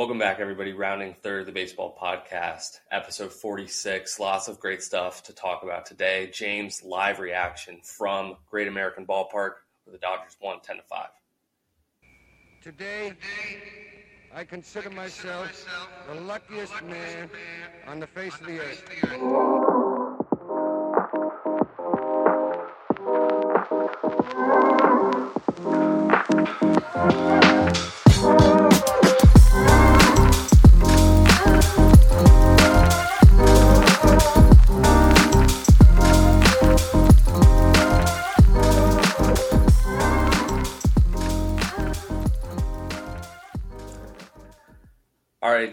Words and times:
Welcome 0.00 0.18
back, 0.18 0.40
everybody. 0.40 0.72
Rounding 0.72 1.12
third, 1.12 1.44
the 1.44 1.52
baseball 1.52 1.94
podcast, 2.00 2.80
episode 2.90 3.34
46. 3.34 4.18
Lots 4.18 4.48
of 4.48 4.58
great 4.58 4.82
stuff 4.82 5.22
to 5.24 5.34
talk 5.34 5.62
about 5.62 5.84
today. 5.84 6.30
James, 6.32 6.82
live 6.82 7.18
reaction 7.18 7.80
from 7.84 8.38
Great 8.50 8.66
American 8.66 9.04
Ballpark, 9.04 9.56
where 9.84 9.92
the 9.92 9.98
Dodgers 9.98 10.38
won 10.40 10.60
10 10.62 10.76
to 10.76 10.82
5. 10.84 11.06
Today, 12.62 13.12
I 14.34 14.42
consider 14.42 14.88
myself 14.88 15.68
the 16.08 16.18
luckiest 16.18 16.82
man 16.82 17.28
on 17.86 18.00
the 18.00 18.06
face 18.06 18.40
of 18.40 18.46
the 18.46 18.58
earth. 18.58 19.89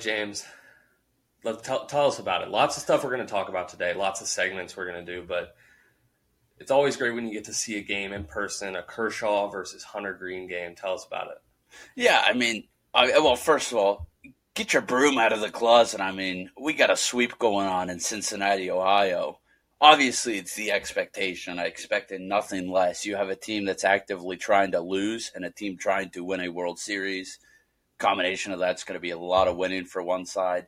James, 0.07 0.45
let 1.43 1.61
tell, 1.66 1.85
tell 1.85 2.07
us 2.07 2.17
about 2.17 2.41
it. 2.41 2.47
Lots 2.47 2.77
of 2.77 2.84
stuff 2.84 3.03
we're 3.03 3.13
going 3.13 3.27
to 3.27 3.29
talk 3.29 3.49
about 3.49 3.67
today, 3.67 3.93
lots 3.93 4.21
of 4.21 4.27
segments 4.27 4.77
we're 4.77 4.89
going 4.89 5.05
to 5.05 5.16
do, 5.20 5.21
but 5.27 5.53
it's 6.59 6.71
always 6.71 6.95
great 6.95 7.13
when 7.13 7.27
you 7.27 7.33
get 7.33 7.43
to 7.43 7.53
see 7.53 7.77
a 7.77 7.81
game 7.81 8.13
in 8.13 8.23
person, 8.23 8.77
a 8.77 8.81
Kershaw 8.81 9.49
versus 9.49 9.83
Hunter 9.83 10.13
Greene 10.13 10.47
game. 10.47 10.75
Tell 10.75 10.93
us 10.93 11.05
about 11.05 11.27
it. 11.31 11.41
Yeah, 11.97 12.23
I 12.25 12.31
mean, 12.31 12.63
I, 12.93 13.20
well, 13.20 13.35
first 13.35 13.73
of 13.73 13.80
all, 13.80 14.07
get 14.53 14.71
your 14.71 14.81
broom 14.81 15.17
out 15.17 15.33
of 15.33 15.41
the 15.41 15.49
closet. 15.49 15.99
I 15.99 16.13
mean, 16.13 16.52
we 16.58 16.71
got 16.71 16.89
a 16.89 16.95
sweep 16.95 17.38
going 17.38 17.67
on 17.67 17.89
in 17.89 18.00
Cincinnati, 18.00 18.72
Ohio. 18.72 19.39
Obviously, 19.81 20.38
it's 20.38 20.55
the 20.55 20.72
expectation. 20.72 21.59
I 21.59 21.66
expected 21.66 22.22
nothing 22.22 22.72
less. 22.72 23.05
You 23.05 23.17
have 23.17 23.28
a 23.28 23.35
team 23.35 23.66
that's 23.66 23.83
actively 23.83 24.38
trying 24.38 24.72
to 24.72 24.80
lose 24.80 25.33
and 25.35 25.44
a 25.44 25.52
team 25.52 25.78
trying 25.78 26.11
to 26.11 26.23
win 26.23 26.39
a 26.39 26.47
World 26.47 26.80
Series. 26.80 27.39
Combination 27.98 28.52
of 28.52 28.59
that's 28.59 28.84
going 28.84 28.95
to 28.95 29.02
be 29.02 29.12
a 29.12 29.17
lot 29.17 29.48
of 29.48 29.58
winning 29.58 29.86
for 29.86 30.03
one 30.03 30.26
side. 30.26 30.67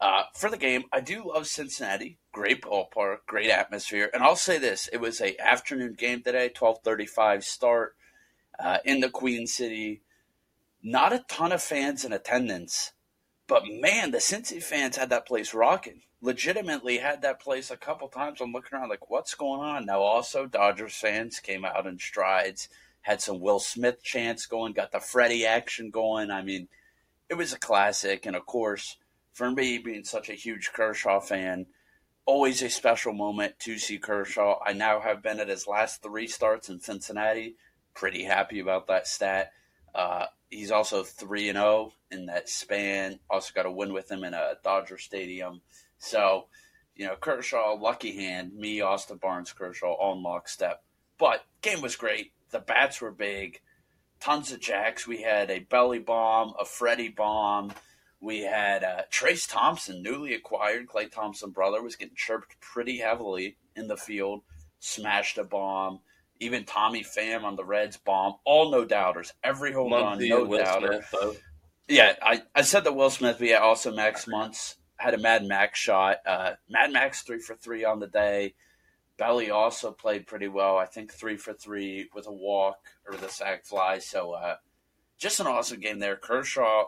Uh, 0.00 0.22
for 0.34 0.50
the 0.50 0.56
game, 0.56 0.84
I 0.92 1.00
do 1.00 1.28
love 1.28 1.46
Cincinnati. 1.46 2.18
Great 2.32 2.62
ballpark, 2.62 3.18
great 3.26 3.50
atmosphere, 3.50 4.10
and 4.14 4.22
I'll 4.22 4.36
say 4.36 4.58
this: 4.58 4.88
it 4.92 5.00
was 5.00 5.20
a 5.20 5.38
afternoon 5.38 5.94
game 5.94 6.22
today, 6.22 6.48
twelve 6.48 6.78
thirty-five 6.82 7.44
start 7.44 7.94
uh, 8.58 8.78
in 8.84 9.00
the 9.00 9.10
Queen 9.10 9.46
City. 9.46 10.02
Not 10.82 11.12
a 11.12 11.24
ton 11.28 11.52
of 11.52 11.62
fans 11.62 12.04
in 12.04 12.12
attendance, 12.12 12.92
but 13.46 13.64
man, 13.66 14.12
the 14.12 14.18
Cincy 14.18 14.62
fans 14.62 14.96
had 14.96 15.10
that 15.10 15.26
place 15.26 15.52
rocking. 15.52 16.02
Legitimately 16.22 16.98
had 16.98 17.22
that 17.22 17.40
place 17.40 17.70
a 17.70 17.76
couple 17.76 18.08
times. 18.08 18.40
I'm 18.40 18.52
looking 18.52 18.78
around 18.78 18.88
like, 18.88 19.10
what's 19.10 19.34
going 19.34 19.60
on? 19.60 19.86
Now, 19.86 20.00
also, 20.00 20.46
Dodgers 20.46 20.94
fans 20.94 21.40
came 21.40 21.64
out 21.64 21.86
in 21.86 21.98
strides, 21.98 22.68
had 23.02 23.20
some 23.20 23.40
Will 23.40 23.60
Smith 23.60 24.02
chants 24.02 24.46
going, 24.46 24.72
got 24.72 24.92
the 24.92 25.00
Freddie 25.00 25.46
action 25.46 25.90
going. 25.90 26.30
I 26.30 26.42
mean, 26.42 26.68
it 27.28 27.34
was 27.34 27.52
a 27.52 27.58
classic. 27.58 28.26
And 28.26 28.36
of 28.36 28.46
course, 28.46 28.96
for 29.32 29.50
me 29.50 29.78
being 29.78 30.04
such 30.04 30.28
a 30.28 30.34
huge 30.34 30.70
Kershaw 30.72 31.20
fan, 31.20 31.66
always 32.26 32.62
a 32.62 32.68
special 32.68 33.12
moment 33.12 33.58
to 33.60 33.78
see 33.78 33.98
Kershaw. 33.98 34.58
I 34.64 34.72
now 34.72 35.00
have 35.00 35.22
been 35.22 35.40
at 35.40 35.48
his 35.48 35.66
last 35.66 36.02
three 36.02 36.26
starts 36.26 36.68
in 36.68 36.80
Cincinnati. 36.80 37.56
Pretty 37.94 38.24
happy 38.24 38.60
about 38.60 38.86
that 38.88 39.06
stat. 39.06 39.52
Uh, 39.94 40.26
he's 40.48 40.70
also 40.70 41.02
3 41.02 41.48
and 41.48 41.56
0 41.56 41.92
in 42.10 42.26
that 42.26 42.48
span. 42.48 43.18
Also 43.28 43.52
got 43.54 43.66
a 43.66 43.70
win 43.70 43.92
with 43.92 44.10
him 44.10 44.24
in 44.24 44.34
a 44.34 44.54
Dodger 44.62 44.98
Stadium. 44.98 45.60
So, 45.98 46.46
you 46.94 47.06
know, 47.06 47.16
Kershaw, 47.16 47.74
lucky 47.74 48.14
hand. 48.14 48.54
Me, 48.54 48.80
Austin 48.80 49.16
Barnes, 49.16 49.52
Kershaw, 49.52 49.94
on 49.94 50.22
lockstep. 50.22 50.82
But 51.20 51.44
game 51.60 51.82
was 51.82 51.94
great. 51.94 52.32
The 52.50 52.58
bats 52.58 53.00
were 53.00 53.12
big. 53.12 53.60
Tons 54.18 54.50
of 54.50 54.60
jacks. 54.60 55.06
We 55.06 55.22
had 55.22 55.50
a 55.50 55.60
belly 55.60 55.98
bomb, 55.98 56.54
a 56.58 56.64
Freddie 56.64 57.08
bomb. 57.08 57.72
We 58.20 58.40
had 58.40 58.82
uh, 58.84 59.02
Trayce 59.10 59.48
Thompson, 59.48 60.02
newly 60.02 60.34
acquired. 60.34 60.88
Klay 60.88 61.10
Thompson 61.10 61.50
brother 61.50 61.82
was 61.82 61.96
getting 61.96 62.16
chirped 62.16 62.60
pretty 62.60 62.98
heavily 62.98 63.56
in 63.76 63.86
the 63.86 63.96
field. 63.96 64.42
Smashed 64.78 65.38
a 65.38 65.44
bomb. 65.44 66.00
Even 66.38 66.64
Tommy 66.64 67.04
Pham 67.04 67.44
on 67.44 67.56
the 67.56 67.64
Reds 67.64 67.98
bomb. 67.98 68.34
All 68.44 68.70
no 68.70 68.84
doubters. 68.84 69.32
Every 69.44 69.72
home 69.72 69.92
run, 69.92 70.26
no 70.26 70.44
Will 70.44 70.64
doubter. 70.64 71.04
Smith. 71.10 71.42
Yeah, 71.88 72.14
I, 72.22 72.42
I 72.54 72.62
said 72.62 72.84
that 72.84 72.94
Will 72.94 73.10
Smith, 73.10 73.36
but 73.38 73.48
yeah, 73.48 73.58
also 73.58 73.94
Max 73.94 74.24
Muncy 74.24 74.76
had 74.96 75.14
a 75.14 75.18
Mad 75.18 75.44
Max 75.44 75.78
shot. 75.78 76.18
Uh, 76.26 76.52
Mad 76.68 76.92
Max 76.92 77.22
three 77.22 77.40
for 77.40 77.56
three 77.56 77.84
on 77.84 78.00
the 78.00 78.06
day. 78.06 78.54
Belly 79.20 79.50
also 79.50 79.92
played 79.92 80.26
pretty 80.26 80.48
well. 80.48 80.78
I 80.78 80.86
think 80.86 81.12
three 81.12 81.36
for 81.36 81.52
three 81.52 82.08
with 82.14 82.26
a 82.26 82.32
walk 82.32 82.78
or 83.06 83.18
the 83.18 83.28
sac 83.28 83.66
fly. 83.66 83.98
So 83.98 84.32
uh, 84.32 84.56
just 85.18 85.40
an 85.40 85.46
awesome 85.46 85.78
game 85.78 85.98
there. 85.98 86.16
Kershaw, 86.16 86.84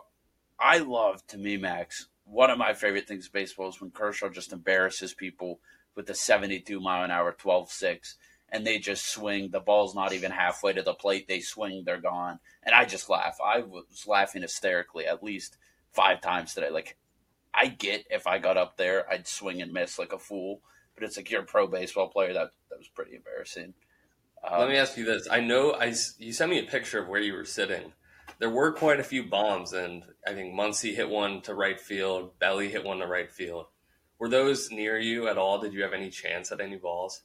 I 0.59 0.79
love 0.79 1.25
to 1.27 1.37
me, 1.37 1.57
Max. 1.57 2.07
One 2.25 2.49
of 2.49 2.57
my 2.57 2.73
favorite 2.73 3.07
things 3.07 3.27
in 3.27 3.31
baseball 3.31 3.69
is 3.69 3.79
when 3.79 3.91
Kershaw 3.91 4.29
just 4.29 4.51
embarrasses 4.51 5.13
people 5.13 5.59
with 5.95 6.07
the 6.07 6.15
72 6.15 6.79
mile 6.79 7.03
an 7.03 7.11
hour 7.11 7.33
12 7.33 7.71
6 7.71 8.15
and 8.49 8.65
they 8.65 8.79
just 8.79 9.11
swing. 9.11 9.51
The 9.51 9.59
ball's 9.59 9.93
not 9.93 10.11
even 10.11 10.31
halfway 10.31 10.73
to 10.73 10.81
the 10.81 10.95
plate. 10.95 11.27
They 11.27 11.39
swing, 11.39 11.83
they're 11.85 12.01
gone. 12.01 12.39
And 12.63 12.73
I 12.73 12.85
just 12.85 13.11
laugh. 13.11 13.37
I 13.45 13.59
was 13.59 14.05
laughing 14.07 14.41
hysterically 14.41 15.05
at 15.05 15.21
least 15.21 15.57
five 15.91 16.19
times 16.19 16.55
today. 16.55 16.71
Like, 16.71 16.97
I 17.53 17.67
get 17.67 18.07
if 18.09 18.25
I 18.25 18.39
got 18.39 18.57
up 18.57 18.77
there, 18.77 19.07
I'd 19.07 19.27
swing 19.27 19.61
and 19.61 19.71
miss 19.71 19.99
like 19.99 20.13
a 20.13 20.17
fool. 20.17 20.61
But 20.95 21.03
it's 21.03 21.17
like 21.17 21.29
you're 21.31 21.41
a 21.41 21.45
pro 21.45 21.67
baseball 21.67 22.09
player. 22.09 22.33
That 22.33 22.51
that 22.69 22.77
was 22.77 22.87
pretty 22.87 23.15
embarrassing. 23.15 23.73
Um, 24.43 24.59
Let 24.59 24.69
me 24.69 24.77
ask 24.77 24.97
you 24.97 25.05
this. 25.05 25.27
I 25.31 25.39
know 25.39 25.71
I, 25.71 25.93
you 26.17 26.33
sent 26.33 26.51
me 26.51 26.59
a 26.59 26.63
picture 26.63 27.01
of 27.01 27.07
where 27.07 27.21
you 27.21 27.33
were 27.33 27.45
sitting. 27.45 27.93
There 28.39 28.49
were 28.49 28.73
quite 28.73 28.99
a 28.99 29.03
few 29.03 29.23
bombs, 29.23 29.73
and 29.73 30.03
I 30.27 30.33
think 30.33 30.53
Muncy 30.53 30.95
hit 30.95 31.09
one 31.09 31.41
to 31.43 31.53
right 31.55 31.79
field, 31.79 32.37
Belly 32.39 32.69
hit 32.69 32.83
one 32.83 32.99
to 32.99 33.07
right 33.07 33.31
field. 33.31 33.67
Were 34.19 34.27
those 34.29 34.69
near 34.69 34.99
you 34.99 35.27
at 35.27 35.37
all? 35.37 35.59
Did 35.59 35.73
you 35.73 35.83
have 35.83 35.93
any 35.93 36.09
chance 36.09 36.51
at 36.51 36.59
any 36.59 36.75
balls? 36.75 37.21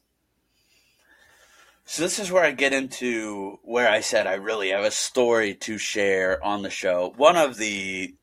So 1.84 2.02
this 2.02 2.18
is 2.18 2.30
where 2.30 2.44
I 2.44 2.50
get 2.50 2.72
into 2.72 3.58
where 3.62 3.88
I 3.88 4.00
said 4.00 4.26
I 4.26 4.34
really 4.34 4.70
have 4.70 4.84
a 4.84 4.90
story 4.90 5.54
to 5.54 5.78
share 5.78 6.44
on 6.44 6.62
the 6.62 6.70
show. 6.70 7.14
One 7.16 7.36
of 7.36 7.56
the 7.56 8.14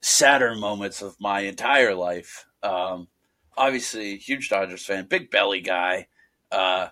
sadder 0.00 0.56
moments 0.56 1.02
of 1.02 1.16
my 1.20 1.40
entire 1.42 1.94
life. 1.94 2.46
Um, 2.62 3.08
obviously, 3.56 4.16
huge 4.16 4.48
Dodgers 4.48 4.84
fan, 4.84 5.06
big 5.06 5.30
belly 5.30 5.60
guy. 5.60 6.06
Uh, 6.50 6.88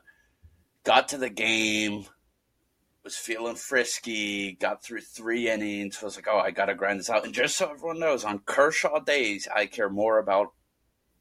got 0.85 1.09
to 1.09 1.19
the 1.19 1.31
game, 1.31 2.07
was 3.05 3.17
feeling 3.17 3.57
frisky, 3.57 4.53
got 4.53 4.83
through 4.83 5.01
three 5.01 5.49
innings, 5.49 6.01
was 6.03 6.17
like, 6.17 6.29
oh, 6.29 6.39
I 6.39 6.51
got 6.51 6.67
to 6.67 6.75
grind 6.75 7.01
this 7.01 7.11
out. 7.11 7.25
And 7.25 7.35
just 7.35 7.57
so 7.57 7.71
everyone 7.71 7.99
knows, 7.99 8.25
on 8.25 8.41
Kershaw 8.41 8.99
days, 9.01 9.49
I 9.55 9.67
care 9.67 9.91
more 9.91 10.19
about 10.19 10.53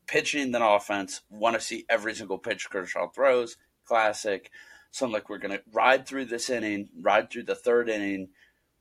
pitching 0.07 0.51
than 0.51 0.61
offense. 0.61 1.21
Want 1.29 1.55
to 1.55 1.61
see 1.61 1.85
every 1.89 2.15
single 2.15 2.37
pitch 2.37 2.69
Kershaw 2.69 3.09
throws. 3.09 3.57
Classic. 3.85 4.49
So 4.91 5.05
I'm 5.05 5.11
like, 5.11 5.29
we're 5.29 5.37
going 5.37 5.57
to 5.57 5.63
ride 5.71 6.07
through 6.07 6.25
this 6.25 6.49
inning, 6.49 6.89
ride 6.99 7.29
through 7.29 7.43
the 7.43 7.55
third 7.55 7.89
inning, 7.89 8.29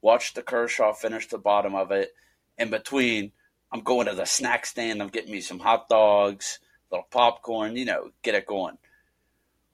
watch 0.00 0.34
the 0.34 0.42
Kershaw 0.42 0.92
finish 0.92 1.28
the 1.28 1.38
bottom 1.38 1.74
of 1.74 1.90
it. 1.90 2.10
In 2.56 2.70
between, 2.70 3.32
I'm 3.70 3.80
going 3.80 4.06
to 4.06 4.14
the 4.14 4.24
snack 4.24 4.66
stand. 4.66 5.02
I'm 5.02 5.08
getting 5.08 5.32
me 5.32 5.40
some 5.40 5.58
hot 5.58 5.88
dogs, 5.88 6.58
little 6.90 7.06
popcorn, 7.10 7.76
you 7.76 7.84
know, 7.84 8.10
get 8.22 8.34
it 8.34 8.46
going. 8.46 8.78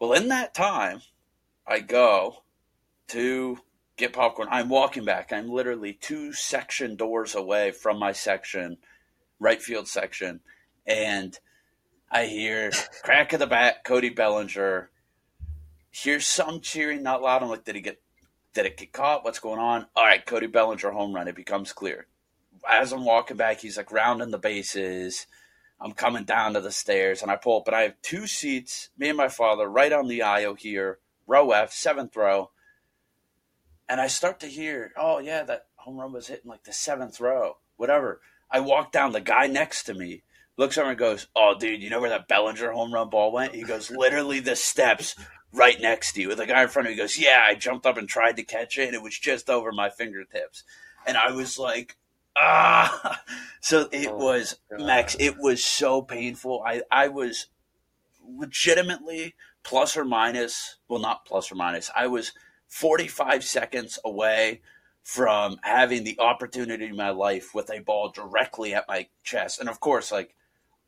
Well, 0.00 0.12
in 0.12 0.28
that 0.28 0.54
time, 0.54 1.00
I 1.66 1.80
go 1.80 2.42
to 3.08 3.58
get 3.96 4.12
popcorn. 4.12 4.48
I'm 4.50 4.68
walking 4.68 5.04
back. 5.04 5.32
I'm 5.32 5.48
literally 5.48 5.92
two 5.92 6.32
section 6.32 6.96
doors 6.96 7.34
away 7.34 7.70
from 7.70 7.98
my 7.98 8.12
section, 8.12 8.78
right 9.38 9.62
field 9.62 9.88
section, 9.88 10.40
and 10.86 11.38
I 12.10 12.26
hear 12.26 12.70
crack 13.02 13.32
of 13.32 13.40
the 13.40 13.46
bat, 13.46 13.84
Cody 13.84 14.10
Bellinger. 14.10 14.90
Hear 15.90 16.20
some 16.20 16.60
cheering, 16.60 17.02
not 17.02 17.22
loud. 17.22 17.42
I'm 17.42 17.48
like, 17.48 17.64
did 17.64 17.76
he 17.76 17.80
get? 17.80 18.00
Did 18.52 18.66
it 18.66 18.76
get 18.76 18.92
caught? 18.92 19.24
What's 19.24 19.40
going 19.40 19.58
on? 19.58 19.86
All 19.96 20.04
right, 20.04 20.24
Cody 20.24 20.46
Bellinger 20.46 20.90
home 20.90 21.12
run. 21.12 21.28
It 21.28 21.34
becomes 21.36 21.72
clear. 21.72 22.06
As 22.70 22.92
I'm 22.92 23.04
walking 23.04 23.36
back, 23.36 23.60
he's 23.60 23.76
like 23.76 23.92
rounding 23.92 24.30
the 24.30 24.38
bases. 24.38 25.26
I'm 25.80 25.92
coming 25.92 26.24
down 26.24 26.54
to 26.54 26.60
the 26.60 26.70
stairs, 26.70 27.20
and 27.20 27.30
I 27.30 27.36
pull 27.36 27.60
up, 27.60 27.66
and 27.66 27.76
I 27.76 27.82
have 27.82 28.00
two 28.02 28.26
seats. 28.26 28.90
Me 28.96 29.08
and 29.08 29.16
my 29.18 29.28
father 29.28 29.68
right 29.68 29.92
on 29.92 30.08
the 30.08 30.22
aisle 30.22 30.54
here, 30.54 30.98
row 31.26 31.50
F, 31.50 31.72
seventh 31.72 32.16
row. 32.16 32.50
And 33.88 34.00
I 34.00 34.06
start 34.06 34.40
to 34.40 34.46
hear, 34.46 34.92
oh 34.96 35.18
yeah, 35.18 35.42
that 35.42 35.66
home 35.76 35.98
run 35.98 36.12
was 36.12 36.28
hitting 36.28 36.48
like 36.48 36.64
the 36.64 36.72
seventh 36.72 37.20
row, 37.20 37.58
whatever. 37.76 38.20
I 38.50 38.60
walk 38.60 38.92
down, 38.92 39.12
the 39.12 39.20
guy 39.20 39.46
next 39.46 39.84
to 39.84 39.94
me 39.94 40.22
looks 40.56 40.78
over 40.78 40.90
and 40.90 40.98
goes, 40.98 41.26
"Oh, 41.34 41.54
dude, 41.58 41.82
you 41.82 41.90
know 41.90 42.00
where 42.00 42.10
that 42.10 42.28
Bellinger 42.28 42.72
home 42.72 42.92
run 42.92 43.10
ball 43.10 43.32
went?" 43.32 43.54
He 43.54 43.62
goes, 43.62 43.90
"Literally 43.90 44.40
the 44.40 44.56
steps 44.56 45.16
right 45.52 45.80
next 45.80 46.12
to 46.12 46.22
you." 46.22 46.34
The 46.34 46.46
guy 46.46 46.62
in 46.62 46.68
front 46.68 46.88
of 46.88 46.92
me 46.92 46.96
goes, 46.96 47.18
"Yeah, 47.18 47.42
I 47.46 47.54
jumped 47.54 47.86
up 47.86 47.96
and 47.96 48.08
tried 48.08 48.36
to 48.36 48.44
catch 48.44 48.78
it, 48.78 48.86
and 48.86 48.94
it 48.94 49.02
was 49.02 49.18
just 49.18 49.50
over 49.50 49.72
my 49.72 49.90
fingertips." 49.90 50.64
And 51.06 51.16
I 51.16 51.32
was 51.32 51.58
like, 51.58 51.96
Ah, 52.36 53.22
so 53.60 53.88
it 53.92 54.08
Oh, 54.08 54.16
was 54.16 54.56
God. 54.70 54.86
Max. 54.86 55.16
It 55.18 55.36
was 55.38 55.64
so 55.64 56.02
painful. 56.02 56.62
I 56.66 56.82
I 56.90 57.08
was 57.08 57.46
legitimately 58.26 59.34
plus 59.62 59.96
or 59.96 60.04
minus. 60.04 60.76
Well, 60.88 61.00
not 61.00 61.24
plus 61.26 61.50
or 61.52 61.54
minus. 61.56 61.90
I 61.96 62.06
was 62.06 62.32
forty 62.68 63.08
five 63.08 63.44
seconds 63.44 63.98
away 64.04 64.60
from 65.02 65.58
having 65.62 66.02
the 66.04 66.18
opportunity 66.18 66.86
in 66.86 66.96
my 66.96 67.10
life 67.10 67.54
with 67.54 67.70
a 67.70 67.80
ball 67.80 68.08
directly 68.10 68.74
at 68.74 68.88
my 68.88 69.06
chest, 69.22 69.60
and 69.60 69.68
of 69.68 69.78
course, 69.80 70.10
like 70.10 70.34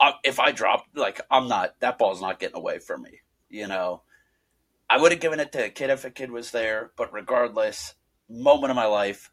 I- 0.01 0.15
if 0.25 0.41
I 0.41 0.53
dropped, 0.53 0.97
like 0.97 1.21
I'm 1.31 1.49
not 1.49 1.79
that 1.81 1.99
ball's 1.99 2.21
not 2.23 2.41
getting 2.41 2.57
away 2.57 2.79
from 2.79 3.03
me. 3.03 3.21
You 3.49 3.67
know, 3.69 4.03
I 4.91 4.99
would 4.99 5.13
have 5.13 5.21
given 5.21 5.41
it 5.41 5.53
to 5.53 5.65
a 5.67 5.71
kid 5.71 5.91
if 5.91 6.05
a 6.05 6.11
kid 6.11 6.31
was 6.31 6.51
there, 6.51 6.93
but 6.97 7.13
regardless, 7.13 7.95
moment 8.29 8.71
of 8.71 8.77
my 8.77 8.87
life 8.87 9.31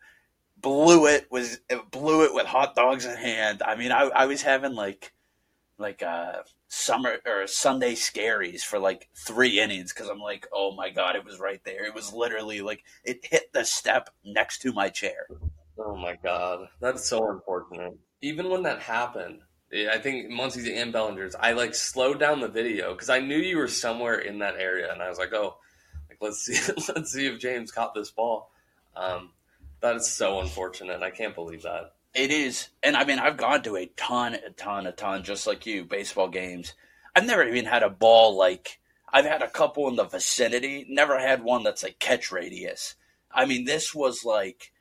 blew 0.63 1.05
it 1.05 1.31
was 1.31 1.59
blew 1.91 2.23
it 2.23 2.33
with 2.33 2.47
hot 2.47 2.75
dogs 2.75 3.05
in 3.05 3.15
hand. 3.15 3.61
I 3.61 3.75
mean, 3.75 3.91
I, 3.91 4.09
I 4.15 4.25
was 4.25 4.41
having 4.41 4.73
like 4.73 5.13
like 5.77 6.01
uh 6.01 6.37
summer 6.67 7.17
or 7.27 7.45
Sunday 7.45 7.93
scaries 7.93 8.61
for 8.61 8.79
like 8.79 9.09
three 9.15 9.59
innings 9.59 9.93
because 9.93 10.09
I'm 10.09 10.19
like, 10.19 10.47
oh 10.51 10.73
my 10.75 10.89
god, 10.89 11.15
it 11.15 11.25
was 11.25 11.39
right 11.39 11.61
there. 11.63 11.85
It 11.85 11.93
was 11.93 12.11
literally 12.11 12.61
like 12.61 12.83
it 13.03 13.23
hit 13.23 13.53
the 13.53 13.63
step 13.63 14.09
next 14.25 14.59
to 14.63 14.73
my 14.73 14.89
chair. 14.89 15.27
Oh 15.77 15.95
my 15.95 16.17
god, 16.23 16.69
that's 16.79 17.05
so 17.05 17.29
unfortunate. 17.29 17.97
Even 18.21 18.49
when 18.49 18.63
that 18.63 18.79
happened, 18.79 19.41
I 19.71 19.97
think 19.97 20.31
Muncy's 20.31 20.67
and 20.67 20.93
Bellinger's, 20.93 21.35
I 21.35 21.51
like 21.53 21.75
slowed 21.75 22.19
down 22.19 22.39
the 22.39 22.47
video 22.47 22.93
because 22.93 23.09
I 23.09 23.19
knew 23.19 23.37
you 23.37 23.57
were 23.57 23.67
somewhere 23.67 24.19
in 24.19 24.39
that 24.39 24.55
area, 24.57 24.91
and 24.91 25.01
I 25.01 25.09
was 25.09 25.17
like, 25.17 25.33
oh, 25.33 25.57
like 26.09 26.19
let's 26.21 26.41
see, 26.41 26.57
let's 26.95 27.11
see 27.11 27.27
if 27.27 27.39
James 27.39 27.71
caught 27.71 27.93
this 27.93 28.11
ball. 28.11 28.51
Um, 28.95 29.31
that 29.83 29.97
is 29.97 30.07
so 30.07 30.39
unfortunate. 30.39 31.03
I 31.03 31.11
can't 31.11 31.35
believe 31.35 31.61
that. 31.63 31.93
It 32.15 32.31
is, 32.31 32.69
and 32.81 32.95
I 32.95 33.03
mean, 33.05 33.19
I've 33.19 33.37
gone 33.37 33.63
to 33.63 33.75
a 33.75 33.87
ton, 33.97 34.33
a 34.33 34.49
ton, 34.51 34.87
a 34.87 34.91
ton, 34.91 35.23
just 35.23 35.45
like 35.45 35.65
you, 35.65 35.83
baseball 35.83 36.29
games. 36.29 36.73
I've 37.15 37.25
never 37.25 37.43
even 37.43 37.65
had 37.65 37.83
a 37.83 37.89
ball 37.89 38.37
like 38.37 38.79
I've 39.11 39.25
had 39.25 39.43
a 39.43 39.49
couple 39.49 39.87
in 39.89 39.95
the 39.95 40.05
vicinity. 40.05 40.87
Never 40.89 41.19
had 41.19 41.43
one 41.43 41.63
that's 41.63 41.83
like 41.83 41.99
catch 41.99 42.31
radius. 42.31 42.95
I 43.31 43.45
mean, 43.45 43.65
this 43.65 43.93
was 43.93 44.23
like 44.23 44.71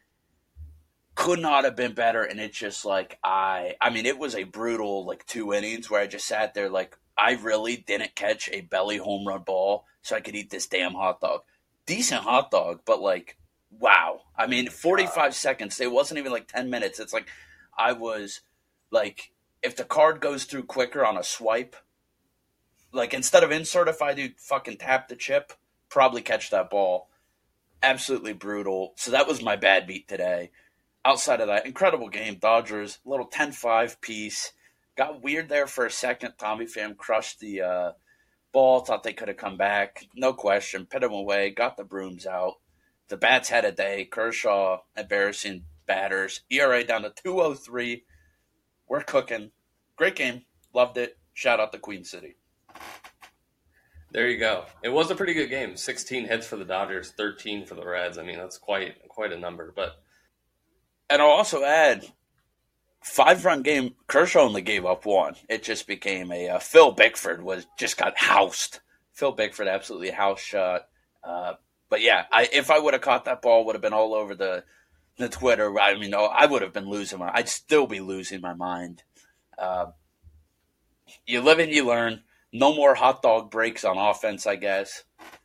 could 1.15 1.41
not 1.41 1.65
have 1.65 1.77
been 1.77 1.93
better, 1.93 2.23
and 2.23 2.41
it's 2.41 2.57
just 2.57 2.85
like 2.85 3.19
I. 3.23 3.75
I 3.81 3.91
mean, 3.91 4.07
it 4.07 4.19
was 4.19 4.35
a 4.35 4.45
brutal 4.45 5.05
like 5.05 5.27
two 5.27 5.53
innings 5.53 5.91
where 5.91 6.01
I 6.01 6.07
just 6.07 6.27
sat 6.27 6.55
there 6.55 6.71
like 6.71 6.97
I 7.19 7.33
really 7.33 7.77
didn't 7.77 8.15
catch 8.15 8.49
a 8.51 8.63
belly 8.63 8.97
home 8.97 9.27
run 9.27 9.43
ball, 9.43 9.85
so 10.01 10.17
I 10.17 10.21
could 10.21 10.37
eat 10.37 10.51
this 10.51 10.67
damn 10.67 10.95
hot 10.95 11.21
dog. 11.21 11.41
Decent 11.87 12.23
hot 12.23 12.51
dog, 12.51 12.81
but 12.87 13.03
like 13.03 13.37
wow. 13.71 14.22
I 14.37 14.47
mean, 14.47 14.69
45 14.69 15.35
seconds. 15.35 15.81
It 15.81 15.93
wasn't 15.93 16.19
even 16.19 16.33
like 16.33 16.49
10 16.49 16.71
minutes. 16.71 16.99
It's 17.01 17.13
like 17.13 17.29
I 17.77 17.93
was 17.93 18.41
like, 18.91 19.33
if 19.63 19.77
the 19.77 19.85
card 19.85 20.21
goes 20.21 20.45
through 20.45 20.65
quicker 20.65 21.05
on 21.05 21.17
a 21.17 21.23
swipe, 21.23 21.77
like 22.93 23.15
instead 23.15 23.45
of 23.45 23.51
insert, 23.51 23.89
if 23.89 24.03
I 24.03 24.15
do 24.15 24.31
fucking 24.37 24.79
tap 24.79 25.09
the 25.09 25.17
chip, 25.17 25.53
probably 25.89 26.23
catch 26.23 26.51
that 26.51 26.71
ball. 26.71 27.09
Absolutely 27.83 28.33
brutal. 28.33 28.93
So 28.97 29.11
that 29.11 29.27
was 29.27 29.43
my 29.43 29.57
bad 29.57 29.87
beat 29.87 30.09
today. 30.09 30.51
Outside 31.05 31.41
of 31.41 31.49
that, 31.49 31.67
incredible 31.67 32.09
game. 32.09 32.37
Dodgers, 32.41 32.99
little 33.05 33.27
10 33.27 33.53
5 33.53 34.01
piece. 34.01 34.53
Got 34.97 35.23
weird 35.23 35.49
there 35.49 35.67
for 35.67 35.87
a 35.87 35.91
second. 35.91 36.35
Tommy 36.39 36.67
Pham 36.67 36.97
crushed 36.97 37.41
the 37.41 37.63
uh, 37.63 37.93
ball. 38.53 38.81
Thought 38.81 39.03
they 39.03 39.15
could 39.15 39.29
have 39.29 39.37
come 39.37 39.57
back. 39.57 40.07
No 40.15 40.33
question. 40.33 40.87
Pit 40.87 41.03
him 41.03 41.13
away. 41.13 41.51
Got 41.51 41.77
the 41.77 41.85
brooms 41.85 42.27
out. 42.27 42.55
The 43.13 43.19
bats 43.19 43.51
had 43.51 43.67
a 43.67 43.73
day. 43.73 44.07
Kershaw, 44.07 44.79
embarrassing 44.97 45.65
batters. 45.87 46.41
ERA 46.49 46.83
down 46.83 47.03
to 47.03 47.13
203. 47.23 48.05
We're 48.89 49.03
cooking. 49.03 49.51
Great 49.97 50.17
game. 50.17 50.47
Loved 50.73 50.97
it. 50.97 51.19
Shout 51.35 51.61
out 51.61 51.73
to 51.73 51.79
Queen 51.79 52.05
City. 52.05 52.37
There 54.13 54.31
you 54.31 54.39
go. 54.39 54.65
It 54.83 54.89
was 54.89 55.11
a 55.11 55.15
pretty 55.15 55.35
good 55.35 55.51
game. 55.51 55.77
16 55.77 56.27
hits 56.27 56.47
for 56.47 56.57
the 56.57 56.65
Dodgers, 56.65 57.11
13 57.11 57.67
for 57.67 57.75
the 57.75 57.87
Reds. 57.87 58.17
I 58.17 58.23
mean, 58.23 58.39
that's 58.39 58.57
quite 58.57 59.07
quite 59.09 59.35
a 59.35 59.39
number. 59.39 59.75
But 59.77 60.03
And 61.11 61.21
I'll 61.21 61.29
also 61.29 61.65
add, 61.65 62.11
five 63.03 63.45
run 63.45 63.61
game. 63.61 63.95
Kershaw 64.07 64.41
only 64.41 64.63
gave 64.63 64.87
up 64.87 65.05
one. 65.05 65.35
It 65.51 65.63
just 65.63 65.87
became 65.87 66.33
a 66.33 66.49
uh, 66.49 66.59
Phil 66.61 66.93
Bickford 66.93 67.43
was 67.43 67.67
just 67.79 67.99
got 67.99 68.17
housed. 68.17 68.81
Phil 69.13 69.33
Bickford 69.33 69.69
absolutely 69.69 70.13
house 70.13 70.41
shot. 70.41 70.87
Uh, 71.23 71.53
but 71.93 72.01
yeah, 72.01 72.25
I, 72.33 72.49
if 72.51 72.71
I 72.71 72.79
would 72.79 72.95
have 72.95 73.03
caught 73.03 73.27
that 73.27 73.43
ball, 73.43 73.67
would 73.67 73.75
have 73.75 73.83
been 73.83 73.93
all 73.93 74.15
over 74.15 74.35
the 74.35 74.65
the 75.19 75.29
Twitter. 75.29 75.79
I 75.79 75.99
mean, 75.99 76.15
I 76.15 76.47
would 76.47 76.63
have 76.63 76.73
been 76.73 76.89
losing 76.89 77.19
my. 77.19 77.31
I'd 77.35 77.51
still 77.51 77.87
be 77.87 78.01
losing 78.01 78.41
my 78.41 78.55
mind. 78.55 79.03
Uh, 79.59 79.89
you 81.27 81.43
live 81.43 81.59
and 81.59 81.71
you 81.71 81.85
learn. 81.87 82.23
No 82.51 82.75
more 82.75 82.95
hot 82.95 83.21
dog 83.21 83.51
breaks 83.51 83.85
on 83.85 83.99
offense, 83.99 84.47
I 84.47 84.57
guess. 84.57 85.05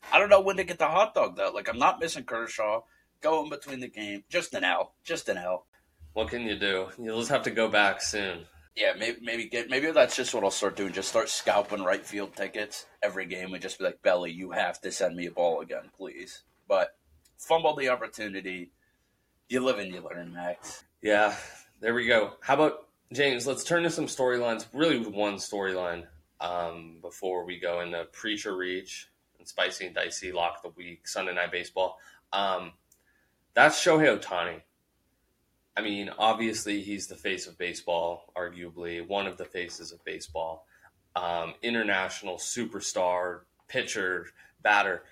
I 0.09 0.19
don't 0.19 0.29
know 0.29 0.39
when 0.39 0.55
to 0.55 0.63
get 0.63 0.79
the 0.79 0.87
hot 0.87 1.13
dog 1.13 1.35
though. 1.35 1.51
Like 1.53 1.67
I'm 1.67 1.79
not 1.79 1.99
missing 1.99 2.23
Kershaw. 2.23 2.83
Go 3.19 3.43
in 3.43 3.49
between 3.49 3.81
the 3.81 3.89
game. 3.89 4.23
Just 4.29 4.53
an 4.53 4.63
L. 4.63 4.93
Just 5.03 5.27
an 5.27 5.35
L. 5.35 5.65
what 6.13 6.29
can 6.29 6.43
you 6.43 6.57
do? 6.57 6.87
You'll 6.97 7.19
just 7.19 7.31
have 7.31 7.43
to 7.43 7.51
go 7.51 7.67
back 7.67 8.01
soon. 8.01 8.45
Yeah, 8.77 8.93
maybe 8.95 9.17
maybe 9.23 9.45
get 9.45 9.71
maybe 9.71 9.89
that's 9.89 10.15
just 10.15 10.35
what 10.35 10.43
I'll 10.43 10.51
start 10.51 10.75
doing. 10.75 10.93
Just 10.93 11.09
start 11.09 11.29
scalping 11.29 11.83
right 11.83 12.05
field 12.05 12.35
tickets 12.35 12.85
every 13.01 13.25
game 13.25 13.51
and 13.53 13.61
just 13.61 13.79
be 13.79 13.85
like, 13.85 14.03
Belly, 14.03 14.31
you 14.31 14.51
have 14.51 14.79
to 14.81 14.91
send 14.91 15.15
me 15.15 15.25
a 15.25 15.31
ball 15.31 15.61
again, 15.61 15.89
please. 15.97 16.43
But 16.67 16.95
fumble 17.39 17.75
the 17.75 17.89
opportunity. 17.89 18.69
You 19.49 19.61
live 19.61 19.79
and 19.79 19.91
you 19.91 20.01
learn, 20.01 20.31
Max. 20.31 20.83
Yeah, 21.01 21.35
there 21.79 21.95
we 21.95 22.05
go. 22.05 22.33
How 22.39 22.53
about 22.53 22.87
James? 23.11 23.47
Let's 23.47 23.63
turn 23.63 23.81
to 23.81 23.89
some 23.89 24.05
storylines. 24.05 24.67
Really, 24.71 24.99
one 24.99 25.37
storyline 25.37 26.03
um, 26.39 26.99
before 27.01 27.45
we 27.45 27.59
go 27.59 27.81
into 27.81 28.05
Preach 28.11 28.45
or 28.45 28.55
Reach 28.55 29.09
and 29.39 29.47
Spicy 29.47 29.87
and 29.87 29.95
Dicey 29.95 30.31
Lock 30.31 30.61
the 30.61 30.69
Week 30.69 31.07
Sunday 31.07 31.33
Night 31.33 31.51
Baseball. 31.51 31.97
Um, 32.31 32.73
that's 33.55 33.83
Shohei 33.83 34.19
Ohtani. 34.19 34.61
I 35.77 35.81
mean, 35.81 36.09
obviously, 36.17 36.81
he's 36.81 37.05
the 37.05 37.15
face 37.15 37.45
of 37.45 37.55
baseball, 37.59 38.33
arguably 38.35 39.07
one 39.07 39.27
of 39.27 39.37
the 39.37 39.45
faces 39.45 39.91
of 39.91 40.03
baseball. 40.03 40.65
Um, 41.15 41.53
international 41.61 42.37
superstar, 42.37 43.41
pitcher, 43.67 44.25
batter. 44.63 45.03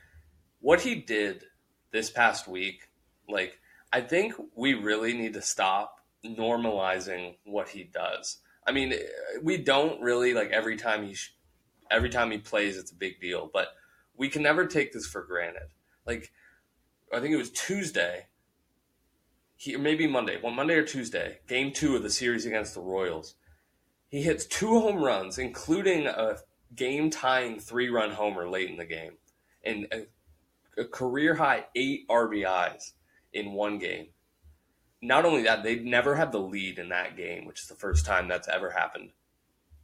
What 0.61 0.81
he 0.81 0.95
did 0.95 1.43
this 1.91 2.09
past 2.09 2.47
week, 2.47 2.89
like, 3.29 3.59
I 3.93 4.01
think 4.01 4.33
we 4.55 4.73
really 4.73 5.13
need 5.13 5.35
to 5.35 5.41
stop 5.41 5.99
normalizing 6.25 7.35
what 7.43 7.69
he 7.69 7.83
does. 7.83 8.39
I 8.65 8.71
mean, 8.71 8.95
we 9.43 9.57
don't 9.57 10.01
really 10.01 10.33
like 10.33 10.49
every 10.49 10.77
time 10.77 11.05
he 11.05 11.13
sh- 11.13 11.35
every 11.91 12.09
time 12.09 12.31
he 12.31 12.39
plays, 12.39 12.75
it's 12.75 12.91
a 12.91 12.95
big 12.95 13.21
deal, 13.21 13.51
but 13.53 13.67
we 14.17 14.29
can 14.29 14.41
never 14.41 14.65
take 14.65 14.91
this 14.91 15.05
for 15.05 15.23
granted. 15.23 15.67
Like, 16.07 16.31
I 17.13 17.19
think 17.19 17.33
it 17.33 17.37
was 17.37 17.51
Tuesday, 17.51 18.25
he 19.57 19.75
maybe 19.77 20.07
Monday, 20.07 20.37
well, 20.41 20.51
Monday 20.51 20.75
or 20.75 20.83
Tuesday, 20.83 21.39
game 21.47 21.71
two 21.71 21.95
of 21.95 22.03
the 22.03 22.09
series 22.09 22.45
against 22.45 22.73
the 22.73 22.81
Royals. 22.81 23.35
He 24.09 24.21
hits 24.21 24.45
two 24.45 24.79
home 24.79 25.03
runs, 25.03 25.37
including 25.37 26.07
a 26.07 26.37
game 26.75 27.09
tying 27.09 27.59
three 27.59 27.89
run 27.89 28.11
homer 28.11 28.49
late 28.49 28.69
in 28.69 28.77
the 28.77 28.85
game, 28.85 29.13
and 29.63 29.87
a, 29.91 30.81
a 30.81 30.85
career 30.85 31.35
high 31.35 31.65
eight 31.75 32.07
RBIs 32.07 32.91
in 33.33 33.53
one 33.53 33.79
game. 33.79 34.07
Not 35.01 35.25
only 35.25 35.43
that, 35.43 35.63
they've 35.63 35.83
never 35.83 36.15
had 36.15 36.31
the 36.31 36.39
lead 36.39 36.79
in 36.79 36.89
that 36.89 37.15
game, 37.15 37.45
which 37.45 37.61
is 37.61 37.67
the 37.67 37.75
first 37.75 38.05
time 38.05 38.27
that's 38.27 38.47
ever 38.47 38.71
happened. 38.71 39.11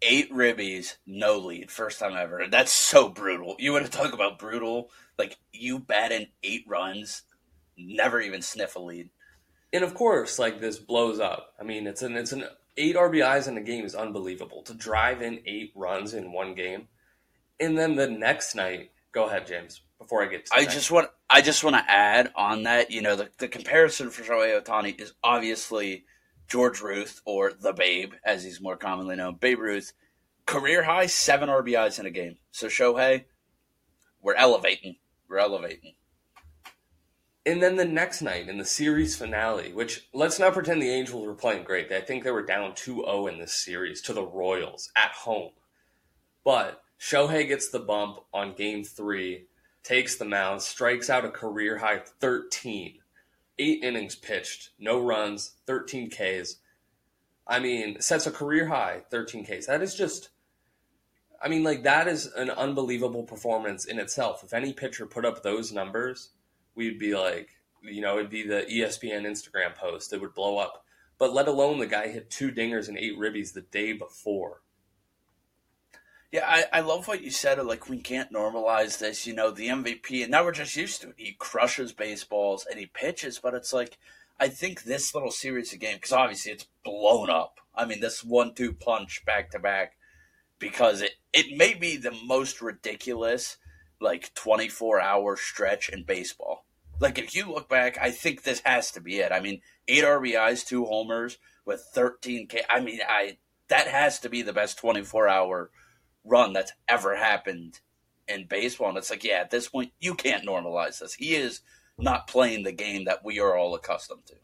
Eight 0.02 0.32
ribbies, 0.32 0.96
no 1.06 1.38
lead, 1.38 1.70
first 1.70 2.00
time 2.00 2.14
ever. 2.18 2.46
That's 2.50 2.72
so 2.72 3.08
brutal. 3.10 3.56
You 3.60 3.74
want 3.74 3.86
to 3.86 3.92
talk 3.92 4.14
about 4.14 4.40
brutal? 4.40 4.90
Like 5.20 5.38
you 5.54 5.78
bat 5.78 6.12
in 6.12 6.28
eight 6.42 6.64
runs, 6.68 7.24
never 7.78 8.20
even 8.20 8.42
sniff 8.42 8.76
a 8.76 8.80
lead. 8.80 9.10
And 9.74 9.84
of 9.84 9.94
course, 9.94 10.38
like 10.38 10.60
this 10.60 10.78
blows 10.78 11.20
up. 11.20 11.54
I 11.60 11.64
mean, 11.64 11.88
it's 11.88 12.02
an 12.02 12.16
it's 12.16 12.32
an 12.32 12.46
eight 12.78 12.96
RBIs 12.96 13.48
in 13.48 13.58
a 13.58 13.62
game 13.62 13.86
is 13.86 13.96
unbelievable. 13.96 14.64
To 14.64 14.74
drive 14.74 15.22
in 15.22 15.42
eight 15.46 15.72
runs 15.76 16.14
in 16.14 16.32
one 16.32 16.56
game, 16.56 16.88
and 17.60 17.78
then 17.78 17.96
the 17.96 18.08
next 18.08 18.56
night, 18.56 18.92
go 19.12 19.26
ahead, 19.26 19.48
James. 19.48 19.82
Before 19.98 20.24
I 20.24 20.26
get 20.26 20.48
to 20.48 20.56
I 20.56 20.66
just 20.66 20.90
want 20.90 21.10
I 21.30 21.42
just 21.42 21.64
want 21.64 21.76
to 21.76 21.92
add 21.92 22.32
on 22.36 22.64
that, 22.64 22.92
you 22.92 23.02
know, 23.02 23.16
the, 23.16 23.30
the 23.38 23.48
comparison 23.48 24.10
for 24.10 24.24
Shohei 24.24 24.60
Ohtani 24.60 25.00
is 25.00 25.14
obviously 25.24 26.06
George 26.48 26.82
Ruth 26.82 27.22
or 27.24 27.54
the 27.54 27.72
Babe, 27.72 28.14
as 28.26 28.44
he's 28.44 28.60
more 28.60 28.76
commonly 28.76 29.16
known. 29.16 29.36
Babe 29.36 29.60
Ruth, 29.60 29.94
career 30.46 30.84
high 30.84 31.06
seven 31.06 31.50
RBIs 31.50 32.00
in 32.00 32.06
a 32.06 32.12
game. 32.12 32.38
So 32.52 32.68
Shohei, 32.68 33.26
we're 34.22 34.34
elevating. 34.34 34.96
We're 35.30 35.38
elevating. 35.38 35.94
And 37.46 37.62
then 37.62 37.76
the 37.76 37.86
next 37.86 38.22
night 38.22 38.48
in 38.50 38.60
the 38.60 38.66
series 38.66 39.16
finale, 39.16 39.74
which 39.74 40.08
let's 40.14 40.38
not 40.38 40.54
pretend 40.54 40.82
the 40.82 40.92
Angels 40.92 41.26
were 41.26 41.34
playing 41.34 41.64
great. 41.64 41.92
I 41.92 42.02
think 42.02 42.24
they 42.24 42.30
were 42.32 42.46
down 42.46 42.74
2-0 42.74 43.32
in 43.32 43.40
this 43.40 43.54
series 43.54 44.02
to 44.04 44.14
the 44.14 44.24
Royals 44.24 44.92
at 44.96 45.12
home. 45.12 45.52
But 46.44 46.84
Shohei 47.00 47.48
gets 47.48 47.70
the 47.70 47.80
bump 47.80 48.20
on 48.32 48.54
game 48.54 48.84
three, 48.84 49.48
takes 49.84 50.18
the 50.18 50.26
mound, 50.26 50.62
strikes 50.62 51.10
out 51.10 51.26
a 51.26 51.32
career 51.32 51.80
high 51.80 52.00
13. 52.20 53.00
Eight 53.58 53.84
innings 53.84 54.16
pitched, 54.16 54.70
no 54.80 55.00
runs, 55.00 55.56
13 55.66 56.12
Ks. 56.12 56.58
I 57.48 57.60
mean, 57.60 58.00
sets 58.02 58.28
a 58.28 58.32
career 58.32 58.68
high 58.68 59.02
13 59.10 59.46
Ks. 59.46 59.66
That 59.66 59.82
is 59.82 59.96
just, 59.96 60.30
I 61.42 61.50
mean, 61.50 61.64
like 61.64 61.82
that 61.84 62.08
is 62.08 62.28
an 62.28 62.52
unbelievable 62.52 63.24
performance 63.24 63.86
in 63.86 63.98
itself. 63.98 64.44
If 64.44 64.54
any 64.54 64.74
pitcher 64.74 65.08
put 65.08 65.26
up 65.26 65.42
those 65.42 65.72
numbers, 65.72 66.30
we'd 66.76 67.00
be 67.00 67.16
like, 67.16 67.50
you 67.84 68.02
know, 68.02 68.18
it'd 68.18 68.30
be 68.30 68.48
the 68.48 68.66
ESPN 68.70 69.24
Instagram 69.24 69.76
post. 69.76 70.14
It 70.14 70.22
would 70.22 70.34
blow 70.34 70.58
up. 70.58 70.86
But 71.18 71.34
let 71.34 71.48
alone 71.48 71.80
the 71.80 71.88
guy 71.88 72.08
hit 72.08 72.30
two 72.30 72.52
dingers 72.52 72.88
and 72.88 72.98
eight 72.98 73.18
ribbies 73.18 73.54
the 73.54 73.62
day 73.62 73.94
before. 73.94 74.62
Yeah, 76.32 76.46
I, 76.48 76.66
I 76.72 76.80
love 76.80 77.08
what 77.08 77.22
you 77.22 77.30
said. 77.30 77.64
Like, 77.66 77.90
we 77.90 78.00
can't 78.00 78.32
normalize 78.32 78.98
this. 78.98 79.28
You 79.28 79.34
know, 79.34 79.52
the 79.52 79.68
MVP, 79.68 80.22
and 80.22 80.32
now 80.32 80.46
we're 80.46 80.54
just 80.54 80.78
used 80.78 81.02
to 81.02 81.10
it. 81.10 81.16
He 81.18 81.36
crushes 81.38 81.92
baseballs 81.92 82.66
and 82.70 82.80
he 82.80 82.86
pitches, 82.86 83.38
but 83.38 83.54
it's 83.54 83.74
like, 83.74 83.98
I 84.40 84.48
think 84.48 84.84
this 84.84 85.14
little 85.14 85.32
series 85.32 85.74
of 85.74 85.80
games, 85.80 85.98
because 85.98 86.14
obviously 86.14 86.54
it's 86.54 86.68
blown 86.84 87.30
up. 87.30 87.60
I 87.76 87.86
mean, 87.86 88.00
this 88.00 88.24
one 88.24 88.56
two 88.56 88.74
punch 88.74 89.24
back 89.26 89.52
to 89.52 89.60
back, 89.60 89.98
because 90.58 91.02
it, 91.02 91.12
it 91.34 91.58
may 91.58 91.74
be 91.74 91.98
the 91.98 92.16
most 92.26 92.62
ridiculous, 92.62 93.58
like, 94.02 94.34
24 94.34 95.00
hour 95.00 95.38
stretch 95.38 95.90
in 95.90 96.04
baseball. 96.04 96.66
Like, 97.00 97.18
if 97.18 97.36
you 97.36 97.52
look 97.52 97.70
back, 97.70 97.98
I 98.00 98.12
think 98.12 98.44
this 98.44 98.62
has 98.66 98.92
to 98.92 99.02
be 99.02 99.20
it. 99.20 99.32
I 99.32 99.40
mean, 99.40 99.62
eight 99.88 100.04
RBIs, 100.04 100.66
two 100.66 100.86
homers 100.86 101.38
with 101.66 101.82
13 101.94 102.48
K. 102.48 102.62
I 102.70 102.80
mean, 102.80 103.00
I 103.08 103.38
that 103.70 103.88
has 103.88 104.20
to 104.20 104.30
be 104.30 104.42
the 104.42 104.54
best 104.54 104.78
24 104.78 105.28
hour 105.28 105.72
run 106.26 106.54
that's 106.54 106.74
ever 106.88 107.16
happened 107.16 107.80
in 108.28 108.46
baseball. 108.46 108.90
And 108.90 108.98
it's 108.98 109.10
like, 109.10 109.24
yeah, 109.24 109.36
at 109.36 109.50
this 109.50 109.70
point, 109.70 109.94
you 110.00 110.14
can't 110.14 110.46
normalize 110.46 111.00
this. 111.00 111.14
He 111.14 111.36
is 111.36 111.62
not 111.98 112.28
playing 112.28 112.64
the 112.64 112.72
game 112.72 113.06
that 113.06 113.24
we 113.24 113.40
are 113.40 113.56
all 113.56 113.76
accustomed 113.76 114.26
to. 114.28 114.36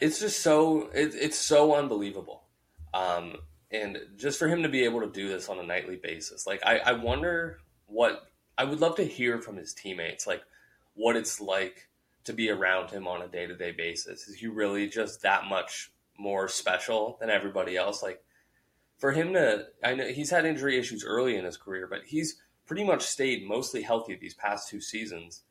It's 0.00 0.20
just 0.20 0.40
so 0.40 0.90
it, 0.94 1.14
it's 1.14 1.38
so 1.38 1.74
unbelievable, 1.74 2.44
um, 2.94 3.34
and 3.70 3.98
just 4.16 4.38
for 4.38 4.46
him 4.46 4.62
to 4.62 4.68
be 4.68 4.84
able 4.84 5.00
to 5.00 5.10
do 5.10 5.28
this 5.28 5.48
on 5.48 5.58
a 5.58 5.64
nightly 5.64 5.96
basis, 5.96 6.46
like 6.46 6.60
I, 6.64 6.78
I 6.78 6.92
wonder 6.92 7.58
what 7.86 8.30
I 8.58 8.64
would 8.64 8.80
love 8.80 8.96
to 8.96 9.04
hear 9.04 9.40
from 9.40 9.56
his 9.56 9.72
teammates, 9.72 10.26
like 10.26 10.42
what 10.94 11.16
it's 11.16 11.40
like 11.40 11.88
to 12.24 12.32
be 12.32 12.50
around 12.50 12.90
him 12.90 13.06
on 13.06 13.22
a 13.22 13.28
day 13.28 13.46
to 13.46 13.56
day 13.56 13.70
basis. 13.70 14.26
Is 14.26 14.34
he 14.34 14.48
really 14.48 14.88
just 14.88 15.22
that 15.22 15.46
much 15.46 15.92
more 16.18 16.48
special 16.48 17.16
than 17.20 17.30
everybody 17.30 17.76
else? 17.76 18.02
Like 18.02 18.22
for 18.98 19.12
him 19.12 19.32
to, 19.34 19.66
I 19.82 19.94
know 19.94 20.08
he's 20.08 20.30
had 20.30 20.44
injury 20.44 20.76
issues 20.76 21.04
early 21.04 21.36
in 21.36 21.44
his 21.44 21.56
career, 21.56 21.86
but 21.88 22.02
he's 22.04 22.36
pretty 22.66 22.82
much 22.84 23.02
stayed 23.02 23.46
mostly 23.48 23.82
healthy 23.82 24.16
these 24.16 24.34
past 24.34 24.68
two 24.68 24.80
seasons 24.80 25.42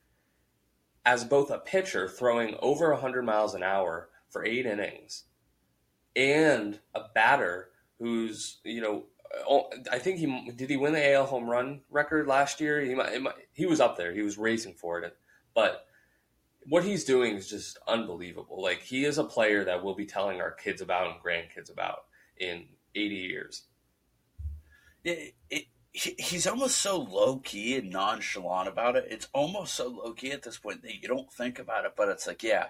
as 1.06 1.24
both 1.24 1.50
a 1.50 1.58
pitcher 1.58 2.10
throwing 2.10 2.56
over 2.60 2.92
100 2.92 3.24
miles 3.24 3.56
an 3.56 3.64
hour 3.64 4.10
for 4.30 4.46
eight 4.46 4.66
innings 4.66 5.24
and 6.18 6.80
a 6.94 7.02
batter 7.16 7.70
who's, 8.00 8.58
you 8.66 8.82
know, 8.82 9.04
Uh, 9.34 9.44
oh, 9.50 9.70
I 9.92 10.00
think 10.00 10.18
he 10.18 10.52
did 10.56 10.70
he 10.70 10.78
win 10.78 10.94
the 10.94 11.14
AL 11.14 11.26
home 11.26 11.50
run 11.50 11.82
record 11.90 12.28
last 12.28 12.60
year. 12.62 12.82
He 12.82 12.96
might, 12.96 13.22
might, 13.22 13.36
he 13.54 13.66
was 13.66 13.80
up 13.80 13.98
there. 13.98 14.14
He 14.14 14.22
was 14.22 14.38
racing 14.38 14.76
for 14.76 15.00
it, 15.00 15.16
but 15.54 15.86
what 16.70 16.84
he's 16.84 17.06
doing 17.06 17.36
is 17.36 17.50
just 17.50 17.78
unbelievable. 17.88 18.62
Like 18.62 18.82
he 18.82 19.06
is 19.06 19.18
a 19.18 19.24
player 19.24 19.64
that 19.66 19.84
we'll 19.84 19.96
be 19.96 20.06
telling 20.06 20.42
our 20.42 20.52
kids 20.52 20.82
about 20.82 21.08
and 21.08 21.22
grandkids 21.24 21.72
about 21.72 22.00
in 22.38 22.66
80 22.94 23.16
years. 23.16 23.64
It, 25.04 25.36
it, 25.50 25.66
he's 25.92 26.46
almost 26.46 26.80
so 26.80 26.98
low 26.98 27.38
key 27.38 27.78
and 27.78 27.90
nonchalant 27.90 28.68
about 28.68 28.98
it. 28.98 29.08
It's 29.10 29.30
almost 29.34 29.76
so 29.76 29.88
low 29.88 30.14
key 30.14 30.32
at 30.32 30.44
this 30.44 30.58
point 30.58 30.82
that 30.84 31.02
you 31.02 31.08
don't 31.08 31.32
think 31.32 31.58
about 31.58 31.86
it, 31.86 31.94
but 31.96 32.10
it's 32.10 32.28
like, 32.28 32.44
yeah, 32.44 32.68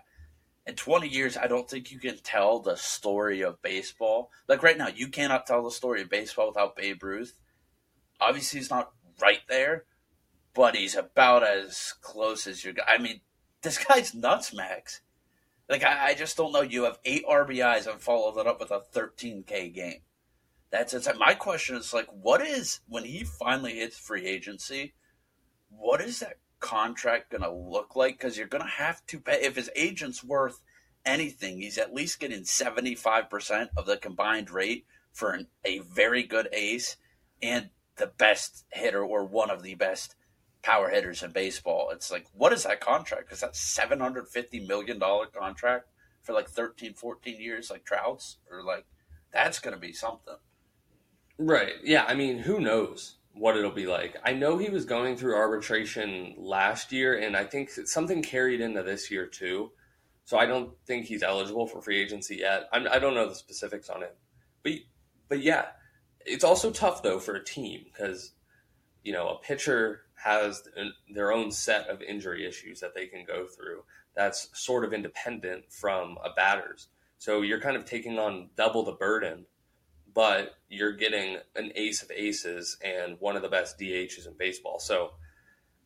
in 0.67 0.75
20 0.75 1.07
years, 1.07 1.37
I 1.37 1.47
don't 1.47 1.69
think 1.69 1.91
you 1.91 1.99
can 1.99 2.17
tell 2.17 2.59
the 2.59 2.75
story 2.75 3.41
of 3.41 3.61
baseball. 3.61 4.31
Like 4.47 4.61
right 4.61 4.77
now, 4.77 4.89
you 4.89 5.07
cannot 5.07 5.47
tell 5.47 5.63
the 5.63 5.71
story 5.71 6.01
of 6.01 6.09
baseball 6.09 6.47
without 6.47 6.75
Babe 6.75 7.01
Ruth. 7.01 7.33
Obviously, 8.19 8.59
he's 8.59 8.69
not 8.69 8.91
right 9.21 9.39
there, 9.47 9.85
but 10.53 10.75
he's 10.75 10.95
about 10.95 11.43
as 11.47 11.93
close 12.01 12.45
as 12.47 12.65
you. 12.65 12.73
Got. 12.73 12.87
I 12.89 12.97
mean, 12.97 13.21
this 13.61 13.83
guy's 13.83 14.13
nuts, 14.13 14.53
Max. 14.53 15.01
Like 15.69 15.83
I, 15.83 16.09
I 16.09 16.13
just 16.15 16.35
don't 16.35 16.51
know. 16.51 16.61
You 16.61 16.83
have 16.83 16.99
eight 17.05 17.25
RBIs 17.25 17.87
and 17.89 18.01
follow 18.01 18.33
that 18.35 18.47
up 18.47 18.59
with 18.59 18.71
a 18.71 18.81
13k 18.93 19.73
game. 19.73 20.01
That's 20.69 20.93
it. 20.93 21.07
My 21.17 21.33
question 21.33 21.77
is 21.77 21.93
like, 21.93 22.07
what 22.09 22.41
is 22.41 22.81
when 22.89 23.05
he 23.05 23.23
finally 23.23 23.75
hits 23.75 23.97
free 23.97 24.25
agency? 24.25 24.93
What 25.69 26.01
is 26.01 26.19
that 26.19 26.37
contract 26.59 27.31
going 27.31 27.43
to 27.43 27.51
look 27.51 27.95
like? 27.95 28.17
Because 28.17 28.37
you're 28.37 28.47
going 28.47 28.63
to 28.63 28.69
have 28.69 29.05
to 29.07 29.19
pay. 29.19 29.41
If 29.41 29.55
his 29.55 29.69
agent's 29.75 30.23
worth 30.23 30.61
anything, 31.05 31.61
he's 31.61 31.77
at 31.77 31.93
least 31.93 32.19
getting 32.19 32.43
seventy 32.45 32.95
five 32.95 33.29
percent 33.29 33.69
of 33.77 33.85
the 33.85 33.97
combined 33.97 34.49
rate 34.49 34.85
for 35.13 35.31
an, 35.31 35.47
a 35.65 35.79
very 35.79 36.23
good 36.23 36.49
ace 36.51 36.97
and 37.41 37.69
the 37.97 38.07
best 38.07 38.65
hitter 38.71 39.03
or 39.03 39.25
one 39.25 39.49
of 39.49 39.63
the 39.63 39.75
best 39.75 40.15
power 40.61 40.89
hitters 40.89 41.23
in 41.23 41.31
baseball. 41.31 41.89
It's 41.91 42.11
like, 42.11 42.25
what 42.33 42.53
is 42.53 42.63
that 42.63 42.81
contract? 42.81 43.31
Is 43.31 43.39
that 43.41 43.55
seven 43.55 43.99
hundred 43.99 44.27
fifty 44.27 44.59
million 44.59 44.99
dollar 44.99 45.27
contract 45.27 45.87
for 46.27 46.33
like 46.33 46.49
13, 46.49 46.93
14 46.93 47.39
years, 47.39 47.71
like 47.71 47.85
Trout's, 47.85 48.37
or 48.51 48.61
like 48.63 48.85
that's 49.31 49.59
going 49.59 49.73
to 49.73 49.79
be 49.79 49.93
something. 49.93 50.35
Right. 51.37 51.73
Yeah. 51.83 52.03
I 52.07 52.15
mean, 52.15 52.39
who 52.39 52.59
knows 52.59 53.16
what 53.39 53.57
it'll 53.57 53.71
be 53.71 53.87
like? 53.87 54.17
I 54.23 54.33
know 54.33 54.57
he 54.57 54.69
was 54.69 54.85
going 54.85 55.17
through 55.17 55.35
arbitration 55.35 56.35
last 56.37 56.91
year, 56.91 57.17
and 57.17 57.35
I 57.35 57.43
think 57.43 57.69
something 57.69 58.21
carried 58.21 58.61
into 58.61 58.83
this 58.83 59.11
year 59.11 59.25
too. 59.25 59.71
So 60.25 60.37
I 60.37 60.45
don't 60.45 60.71
think 60.85 61.05
he's 61.05 61.23
eligible 61.23 61.67
for 61.67 61.81
free 61.81 62.01
agency 62.01 62.37
yet. 62.37 62.67
I'm, 62.73 62.87
I 62.87 62.99
do 62.99 63.07
not 63.07 63.15
know 63.15 63.29
the 63.29 63.35
specifics 63.35 63.89
on 63.89 64.03
it, 64.03 64.17
but 64.63 64.73
but 65.29 65.41
yeah, 65.41 65.67
it's 66.25 66.43
also 66.43 66.71
tough 66.71 67.01
though 67.01 67.19
for 67.19 67.35
a 67.35 67.43
team 67.43 67.85
because 67.85 68.33
you 69.03 69.13
know 69.13 69.29
a 69.29 69.39
pitcher 69.39 70.01
has 70.15 70.63
their 71.13 71.31
own 71.31 71.51
set 71.51 71.87
of 71.87 72.01
injury 72.01 72.45
issues 72.45 72.79
that 72.79 72.93
they 72.93 73.07
can 73.07 73.23
go 73.25 73.45
through. 73.45 73.83
That's 74.15 74.49
sort 74.53 74.83
of 74.83 74.93
independent 74.93 75.71
from 75.71 76.17
a 76.23 76.33
batter's. 76.35 76.87
So 77.19 77.41
you're 77.41 77.61
kind 77.61 77.77
of 77.77 77.85
taking 77.85 78.19
on 78.19 78.49
double 78.55 78.83
the 78.83 78.93
burden 78.93 79.45
but 80.17 80.55
you're 80.67 80.93
getting 80.93 81.37
an 81.55 81.71
ace 81.75 82.01
of 82.01 82.09
aces 82.09 82.75
and 82.83 83.17
one 83.19 83.35
of 83.35 83.43
the 83.43 83.49
best 83.49 83.77
DHs 83.77 84.25
in 84.25 84.33
baseball. 84.35 84.79
So, 84.79 85.11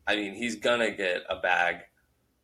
I 0.08 0.16
mean, 0.16 0.36
he's 0.36 0.56
gonna 0.56 0.92
get 0.92 1.24
a 1.30 1.36
bag. 1.36 1.82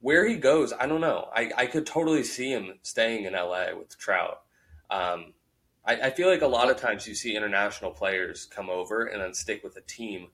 Where 0.02 0.28
he 0.28 0.36
goes, 0.36 0.74
I 0.78 0.86
don't 0.86 1.00
know. 1.00 1.30
I, 1.34 1.50
I 1.56 1.66
could 1.66 1.86
totally 1.86 2.24
see 2.24 2.52
him 2.52 2.74
staying 2.82 3.24
in 3.24 3.32
LA 3.32 3.68
with 3.74 3.98
Trout. 3.98 4.42
Um, 4.90 5.34
I, 5.86 5.96
I 5.96 6.10
feel 6.10 6.28
like 6.28 6.42
a 6.42 6.48
lot 6.48 6.70
of 6.70 6.76
times 6.76 7.08
you 7.08 7.16
see 7.16 7.38
international 7.38 7.92
players 7.92 8.50
come 8.54 8.70
over 8.70 9.06
and 9.06 9.22
then 9.22 9.34
stick 9.34 9.64
with 9.64 9.78
a 9.78 9.82
team 9.82 10.28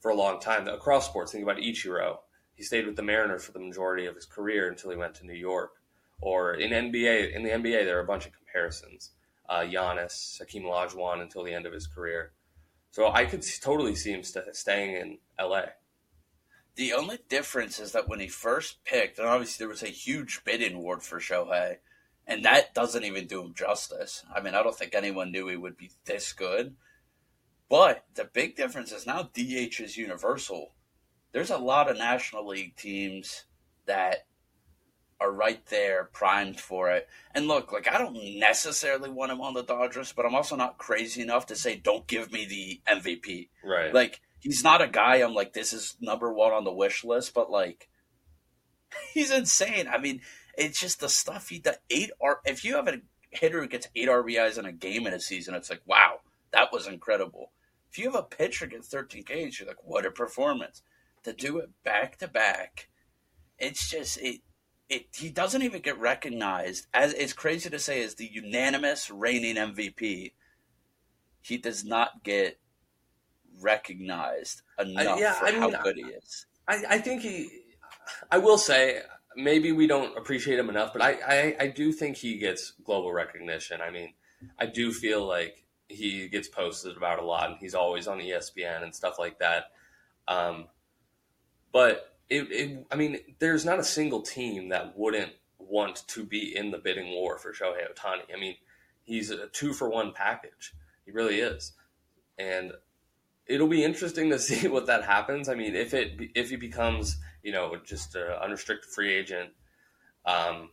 for 0.00 0.10
a 0.10 0.16
long 0.16 0.40
time. 0.40 0.66
Across 0.66 1.10
sports, 1.10 1.30
think 1.30 1.44
about 1.44 1.58
Ichiro. 1.58 2.20
He 2.54 2.62
stayed 2.62 2.86
with 2.86 2.96
the 2.96 3.02
Mariners 3.02 3.44
for 3.44 3.52
the 3.52 3.60
majority 3.60 4.06
of 4.06 4.14
his 4.14 4.24
career 4.24 4.70
until 4.70 4.92
he 4.92 4.96
went 4.96 5.14
to 5.16 5.26
New 5.26 5.34
York. 5.34 5.72
Or 6.22 6.54
in 6.54 6.70
NBA, 6.70 7.36
in 7.36 7.42
the 7.42 7.50
NBA, 7.50 7.84
there 7.84 7.98
are 7.98 8.02
a 8.02 8.06
bunch 8.06 8.24
of 8.24 8.32
comparisons 8.32 9.10
uh, 9.48 9.60
Giannis, 9.60 10.38
Hakeem 10.38 10.64
Olajuwon 10.64 11.22
until 11.22 11.44
the 11.44 11.54
end 11.54 11.66
of 11.66 11.72
his 11.72 11.86
career. 11.86 12.32
So 12.90 13.10
I 13.12 13.26
could 13.26 13.44
totally 13.60 13.94
see 13.94 14.12
him 14.12 14.22
st- 14.22 14.54
staying 14.56 14.96
in 14.96 15.18
LA. 15.40 15.62
The 16.76 16.92
only 16.92 17.18
difference 17.28 17.78
is 17.78 17.92
that 17.92 18.08
when 18.08 18.20
he 18.20 18.28
first 18.28 18.84
picked, 18.84 19.18
and 19.18 19.28
obviously 19.28 19.64
there 19.64 19.70
was 19.70 19.82
a 19.82 19.88
huge 19.88 20.42
bidding 20.44 20.78
war 20.78 21.00
for 21.00 21.18
Shohei, 21.18 21.76
and 22.26 22.44
that 22.44 22.74
doesn't 22.74 23.04
even 23.04 23.26
do 23.26 23.42
him 23.42 23.54
justice. 23.54 24.24
I 24.34 24.40
mean, 24.40 24.54
I 24.54 24.62
don't 24.62 24.76
think 24.76 24.94
anyone 24.94 25.30
knew 25.30 25.48
he 25.48 25.56
would 25.56 25.76
be 25.76 25.90
this 26.04 26.32
good. 26.32 26.74
But 27.68 28.04
the 28.14 28.24
big 28.24 28.56
difference 28.56 28.92
is 28.92 29.06
now 29.06 29.30
DH 29.34 29.80
is 29.80 29.96
universal. 29.96 30.74
There's 31.32 31.50
a 31.50 31.58
lot 31.58 31.90
of 31.90 31.98
National 31.98 32.46
League 32.46 32.76
teams 32.76 33.44
that 33.86 34.26
are 35.20 35.32
right 35.32 35.64
there, 35.66 36.10
primed 36.12 36.60
for 36.60 36.90
it. 36.90 37.08
And 37.34 37.48
look, 37.48 37.72
like 37.72 37.88
I 37.88 37.98
don't 37.98 38.38
necessarily 38.38 39.10
want 39.10 39.32
him 39.32 39.40
on 39.40 39.54
the 39.54 39.62
Dodgers, 39.62 40.12
but 40.12 40.26
I'm 40.26 40.34
also 40.34 40.56
not 40.56 40.78
crazy 40.78 41.22
enough 41.22 41.46
to 41.46 41.56
say 41.56 41.76
don't 41.76 42.06
give 42.06 42.32
me 42.32 42.46
the 42.46 42.80
MVP. 42.88 43.48
Right. 43.64 43.94
Like 43.94 44.20
he's 44.40 44.62
not 44.62 44.82
a 44.82 44.88
guy 44.88 45.16
I'm 45.16 45.34
like 45.34 45.52
this 45.52 45.72
is 45.72 45.96
number 46.00 46.32
one 46.32 46.52
on 46.52 46.64
the 46.64 46.72
wish 46.72 47.04
list, 47.04 47.34
but 47.34 47.50
like 47.50 47.88
he's 49.14 49.30
insane. 49.30 49.88
I 49.88 49.98
mean, 49.98 50.20
it's 50.56 50.80
just 50.80 51.00
the 51.00 51.08
stuff 51.08 51.48
he 51.48 51.58
does. 51.58 51.76
Eight 51.90 52.10
R. 52.20 52.40
If 52.44 52.64
you 52.64 52.76
have 52.76 52.88
a 52.88 53.00
hitter 53.30 53.60
who 53.60 53.68
gets 53.68 53.88
eight 53.94 54.08
RBIs 54.08 54.58
in 54.58 54.66
a 54.66 54.72
game 54.72 55.06
in 55.06 55.12
a 55.12 55.20
season, 55.20 55.54
it's 55.54 55.70
like 55.70 55.82
wow, 55.86 56.20
that 56.52 56.72
was 56.72 56.86
incredible. 56.86 57.52
If 57.90 57.98
you 57.98 58.10
have 58.10 58.14
a 58.14 58.22
pitcher 58.22 58.66
get 58.66 58.84
13 58.84 59.24
Ks, 59.24 59.58
you're 59.58 59.68
like, 59.68 59.82
what 59.82 60.04
a 60.04 60.10
performance! 60.10 60.82
To 61.22 61.32
do 61.32 61.58
it 61.58 61.70
back 61.82 62.18
to 62.18 62.28
back, 62.28 62.88
it's 63.58 63.90
just 63.90 64.18
it 64.18 64.40
it, 64.88 65.06
he 65.14 65.30
doesn't 65.30 65.62
even 65.62 65.82
get 65.82 65.98
recognized 65.98 66.86
as 66.94 67.12
it's 67.14 67.32
crazy 67.32 67.70
to 67.70 67.78
say 67.78 68.02
as 68.02 68.14
the 68.14 68.26
unanimous 68.26 69.10
reigning 69.10 69.56
MVP. 69.56 70.32
He 71.40 71.56
does 71.58 71.84
not 71.84 72.22
get 72.22 72.58
recognized 73.60 74.62
enough 74.78 75.16
uh, 75.16 75.20
yeah, 75.20 75.32
for 75.34 75.46
I 75.46 75.52
mean, 75.52 75.60
how 75.60 75.82
good 75.82 75.96
he 75.96 76.02
is. 76.02 76.46
I, 76.68 76.82
I 76.90 76.98
think 76.98 77.22
he. 77.22 77.48
I 78.30 78.38
will 78.38 78.58
say 78.58 79.00
maybe 79.36 79.72
we 79.72 79.86
don't 79.86 80.16
appreciate 80.16 80.58
him 80.58 80.68
enough, 80.68 80.92
but 80.92 81.02
I, 81.02 81.12
I, 81.26 81.56
I 81.60 81.66
do 81.68 81.92
think 81.92 82.16
he 82.16 82.38
gets 82.38 82.72
global 82.84 83.12
recognition. 83.12 83.80
I 83.80 83.90
mean, 83.90 84.14
I 84.58 84.66
do 84.66 84.92
feel 84.92 85.26
like 85.26 85.64
he 85.88 86.28
gets 86.28 86.48
posted 86.48 86.96
about 86.96 87.18
a 87.18 87.24
lot, 87.24 87.50
and 87.50 87.58
he's 87.60 87.74
always 87.74 88.08
on 88.08 88.18
ESPN 88.18 88.82
and 88.82 88.94
stuff 88.94 89.18
like 89.18 89.38
that. 89.38 89.70
Um, 90.28 90.66
but 91.72 92.15
it, 92.28 92.50
it, 92.50 92.86
I 92.90 92.96
mean, 92.96 93.18
there's 93.38 93.64
not 93.64 93.78
a 93.78 93.84
single 93.84 94.22
team 94.22 94.70
that 94.70 94.96
wouldn't 94.98 95.32
want 95.58 96.06
to 96.08 96.24
be 96.24 96.56
in 96.56 96.70
the 96.70 96.78
bidding 96.78 97.10
war 97.10 97.38
for 97.38 97.52
Shohei 97.52 97.90
Ohtani. 97.92 98.34
I 98.34 98.38
mean, 98.38 98.56
he's 99.04 99.30
a 99.30 99.46
two 99.48 99.72
for 99.72 99.88
one 99.88 100.12
package. 100.12 100.74
He 101.04 101.12
really 101.12 101.40
is, 101.40 101.72
and 102.38 102.72
it'll 103.46 103.68
be 103.68 103.84
interesting 103.84 104.30
to 104.30 104.38
see 104.40 104.68
what 104.68 104.86
that 104.86 105.04
happens. 105.04 105.48
I 105.48 105.54
mean, 105.54 105.74
if 105.74 105.94
it 105.94 106.30
if 106.34 106.50
he 106.50 106.56
becomes 106.56 107.16
you 107.42 107.52
know 107.52 107.76
just 107.84 108.14
an 108.14 108.28
unrestricted 108.42 108.90
free 108.90 109.14
agent, 109.14 109.50
um, 110.24 110.70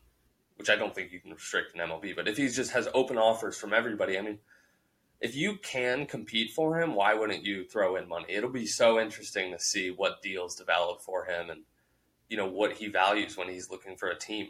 which 0.56 0.70
I 0.70 0.76
don't 0.76 0.94
think 0.94 1.12
you 1.12 1.20
can 1.20 1.34
restrict 1.34 1.76
an 1.76 1.88
MLB, 1.88 2.16
but 2.16 2.28
if 2.28 2.38
he 2.38 2.48
just 2.50 2.72
has 2.72 2.88
open 2.94 3.18
offers 3.18 3.58
from 3.58 3.74
everybody, 3.74 4.18
I 4.18 4.22
mean, 4.22 4.40
if 5.24 5.38
you 5.38 5.56
can 5.56 6.06
compete 6.06 6.52
for 6.52 6.82
him, 6.82 6.96
why 6.96 7.14
wouldn't 7.14 7.46
you 7.46 7.64
throw 7.64 7.96
in 7.96 8.10
money? 8.10 8.26
It'll 8.28 8.50
be 8.50 8.68
so 8.68 9.00
interesting 9.00 9.54
to 9.54 9.60
see 9.60 9.90
what 9.90 10.22
deals 10.22 10.54
develop 10.54 11.02
for 11.02 11.24
him 11.24 11.50
and 11.50 11.62
you 12.30 12.36
know 12.36 12.46
what 12.46 12.74
he 12.74 12.90
values 12.90 13.38
when 13.38 13.48
he's 13.48 13.72
looking 13.72 13.96
for 13.96 14.10
a 14.10 14.20
team. 14.20 14.50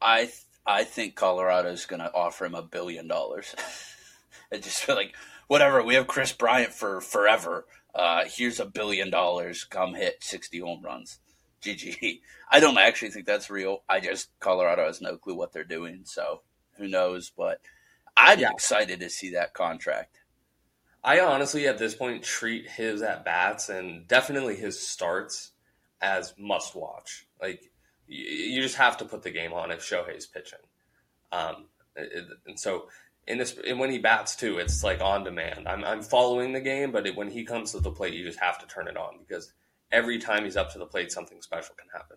I 0.00 0.20
th- 0.26 0.44
I 0.64 0.84
think 0.84 1.16
Colorado's 1.16 1.84
going 1.84 1.98
to 2.00 2.14
offer 2.14 2.44
him 2.44 2.54
a 2.54 2.62
billion 2.62 3.08
dollars. 3.08 3.56
I 4.52 4.58
just 4.58 4.84
feel 4.84 4.94
like 4.94 5.16
whatever 5.48 5.82
we 5.82 5.96
have 5.96 6.06
Kris 6.06 6.32
Bryant 6.32 6.72
for 6.72 7.00
forever. 7.00 7.66
Uh, 7.92 8.22
here's 8.26 8.60
a 8.60 8.66
billion 8.66 9.10
dollars. 9.10 9.64
Come 9.64 9.94
hit 9.94 10.22
sixty 10.22 10.60
home 10.60 10.82
runs. 10.84 11.18
GG. 11.60 12.20
I 12.52 12.60
don't 12.60 12.78
actually 12.78 13.10
think 13.10 13.26
that's 13.26 13.50
real. 13.50 13.82
I 13.88 13.98
just 13.98 14.28
Colorado 14.38 14.86
has 14.86 15.00
no 15.00 15.16
clue 15.16 15.34
what 15.34 15.52
they're 15.52 15.64
doing, 15.64 16.02
so 16.04 16.42
who 16.76 16.86
knows? 16.86 17.32
But 17.36 17.60
I'm 18.16 18.40
yeah. 18.40 18.50
excited 18.50 19.00
to 19.00 19.10
see 19.10 19.30
that 19.30 19.54
contract. 19.54 20.18
I 21.04 21.20
honestly, 21.20 21.66
at 21.66 21.78
this 21.78 21.94
point, 21.94 22.22
treat 22.22 22.68
his 22.68 23.02
at 23.02 23.24
bats 23.24 23.68
and 23.68 24.06
definitely 24.06 24.56
his 24.56 24.86
starts 24.86 25.52
as 26.00 26.34
must 26.38 26.74
watch. 26.74 27.26
Like 27.40 27.70
you 28.06 28.62
just 28.62 28.76
have 28.76 28.98
to 28.98 29.04
put 29.04 29.22
the 29.22 29.30
game 29.30 29.52
on 29.52 29.70
if 29.70 29.80
Shohei's 29.80 30.26
pitching. 30.26 30.58
Um, 31.32 31.66
and 31.96 32.58
so 32.58 32.88
in 33.26 33.38
this, 33.38 33.56
and 33.66 33.78
when 33.78 33.90
he 33.90 33.98
bats 33.98 34.36
too, 34.36 34.58
it's 34.58 34.84
like 34.84 35.00
on 35.00 35.24
demand. 35.24 35.66
I'm, 35.66 35.84
I'm 35.84 36.02
following 36.02 36.52
the 36.52 36.60
game, 36.60 36.92
but 36.92 37.06
it, 37.06 37.16
when 37.16 37.30
he 37.30 37.44
comes 37.44 37.72
to 37.72 37.80
the 37.80 37.90
plate, 37.90 38.14
you 38.14 38.24
just 38.24 38.40
have 38.40 38.58
to 38.58 38.66
turn 38.66 38.88
it 38.88 38.96
on 38.96 39.18
because 39.26 39.52
every 39.90 40.18
time 40.18 40.44
he's 40.44 40.56
up 40.56 40.72
to 40.72 40.78
the 40.78 40.86
plate, 40.86 41.12
something 41.12 41.40
special 41.40 41.74
can 41.76 41.88
happen. 41.92 42.16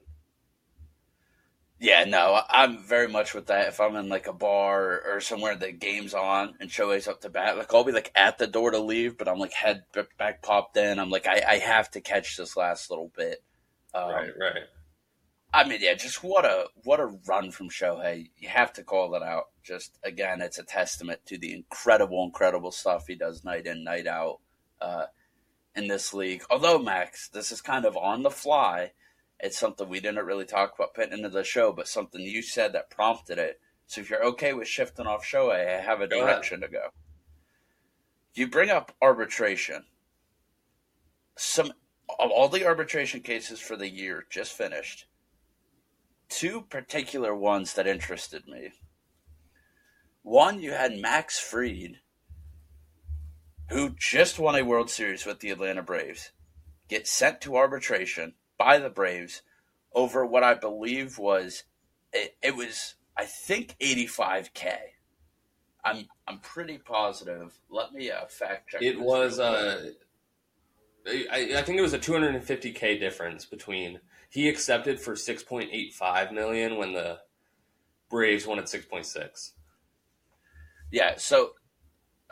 Yeah, 1.80 2.06
no, 2.06 2.40
I'm 2.50 2.78
very 2.78 3.10
much 3.10 3.34
with 3.34 3.48
that. 3.48 3.68
If 3.68 3.82
I'm 3.82 3.98
in 3.98 4.08
like 4.08 4.28
a 4.28 4.34
bar 4.34 5.02
or 5.06 5.20
somewhere 5.20 5.56
that 5.58 5.80
game's 5.80 6.14
on 6.14 6.56
and 6.60 6.70
Shohei's 6.70 7.08
up 7.08 7.22
to 7.22 7.30
bat, 7.30 7.58
like 7.58 7.74
I'll 7.74 7.84
be 7.84 7.92
like 7.92 8.12
at 8.16 8.38
the 8.38 8.48
door 8.48 8.72
to 8.72 8.80
leave, 8.80 9.18
but 9.18 9.28
I'm 9.28 9.40
like 9.40 9.52
head 9.52 9.84
back 10.18 10.42
popped 10.42 10.78
in. 10.78 11.00
I'm 11.00 11.10
like, 11.10 11.28
I, 11.28 11.44
I 11.48 11.58
have 11.58 11.92
to 11.92 12.02
catch 12.02 12.38
this 12.38 12.56
last 12.56 12.90
little 12.90 13.12
bit. 13.16 13.44
Um, 13.94 14.10
right, 14.10 14.32
right. 14.40 14.64
I 15.54 15.68
mean, 15.68 15.80
yeah, 15.82 15.94
just 15.94 16.24
what 16.24 16.46
a 16.46 16.66
what 16.84 17.00
a 17.00 17.18
run 17.28 17.52
from 17.52 17.70
Shohei. 17.70 18.30
You 18.38 18.50
have 18.50 18.74
to 18.74 18.84
call 18.84 19.16
it 19.16 19.24
out. 19.24 19.46
Just 19.64 19.98
again, 20.04 20.42
it's 20.42 20.60
a 20.60 20.64
testament 20.64 21.22
to 21.28 21.38
the 21.38 21.54
incredible, 21.54 22.24
incredible 22.24 22.72
stuff 22.72 23.08
he 23.08 23.16
does 23.16 23.44
night 23.44 23.66
in, 23.66 23.84
night 23.84 24.08
out 24.08 24.40
uh, 24.82 25.06
in 25.76 25.88
this 25.88 26.14
league. 26.14 26.44
Although 26.50 26.80
Max, 26.80 27.30
this 27.30 27.52
is 27.52 27.62
kind 27.62 27.86
of 27.86 27.96
on 27.98 28.24
the 28.24 28.30
fly. 28.30 28.92
It's 29.46 29.60
something 29.60 29.88
we 29.88 30.00
didn't 30.00 30.26
really 30.26 30.46
talk 30.46 30.74
about 30.74 30.96
putting 30.96 31.14
into 31.14 31.30
the 31.30 31.44
show, 31.44 31.72
but 31.72 31.88
something 31.88 32.20
you 32.20 32.42
said 32.42 32.74
that 32.74 32.90
prompted 32.90 33.38
it. 33.38 33.60
So 33.86 34.02
if 34.02 34.10
you're 34.10 34.26
okay 34.26 34.54
with 34.54 34.68
shifting 34.68 35.06
off 35.06 35.24
show, 35.24 35.52
I 35.52 35.60
have 35.60 36.02
a 36.02 36.08
direction 36.08 36.62
to 36.62 36.68
go. 36.68 36.90
You 38.34 38.48
bring 38.48 38.72
up 38.72 38.92
arbitration. 39.04 39.84
Some 41.38 41.74
of 42.20 42.32
all 42.32 42.50
the 42.50 42.66
arbitration 42.66 43.20
cases 43.20 43.60
for 43.60 43.76
the 43.76 43.88
year 43.88 44.26
just 44.32 44.52
finished 44.52 45.06
two 46.28 46.62
particular 46.62 47.36
ones 47.36 47.76
that 47.76 47.86
interested 47.86 48.48
me. 48.48 48.72
One, 50.24 50.60
you 50.60 50.72
had 50.72 50.98
Max 50.98 51.40
Fried, 51.40 52.00
who 53.70 53.96
just 54.00 54.40
won 54.40 54.56
a 54.56 54.64
World 54.64 54.90
Series 54.90 55.24
with 55.24 55.40
the 55.40 55.52
Atlanta 55.52 55.84
Braves, 55.84 56.32
get 56.90 57.08
sent 57.08 57.42
to 57.42 57.58
arbitration 57.58 58.34
by 58.58 58.78
the 58.78 58.90
Braves 58.90 59.42
over 59.94 60.26
what 60.26 60.44
I 60.44 60.54
believe 60.54 61.18
was 61.18 61.64
it, 62.14 62.36
it 62.42 62.56
was 62.56 62.96
I 63.18 63.26
think 63.26 63.76
85k. 63.80 64.76
I'm 65.84 66.08
I'm 66.28 66.40
pretty 66.40 66.78
positive. 66.78 67.60
Let 67.70 67.94
me 67.94 68.12
uh, 68.12 68.26
fact 68.26 68.70
check. 68.70 68.82
It 68.82 69.00
was 69.00 69.40
uh, 69.40 69.92
I, 71.08 71.54
I 71.58 71.62
think 71.62 71.78
it 71.78 71.84
was 71.84 71.94
a 71.94 72.00
250k 72.00 73.00
difference 73.00 73.46
between 73.46 74.00
he 74.30 74.50
accepted 74.50 75.00
for 75.00 75.14
6.85 75.14 76.34
million 76.34 76.78
when 76.78 76.94
the 76.94 77.20
Braves 78.10 78.48
wanted 78.48 78.66
6.6. 78.66 79.52
Yeah, 80.92 81.14
so 81.18 81.52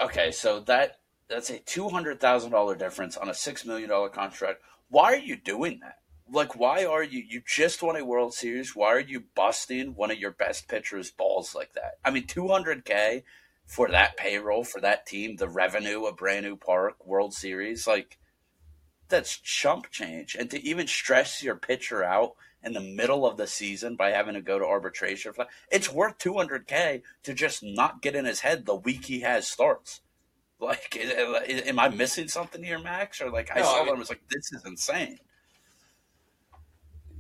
okay, 0.01 0.31
so 0.31 0.59
that 0.61 0.99
that's 1.29 1.49
a 1.49 1.59
$200,000 1.59 2.77
difference 2.77 3.17
on 3.17 3.29
a 3.29 3.33
6 3.33 3.65
million 3.65 3.89
dollar 3.89 4.09
contract. 4.09 4.61
Why 4.89 5.13
are 5.13 5.17
you 5.17 5.35
doing 5.35 5.79
that? 5.81 5.99
Like 6.33 6.55
why 6.57 6.83
are 6.85 7.03
you 7.03 7.23
you 7.27 7.41
just 7.45 7.83
won 7.83 7.95
a 7.95 8.03
World 8.03 8.33
Series? 8.33 8.75
Why 8.75 8.87
are 8.87 8.99
you 8.99 9.23
busting 9.35 9.95
one 9.95 10.11
of 10.11 10.17
your 10.17 10.31
best 10.31 10.67
pitchers 10.67 11.11
balls 11.11 11.53
like 11.53 11.73
that? 11.73 11.99
I 12.03 12.11
mean, 12.11 12.25
200k 12.25 13.23
for 13.65 13.87
that 13.89 14.17
payroll 14.17 14.63
for 14.63 14.81
that 14.81 15.05
team, 15.05 15.37
the 15.37 15.47
revenue 15.47 16.05
of 16.05 16.17
brand 16.17 16.45
new 16.45 16.57
park, 16.57 17.05
World 17.05 17.33
Series, 17.33 17.87
like 17.87 18.17
that's 19.09 19.37
chump 19.37 19.89
change. 19.91 20.35
And 20.37 20.49
to 20.49 20.61
even 20.65 20.87
stress 20.87 21.43
your 21.43 21.55
pitcher 21.55 22.03
out 22.03 22.33
in 22.63 22.73
the 22.73 22.81
middle 22.81 23.27
of 23.27 23.37
the 23.37 23.45
season 23.45 23.95
by 23.95 24.09
having 24.09 24.33
to 24.33 24.41
go 24.41 24.57
to 24.57 24.65
arbitration, 24.65 25.33
it's 25.71 25.91
worth 25.91 26.17
200K 26.17 27.03
to 27.23 27.33
just 27.33 27.61
not 27.63 28.01
get 28.01 28.15
in 28.15 28.25
his 28.25 28.39
head 28.39 28.65
the 28.65 28.75
week 28.75 29.05
he 29.05 29.19
has 29.21 29.47
starts. 29.47 30.01
Like, 30.59 30.97
am 31.67 31.77
I 31.77 31.89
missing 31.89 32.27
something 32.27 32.63
here, 32.63 32.79
Max? 32.79 33.21
Or 33.21 33.29
like, 33.29 33.51
I 33.53 33.59
no, 33.59 33.65
saw 33.65 33.75
I 33.75 33.77
mean, 33.77 33.85
that 33.85 33.91
and 33.91 33.99
was 33.99 34.09
like, 34.09 34.23
this 34.29 34.51
is 34.53 34.65
insane. 34.65 35.19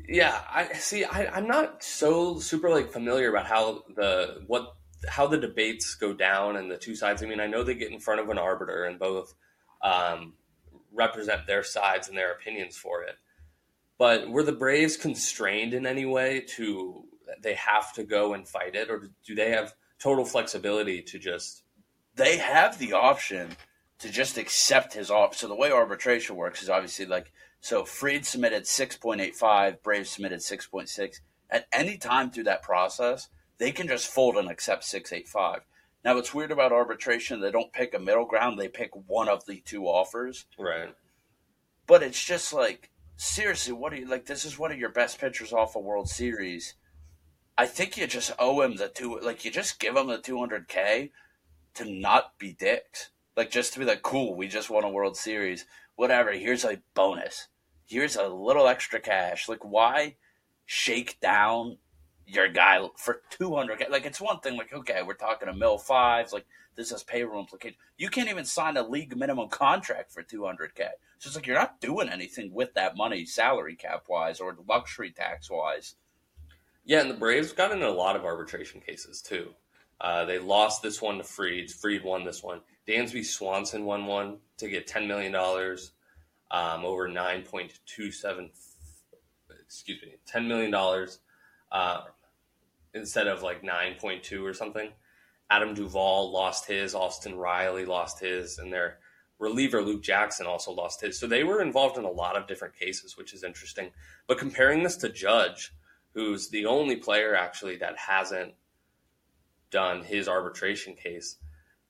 Yeah, 0.07 0.41
I 0.53 0.73
see. 0.73 1.05
I, 1.05 1.27
I'm 1.27 1.47
not 1.47 1.83
so 1.83 2.39
super 2.39 2.69
like 2.69 2.91
familiar 2.91 3.29
about 3.29 3.47
how 3.47 3.83
the 3.95 4.43
what 4.47 4.75
how 5.07 5.27
the 5.27 5.37
debates 5.37 5.95
go 5.95 6.13
down 6.13 6.57
and 6.57 6.69
the 6.69 6.77
two 6.77 6.95
sides. 6.95 7.23
I 7.23 7.25
mean, 7.25 7.39
I 7.39 7.47
know 7.47 7.63
they 7.63 7.75
get 7.75 7.91
in 7.91 7.99
front 7.99 8.19
of 8.19 8.29
an 8.29 8.37
arbiter 8.37 8.85
and 8.85 8.99
both 8.99 9.33
um, 9.81 10.33
represent 10.91 11.47
their 11.47 11.63
sides 11.63 12.07
and 12.07 12.17
their 12.17 12.31
opinions 12.31 12.77
for 12.77 13.03
it. 13.03 13.15
But 13.97 14.29
were 14.29 14.43
the 14.43 14.51
Braves 14.51 14.97
constrained 14.97 15.73
in 15.73 15.85
any 15.85 16.05
way 16.05 16.41
to 16.55 17.05
they 17.41 17.53
have 17.53 17.93
to 17.93 18.03
go 18.03 18.33
and 18.33 18.47
fight 18.47 18.75
it, 18.75 18.89
or 18.89 19.09
do 19.25 19.35
they 19.35 19.51
have 19.51 19.73
total 19.99 20.25
flexibility 20.25 21.01
to 21.01 21.19
just? 21.19 21.63
They 22.15 22.37
have 22.37 22.77
the 22.77 22.93
option 22.93 23.55
to 23.99 24.09
just 24.09 24.37
accept 24.37 24.93
his 24.93 25.09
offer. 25.09 25.35
So 25.35 25.47
the 25.47 25.55
way 25.55 25.71
arbitration 25.71 26.35
works 26.35 26.61
is 26.61 26.69
obviously 26.69 27.05
like 27.05 27.31
so. 27.63 27.85
Fried 27.85 28.25
submitted 28.25 28.67
six 28.67 28.97
point 28.97 29.21
eight 29.21 29.35
five. 29.35 29.81
Braves 29.81 30.11
submitted 30.11 30.41
six 30.41 30.67
point 30.67 30.89
six. 30.89 31.21
At 31.49 31.67
any 31.71 31.97
time 31.97 32.31
through 32.31 32.45
that 32.45 32.63
process, 32.63 33.29
they 33.57 33.71
can 33.71 33.87
just 33.87 34.07
fold 34.07 34.35
and 34.35 34.49
accept 34.49 34.83
six 34.83 35.11
eight 35.13 35.27
five. 35.27 35.61
Now, 36.03 36.15
what's 36.15 36.33
weird 36.33 36.51
about 36.51 36.73
arbitration, 36.73 37.39
they 37.39 37.51
don't 37.51 37.71
pick 37.71 37.93
a 37.93 37.99
middle 37.99 38.25
ground, 38.25 38.59
they 38.59 38.67
pick 38.67 38.91
one 39.07 39.29
of 39.29 39.45
the 39.45 39.61
two 39.65 39.85
offers. 39.85 40.45
Right. 40.59 40.93
But 41.87 42.03
it's 42.03 42.23
just 42.23 42.51
like, 42.51 42.89
seriously, 43.15 43.73
what 43.73 43.93
are 43.93 43.97
you 43.97 44.07
like? 44.07 44.25
This 44.25 44.43
is 44.43 44.59
one 44.59 44.71
of 44.71 44.79
your 44.79 44.89
best 44.89 45.19
pitchers 45.19 45.53
off 45.53 45.75
a 45.75 45.79
World 45.79 46.09
Series. 46.09 46.75
I 47.57 47.67
think 47.67 47.97
you 47.97 48.07
just 48.07 48.31
owe 48.37 48.61
him 48.61 48.75
the 48.75 48.89
two, 48.89 49.19
like, 49.21 49.45
you 49.45 49.51
just 49.51 49.79
give 49.79 49.95
him 49.95 50.07
the 50.07 50.17
200K 50.17 51.11
to 51.75 51.85
not 51.85 52.37
be 52.37 52.53
dicks. 52.53 53.11
Like, 53.37 53.51
just 53.51 53.73
to 53.73 53.79
be 53.79 53.85
like, 53.85 54.01
cool, 54.01 54.35
we 54.35 54.47
just 54.47 54.69
won 54.69 54.83
a 54.83 54.89
World 54.89 55.15
Series. 55.15 55.65
Whatever, 55.95 56.31
here's 56.33 56.65
a 56.65 56.81
bonus. 56.95 57.47
Here's 57.93 58.15
a 58.15 58.27
little 58.27 58.67
extra 58.67 58.99
cash. 58.99 59.47
Like, 59.47 59.63
why 59.63 60.15
shake 60.65 61.19
down 61.19 61.77
your 62.25 62.47
guy 62.47 62.79
for 62.95 63.21
200 63.31 63.83
like 63.91 64.05
it's 64.05 64.21
one 64.21 64.39
thing 64.39 64.55
like 64.55 64.71
okay 64.71 65.01
we're 65.05 65.13
talking 65.13 65.49
a 65.49 65.53
mill 65.53 65.77
fives 65.77 66.31
like 66.31 66.45
this 66.77 66.89
has 66.89 67.03
payroll 67.03 67.41
implication 67.41 67.77
you 67.97 68.07
can't 68.07 68.29
even 68.29 68.45
sign 68.45 68.77
a 68.77 68.81
league 68.87 69.15
minimum 69.17 69.49
contract 69.49 70.09
for 70.09 70.23
200k 70.23 70.87
so 71.19 71.27
it's 71.27 71.35
like 71.35 71.45
you're 71.45 71.57
not 71.57 71.81
doing 71.81 72.07
anything 72.07 72.53
with 72.53 72.73
that 72.75 72.95
money 72.95 73.25
salary 73.25 73.75
cap 73.75 74.05
wise 74.07 74.39
or 74.39 74.55
luxury 74.69 75.11
tax 75.11 75.51
wise 75.51 75.95
yeah 76.85 77.01
and 77.01 77.09
the 77.09 77.15
braves 77.15 77.51
got 77.51 77.73
in 77.73 77.83
a 77.83 77.89
lot 77.89 78.15
of 78.15 78.23
arbitration 78.23 78.79
cases 78.79 79.21
too 79.21 79.53
uh, 80.03 80.25
they 80.25 80.37
lost 80.37 80.81
this 80.81 81.01
one 81.01 81.17
to 81.17 81.23
Fried. 81.23 81.71
Fried 81.71 82.03
won 82.03 82.25
this 82.25 82.43
one. 82.43 82.59
Dansby 82.87 83.23
Swanson 83.23 83.85
won 83.85 84.05
one 84.05 84.39
to 84.57 84.67
get 84.67 84.85
$10 84.85 85.07
million 85.07 85.33
um, 86.53 86.85
over 86.85 87.09
9.27 87.09 88.49
excuse 89.73 90.01
me, 90.03 90.13
ten 90.25 90.47
million 90.47 90.69
dollars 90.69 91.19
uh, 91.71 92.01
instead 92.93 93.27
of 93.27 93.41
like 93.41 93.63
nine 93.63 93.95
point 93.99 94.23
two 94.23 94.45
or 94.45 94.53
something. 94.53 94.91
Adam 95.49 95.73
Duvall 95.73 96.31
lost 96.31 96.67
his, 96.67 96.95
Austin 96.95 97.35
Riley 97.35 97.85
lost 97.85 98.19
his, 98.19 98.59
and 98.59 98.71
their 98.71 98.99
reliever 99.39 99.81
Luke 99.81 100.01
Jackson 100.03 100.45
also 100.45 100.71
lost 100.71 101.01
his. 101.01 101.19
So 101.19 101.27
they 101.27 101.43
were 101.43 101.61
involved 101.61 101.97
in 101.97 102.05
a 102.05 102.09
lot 102.09 102.37
of 102.37 102.47
different 102.47 102.75
cases, 102.75 103.17
which 103.17 103.33
is 103.33 103.43
interesting. 103.43 103.91
But 104.27 104.37
comparing 104.37 104.83
this 104.83 104.95
to 104.97 105.09
Judge, 105.09 105.73
who's 106.13 106.49
the 106.49 106.65
only 106.65 106.95
player 106.95 107.35
actually 107.35 107.77
that 107.77 107.97
hasn't 107.97 108.53
done 109.69 110.03
his 110.03 110.27
arbitration 110.27 110.95
case, 110.95 111.37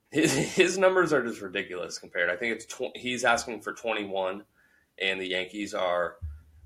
his, 0.09 0.33
his 0.55 0.77
numbers 0.77 1.13
are 1.13 1.25
just 1.25 1.41
ridiculous 1.41 1.99
compared. 1.99 2.29
I 2.29 2.35
think 2.35 2.55
it's 2.55 2.65
tw- 2.65 2.95
he's 2.95 3.23
asking 3.23 3.61
for 3.61 3.73
21, 3.73 4.43
and 4.99 5.19
the 5.19 5.27
Yankees 5.27 5.73
are 5.73 6.15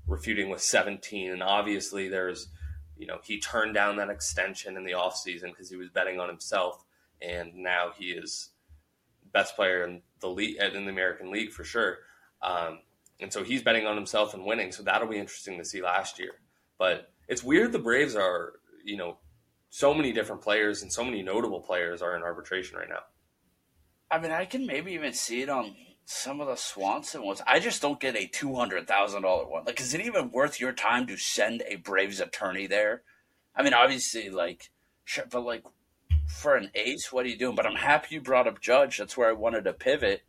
refuting 0.06 0.48
with 0.48 0.60
17. 0.60 1.30
And 1.30 1.42
obviously, 1.42 2.08
there's 2.08 2.48
you 2.96 3.06
know 3.06 3.18
he 3.22 3.38
turned 3.38 3.74
down 3.74 3.96
that 3.96 4.10
extension 4.10 4.76
in 4.76 4.84
the 4.84 4.92
offseason 4.92 5.50
because 5.50 5.70
he 5.70 5.76
was 5.76 5.88
betting 5.88 6.18
on 6.18 6.28
himself, 6.28 6.84
and 7.20 7.54
now 7.54 7.90
he 7.96 8.06
is 8.06 8.50
best 9.32 9.56
player 9.56 9.84
in 9.84 10.02
the 10.20 10.28
league 10.28 10.56
in 10.56 10.84
the 10.84 10.90
American 10.90 11.30
League 11.30 11.52
for 11.52 11.64
sure. 11.64 11.98
Um, 12.42 12.80
and 13.20 13.32
so 13.32 13.42
he's 13.42 13.62
betting 13.62 13.86
on 13.86 13.96
himself 13.96 14.34
and 14.34 14.44
winning. 14.44 14.72
So 14.72 14.82
that'll 14.82 15.08
be 15.08 15.18
interesting 15.18 15.58
to 15.58 15.64
see 15.64 15.82
last 15.82 16.18
year. 16.18 16.32
But 16.78 17.10
it's 17.26 17.42
weird 17.42 17.72
the 17.72 17.78
Braves 17.78 18.14
are, 18.14 18.54
you 18.84 18.96
know, 18.96 19.18
so 19.70 19.92
many 19.92 20.12
different 20.12 20.40
players 20.40 20.82
and 20.82 20.92
so 20.92 21.04
many 21.04 21.22
notable 21.22 21.60
players 21.60 22.00
are 22.00 22.16
in 22.16 22.22
arbitration 22.22 22.78
right 22.78 22.88
now. 22.88 23.02
I 24.10 24.18
mean, 24.18 24.30
I 24.30 24.46
can 24.46 24.66
maybe 24.66 24.92
even 24.92 25.12
see 25.12 25.42
it 25.42 25.48
on 25.48 25.74
some 26.10 26.40
of 26.40 26.46
the 26.46 26.56
Swanson 26.56 27.22
ones. 27.22 27.42
I 27.46 27.60
just 27.60 27.82
don't 27.82 28.00
get 28.00 28.16
a 28.16 28.26
two 28.26 28.54
hundred 28.54 28.88
thousand 28.88 29.22
dollar 29.22 29.46
one. 29.46 29.64
Like, 29.66 29.78
is 29.78 29.92
it 29.92 30.00
even 30.00 30.30
worth 30.30 30.58
your 30.58 30.72
time 30.72 31.06
to 31.06 31.18
send 31.18 31.62
a 31.68 31.76
Braves 31.76 32.18
attorney 32.18 32.66
there? 32.66 33.02
I 33.54 33.62
mean, 33.62 33.74
obviously, 33.74 34.30
like, 34.30 34.70
but 35.30 35.44
like 35.44 35.64
for 36.26 36.56
an 36.56 36.70
ace, 36.74 37.12
what 37.12 37.26
are 37.26 37.28
you 37.28 37.36
doing? 37.36 37.54
But 37.54 37.66
I'm 37.66 37.76
happy 37.76 38.14
you 38.14 38.22
brought 38.22 38.46
up 38.46 38.62
Judge. 38.62 38.96
That's 38.96 39.18
where 39.18 39.28
I 39.28 39.34
wanted 39.34 39.64
to 39.64 39.74
pivot. 39.74 40.22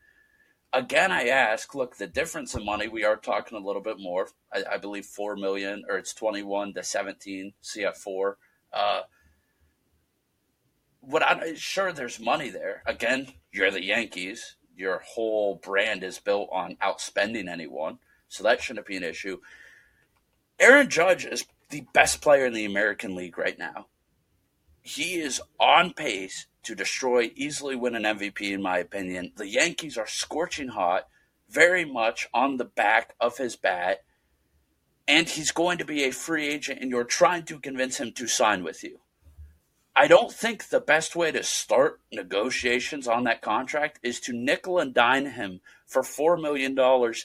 Again, 0.74 1.14
I 1.14 1.30
ask, 1.30 1.74
look, 1.74 1.96
the 1.96 2.08
difference 2.08 2.54
in 2.56 2.66
money, 2.66 2.90
we 2.90 3.06
are 3.06 3.16
talking 3.16 3.58
a 3.58 3.66
little 3.66 3.82
bit 3.82 4.00
more. 4.00 4.28
I, 4.54 4.64
I 4.74 4.78
believe 4.78 5.06
four 5.06 5.38
million, 5.38 5.86
or 5.88 5.98
it's 5.98 6.14
twenty-one 6.14 6.74
to 6.74 6.84
seventeen. 6.84 7.54
CF 7.64 7.96
four. 7.96 8.38
Uh, 8.74 9.04
what 11.00 11.24
I 11.24 11.54
sure 11.54 11.94
there's 11.94 12.20
money 12.20 12.50
there. 12.50 12.84
Again, 12.86 13.28
you're 13.54 13.72
the 13.72 13.82
Yankees. 13.82 14.58
Your 14.80 15.00
whole 15.06 15.56
brand 15.56 16.06
is 16.06 16.20
built 16.20 16.48
on 16.54 16.78
outspending 16.78 17.50
anyone, 17.50 18.00
so 18.30 18.44
that 18.44 18.62
shouldn't 18.62 18.88
be 18.88 18.96
an 18.96 19.04
issue. 19.04 19.40
Aaron 20.58 20.90
Judge 20.90 21.26
is 21.26 21.46
the 21.70 21.86
best 21.94 22.22
player 22.22 22.46
in 22.46 22.54
the 22.54 22.64
American 22.64 23.14
League 23.14 23.38
right 23.38 23.60
now. 23.60 23.88
He 24.82 25.20
is 25.20 25.42
on 25.60 25.92
pace 25.92 26.48
to 26.64 26.76
destroy, 26.76 27.30
easily 27.36 27.76
win 27.76 27.94
an 27.94 28.04
MVP, 28.04 28.54
in 28.54 28.62
my 28.62 28.78
opinion. 28.78 29.34
The 29.36 29.50
Yankees 29.50 29.98
are 29.98 30.08
scorching 30.08 30.70
hot, 30.70 31.10
very 31.50 31.84
much 31.84 32.30
on 32.34 32.56
the 32.56 32.64
back 32.64 33.16
of 33.20 33.38
his 33.38 33.58
bat, 33.58 34.04
and 35.10 35.28
he's 35.28 35.52
going 35.52 35.78
to 35.80 35.86
be 35.86 36.06
a 36.06 36.12
free 36.12 36.48
agent, 36.48 36.80
and 36.82 36.90
you're 36.90 37.04
trying 37.04 37.44
to 37.44 37.60
convince 37.60 37.98
him 37.98 38.14
to 38.14 38.28
sign 38.28 38.64
with 38.64 38.82
you. 38.86 39.02
I 40.00 40.08
don't 40.08 40.32
think 40.32 40.70
the 40.70 40.80
best 40.80 41.14
way 41.14 41.30
to 41.34 41.44
start 41.44 42.00
negotiations 42.10 43.06
on 43.06 43.26
that 43.26 43.42
contract 43.42 44.00
is 44.02 44.22
to 44.22 44.32
nickel 44.32 44.80
and 44.80 44.94
dime 44.94 45.26
him 45.26 45.60
for 45.86 46.04
$4 46.04 46.42
million 46.42 46.72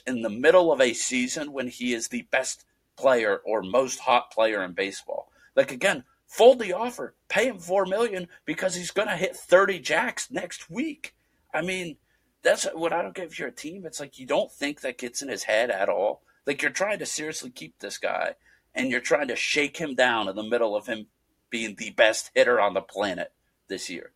in 0.05 0.21
the 0.21 0.29
middle 0.29 0.73
of 0.73 0.81
a 0.81 0.91
season 0.91 1.53
when 1.53 1.69
he 1.69 1.93
is 1.93 2.09
the 2.09 2.23
best 2.31 2.65
player 2.97 3.37
or 3.45 3.61
most 3.61 3.99
hot 3.99 4.29
player 4.29 4.61
in 4.61 4.73
baseball. 4.73 5.31
Like, 5.55 5.71
again, 5.71 6.03
fold 6.27 6.59
the 6.59 6.73
offer, 6.73 7.15
pay 7.29 7.47
him 7.47 7.59
4 7.59 7.85
million 7.85 8.27
because 8.43 8.75
he's 8.75 8.91
going 8.91 9.07
to 9.07 9.15
hit 9.15 9.37
30 9.37 9.79
jacks 9.79 10.29
next 10.29 10.69
week. 10.69 11.15
I 11.53 11.61
mean, 11.61 11.95
that's 12.43 12.65
what 12.73 12.91
I 12.91 13.01
don't 13.01 13.15
get 13.15 13.27
if 13.27 13.39
you're 13.39 13.47
a 13.47 13.53
team. 13.53 13.85
It's 13.85 14.01
like 14.01 14.19
you 14.19 14.25
don't 14.25 14.51
think 14.51 14.81
that 14.81 14.97
gets 14.97 15.21
in 15.21 15.29
his 15.29 15.43
head 15.43 15.69
at 15.69 15.87
all. 15.87 16.23
Like, 16.45 16.61
you're 16.61 16.71
trying 16.71 16.99
to 16.99 17.05
seriously 17.05 17.51
keep 17.51 17.79
this 17.79 17.97
guy 17.97 18.35
and 18.73 18.91
you're 18.91 18.99
trying 18.99 19.29
to 19.29 19.37
shake 19.37 19.77
him 19.77 19.95
down 19.95 20.27
in 20.27 20.35
the 20.35 20.43
middle 20.43 20.75
of 20.75 20.87
him 20.87 21.07
being 21.55 21.75
the 21.75 21.91
best 21.91 22.31
hitter 22.35 22.59
on 22.59 22.73
the 22.73 22.81
planet 22.81 23.31
this 23.69 23.89
year. 23.89 24.11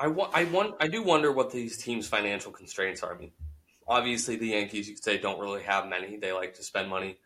I, 0.00 0.08
wa- 0.08 0.30
I, 0.34 0.42
want, 0.42 0.74
I 0.80 0.88
do 0.88 1.00
wonder 1.00 1.30
what 1.30 1.52
these 1.52 1.76
teams' 1.76 2.08
financial 2.08 2.50
constraints 2.50 3.04
are. 3.04 3.14
I 3.14 3.16
mean, 3.16 3.30
obviously, 3.86 4.34
the 4.34 4.48
Yankees, 4.48 4.88
you 4.88 4.96
could 4.96 5.04
say, 5.04 5.16
don't 5.16 5.38
really 5.38 5.62
have 5.62 5.86
many. 5.86 6.16
They 6.16 6.32
like 6.32 6.54
to 6.54 6.64
spend 6.64 6.90
money. 6.90 7.18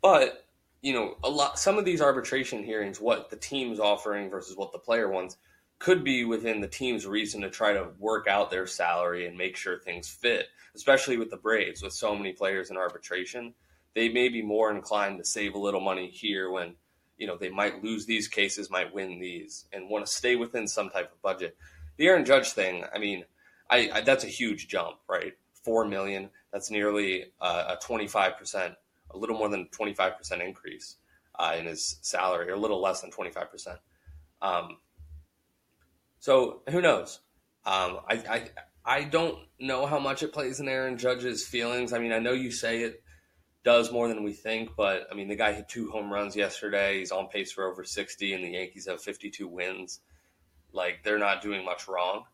But, 0.00 0.46
you 0.80 0.94
know, 0.94 1.18
a 1.22 1.28
lot, 1.28 1.58
some 1.58 1.76
of 1.76 1.84
these 1.84 2.00
arbitration 2.00 2.64
hearings, 2.64 3.02
what 3.02 3.28
the 3.28 3.36
team's 3.36 3.80
offering 3.80 4.30
versus 4.30 4.56
what 4.56 4.72
the 4.72 4.78
player 4.78 5.10
wants, 5.10 5.36
could 5.78 6.02
be 6.02 6.24
within 6.24 6.62
the 6.62 6.68
team's 6.68 7.04
reason 7.04 7.42
to 7.42 7.50
try 7.50 7.74
to 7.74 7.88
work 7.98 8.28
out 8.28 8.50
their 8.50 8.66
salary 8.66 9.26
and 9.26 9.36
make 9.36 9.56
sure 9.58 9.78
things 9.78 10.08
fit, 10.08 10.46
especially 10.74 11.18
with 11.18 11.28
the 11.28 11.36
Braves, 11.36 11.82
with 11.82 11.92
so 11.92 12.16
many 12.16 12.32
players 12.32 12.70
in 12.70 12.78
arbitration. 12.78 13.52
They 13.94 14.08
may 14.08 14.30
be 14.30 14.40
more 14.40 14.70
inclined 14.70 15.18
to 15.18 15.24
save 15.26 15.54
a 15.54 15.58
little 15.58 15.82
money 15.82 16.08
here 16.08 16.50
when– 16.50 16.76
you 17.18 17.26
know 17.26 17.36
they 17.36 17.50
might 17.50 17.84
lose 17.84 18.06
these 18.06 18.28
cases, 18.28 18.70
might 18.70 18.94
win 18.94 19.18
these, 19.18 19.66
and 19.72 19.90
want 19.90 20.06
to 20.06 20.10
stay 20.10 20.36
within 20.36 20.66
some 20.66 20.88
type 20.88 21.12
of 21.12 21.20
budget. 21.20 21.56
The 21.96 22.06
Aaron 22.06 22.24
Judge 22.24 22.52
thing, 22.52 22.84
I 22.94 22.98
mean, 22.98 23.24
I, 23.68 23.90
I 23.92 24.00
that's 24.00 24.24
a 24.24 24.28
huge 24.28 24.68
jump, 24.68 24.98
right? 25.08 25.34
Four 25.64 25.84
million. 25.84 26.30
That's 26.52 26.70
nearly 26.70 27.26
uh, 27.40 27.76
a 27.76 27.84
twenty 27.84 28.06
five 28.06 28.38
percent, 28.38 28.74
a 29.10 29.18
little 29.18 29.36
more 29.36 29.48
than 29.48 29.68
twenty 29.68 29.94
five 29.94 30.16
percent 30.16 30.40
increase 30.40 30.96
uh, 31.38 31.56
in 31.58 31.66
his 31.66 31.98
salary, 32.00 32.50
or 32.50 32.54
a 32.54 32.58
little 32.58 32.80
less 32.80 33.00
than 33.00 33.10
twenty 33.10 33.30
five 33.30 33.50
percent. 33.50 33.78
Um, 34.40 34.78
so 36.20 36.62
who 36.70 36.80
knows? 36.80 37.20
Um, 37.66 37.98
I, 38.08 38.14
I 38.30 38.48
I 38.84 39.04
don't 39.04 39.38
know 39.60 39.86
how 39.86 39.98
much 39.98 40.22
it 40.22 40.32
plays 40.32 40.60
in 40.60 40.68
Aaron 40.68 40.96
Judge's 40.96 41.46
feelings. 41.46 41.92
I 41.92 41.98
mean, 41.98 42.12
I 42.12 42.20
know 42.20 42.32
you 42.32 42.50
say 42.50 42.82
it 42.82 43.02
does 43.68 43.92
more 43.92 44.08
than 44.08 44.24
we 44.24 44.32
think. 44.32 44.70
But 44.78 45.06
I 45.12 45.14
mean, 45.14 45.28
the 45.28 45.36
guy 45.36 45.52
hit 45.52 45.68
two 45.68 45.90
home 45.90 46.10
runs 46.10 46.34
yesterday. 46.34 47.00
He's 47.00 47.12
on 47.12 47.28
pace 47.28 47.52
for 47.52 47.70
over 47.70 47.84
60, 47.84 48.32
and 48.32 48.42
the 48.42 48.48
Yankees 48.48 48.88
have 48.88 49.02
52 49.02 49.46
wins. 49.46 50.00
Like, 50.72 51.00
they're 51.04 51.18
not 51.18 51.42
doing 51.42 51.66
much 51.66 51.86
wrong. 51.86 52.24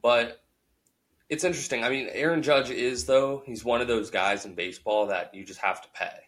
But 0.00 0.40
it's 1.28 1.42
interesting. 1.42 1.82
I 1.82 1.88
mean, 1.88 2.08
Aaron 2.12 2.42
Judge 2.42 2.70
is, 2.70 3.06
though, 3.06 3.42
he's 3.44 3.64
one 3.64 3.80
of 3.80 3.88
those 3.88 4.08
guys 4.08 4.46
in 4.46 4.54
baseball 4.54 5.08
that 5.08 5.34
you 5.34 5.44
just 5.44 5.60
have 5.62 5.82
to 5.82 5.88
pay. 5.94 6.20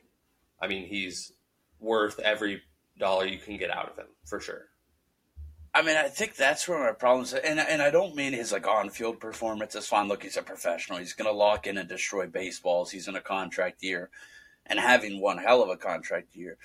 I 0.60 0.66
mean, 0.66 0.84
he's 0.88 1.32
worth 1.78 2.18
every 2.18 2.60
dollar 2.98 3.24
you 3.24 3.38
can 3.38 3.56
get 3.56 3.70
out 3.70 3.88
of 3.88 3.96
him, 3.96 4.08
for 4.24 4.40
sure. 4.40 4.66
I 5.74 5.80
mean, 5.80 5.96
I 5.96 6.08
think 6.08 6.36
that's 6.36 6.68
where 6.68 6.84
my 6.84 6.92
problems, 6.92 7.32
and 7.32 7.58
and 7.58 7.80
I 7.80 7.90
don't 7.90 8.14
mean 8.14 8.34
his 8.34 8.52
like 8.52 8.66
on 8.66 8.90
field 8.90 9.20
performance 9.20 9.74
is 9.74 9.86
fine. 9.86 10.06
Look, 10.06 10.22
he's 10.22 10.36
a 10.36 10.42
professional. 10.42 10.98
He's 10.98 11.14
going 11.14 11.30
to 11.30 11.36
lock 11.36 11.66
in 11.66 11.78
and 11.78 11.88
destroy 11.88 12.26
baseballs. 12.26 12.90
He's 12.90 13.08
in 13.08 13.16
a 13.16 13.22
contract 13.22 13.82
year, 13.82 14.10
and 14.66 14.78
having 14.78 15.20
one 15.20 15.38
hell 15.38 15.62
of 15.62 15.70
a 15.70 15.78
contract 15.78 16.36
year. 16.36 16.58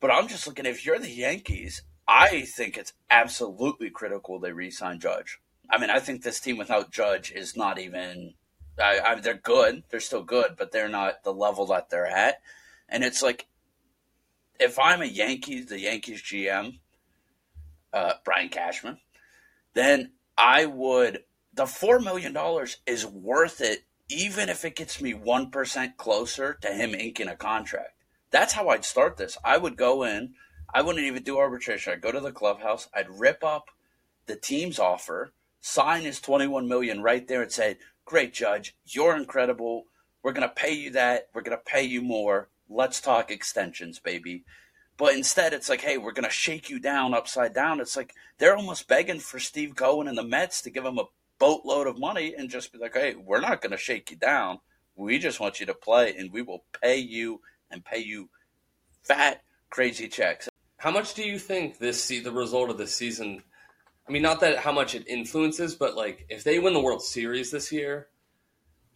But 0.00 0.10
I'm 0.10 0.26
just 0.26 0.48
looking. 0.48 0.66
If 0.66 0.84
you're 0.84 0.98
the 0.98 1.10
Yankees, 1.10 1.82
I 2.08 2.40
think 2.40 2.76
it's 2.76 2.92
absolutely 3.08 3.88
critical 3.88 4.40
they 4.40 4.50
re-sign 4.50 4.98
Judge. 4.98 5.38
I 5.70 5.78
mean, 5.78 5.90
I 5.90 6.00
think 6.00 6.22
this 6.22 6.40
team 6.40 6.58
without 6.58 6.90
Judge 6.90 7.30
is 7.30 7.56
not 7.56 7.78
even. 7.78 8.34
I, 8.82 9.00
I, 9.06 9.20
they're 9.20 9.34
good. 9.34 9.84
They're 9.90 10.00
still 10.00 10.24
good, 10.24 10.56
but 10.58 10.72
they're 10.72 10.88
not 10.88 11.22
the 11.22 11.32
level 11.32 11.66
that 11.66 11.90
they're 11.90 12.06
at. 12.06 12.40
And 12.88 13.04
it's 13.04 13.22
like, 13.22 13.46
if 14.58 14.78
I'm 14.78 15.02
a 15.02 15.06
Yankees, 15.06 15.66
the 15.66 15.78
Yankees 15.78 16.22
GM, 16.22 16.78
uh, 17.92 18.14
Brian 18.24 18.48
Cashman, 18.48 18.98
then 19.74 20.12
I 20.36 20.66
would. 20.66 21.24
The 21.52 21.64
$4 21.64 22.02
million 22.02 22.36
is 22.86 23.04
worth 23.04 23.60
it, 23.60 23.84
even 24.08 24.48
if 24.48 24.64
it 24.64 24.76
gets 24.76 25.00
me 25.00 25.12
1% 25.12 25.96
closer 25.96 26.54
to 26.62 26.68
him 26.68 26.94
inking 26.94 27.28
a 27.28 27.36
contract. 27.36 27.94
That's 28.30 28.52
how 28.52 28.68
I'd 28.68 28.84
start 28.84 29.16
this. 29.16 29.36
I 29.44 29.56
would 29.58 29.76
go 29.76 30.04
in, 30.04 30.34
I 30.72 30.82
wouldn't 30.82 31.04
even 31.04 31.22
do 31.22 31.38
arbitration. 31.38 31.92
I'd 31.92 32.00
go 32.00 32.12
to 32.12 32.20
the 32.20 32.32
clubhouse, 32.32 32.88
I'd 32.94 33.10
rip 33.10 33.42
up 33.42 33.70
the 34.26 34.36
team's 34.36 34.78
offer, 34.78 35.32
sign 35.60 36.02
his 36.02 36.20
21 36.20 36.68
million 36.68 37.02
right 37.02 37.26
there 37.26 37.42
and 37.42 37.52
say, 37.52 37.78
Great 38.04 38.32
judge, 38.32 38.74
you're 38.86 39.16
incredible. 39.16 39.84
We're 40.22 40.32
gonna 40.32 40.48
pay 40.48 40.72
you 40.72 40.90
that, 40.90 41.28
we're 41.34 41.42
gonna 41.42 41.56
pay 41.56 41.82
you 41.82 42.02
more. 42.02 42.48
Let's 42.68 43.00
talk 43.00 43.30
extensions, 43.30 43.98
baby. 43.98 44.44
But 45.00 45.14
instead, 45.14 45.54
it's 45.54 45.70
like, 45.70 45.80
hey, 45.80 45.96
we're 45.96 46.12
going 46.12 46.26
to 46.26 46.30
shake 46.30 46.68
you 46.68 46.78
down 46.78 47.14
upside 47.14 47.54
down. 47.54 47.80
It's 47.80 47.96
like 47.96 48.14
they're 48.36 48.54
almost 48.54 48.86
begging 48.86 49.18
for 49.18 49.38
Steve 49.38 49.74
Cohen 49.74 50.08
and 50.08 50.18
the 50.18 50.22
Mets 50.22 50.60
to 50.60 50.70
give 50.70 50.84
them 50.84 50.98
a 50.98 51.06
boatload 51.38 51.86
of 51.86 51.98
money 51.98 52.34
and 52.36 52.50
just 52.50 52.70
be 52.70 52.78
like, 52.78 52.92
hey, 52.92 53.14
we're 53.14 53.40
not 53.40 53.62
going 53.62 53.70
to 53.70 53.78
shake 53.78 54.10
you 54.10 54.18
down. 54.18 54.58
We 54.96 55.18
just 55.18 55.40
want 55.40 55.58
you 55.58 55.64
to 55.64 55.72
play, 55.72 56.14
and 56.18 56.30
we 56.30 56.42
will 56.42 56.66
pay 56.82 56.98
you 56.98 57.40
and 57.70 57.82
pay 57.82 58.00
you 58.00 58.28
fat, 59.02 59.40
crazy 59.70 60.06
checks. 60.06 60.50
How 60.76 60.90
much 60.90 61.14
do 61.14 61.22
you 61.22 61.38
think 61.38 61.78
this 61.78 62.06
the 62.08 62.30
result 62.30 62.68
of 62.68 62.76
this 62.76 62.94
season? 62.94 63.42
I 64.06 64.12
mean, 64.12 64.20
not 64.20 64.40
that 64.40 64.58
how 64.58 64.72
much 64.72 64.94
it 64.94 65.08
influences, 65.08 65.76
but 65.76 65.96
like 65.96 66.26
if 66.28 66.44
they 66.44 66.58
win 66.58 66.74
the 66.74 66.80
World 66.80 67.02
Series 67.02 67.50
this 67.50 67.72
year, 67.72 68.08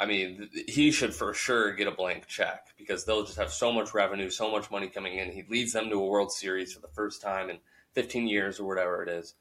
I 0.05 0.07
mean, 0.07 0.51
he 0.69 0.91
should 0.91 1.15
for 1.15 1.33
sure 1.33 1.73
get 1.73 1.87
a 1.87 1.91
blank 1.91 2.27
check 2.27 2.67
because 2.77 3.07
they'll 3.07 3.25
just 3.25 3.39
have 3.39 3.51
so 3.51 3.73
much 3.73 3.95
revenue, 3.95 4.29
so 4.29 4.51
much 4.51 4.71
money 4.71 4.87
coming 4.87 5.17
in. 5.17 5.33
He 5.33 5.45
leads 5.49 5.73
them 5.73 5.89
to 5.89 5.97
a 5.97 6.07
World 6.07 6.31
Series 6.31 6.75
for 6.75 6.81
the 6.81 6.89
first 6.89 7.23
time 7.23 7.49
in 7.49 7.57
15 7.95 8.29
years 8.29 8.61
or 8.61 8.69
whatever 8.69 9.03
it 9.03 9.09
is. 9.09 9.35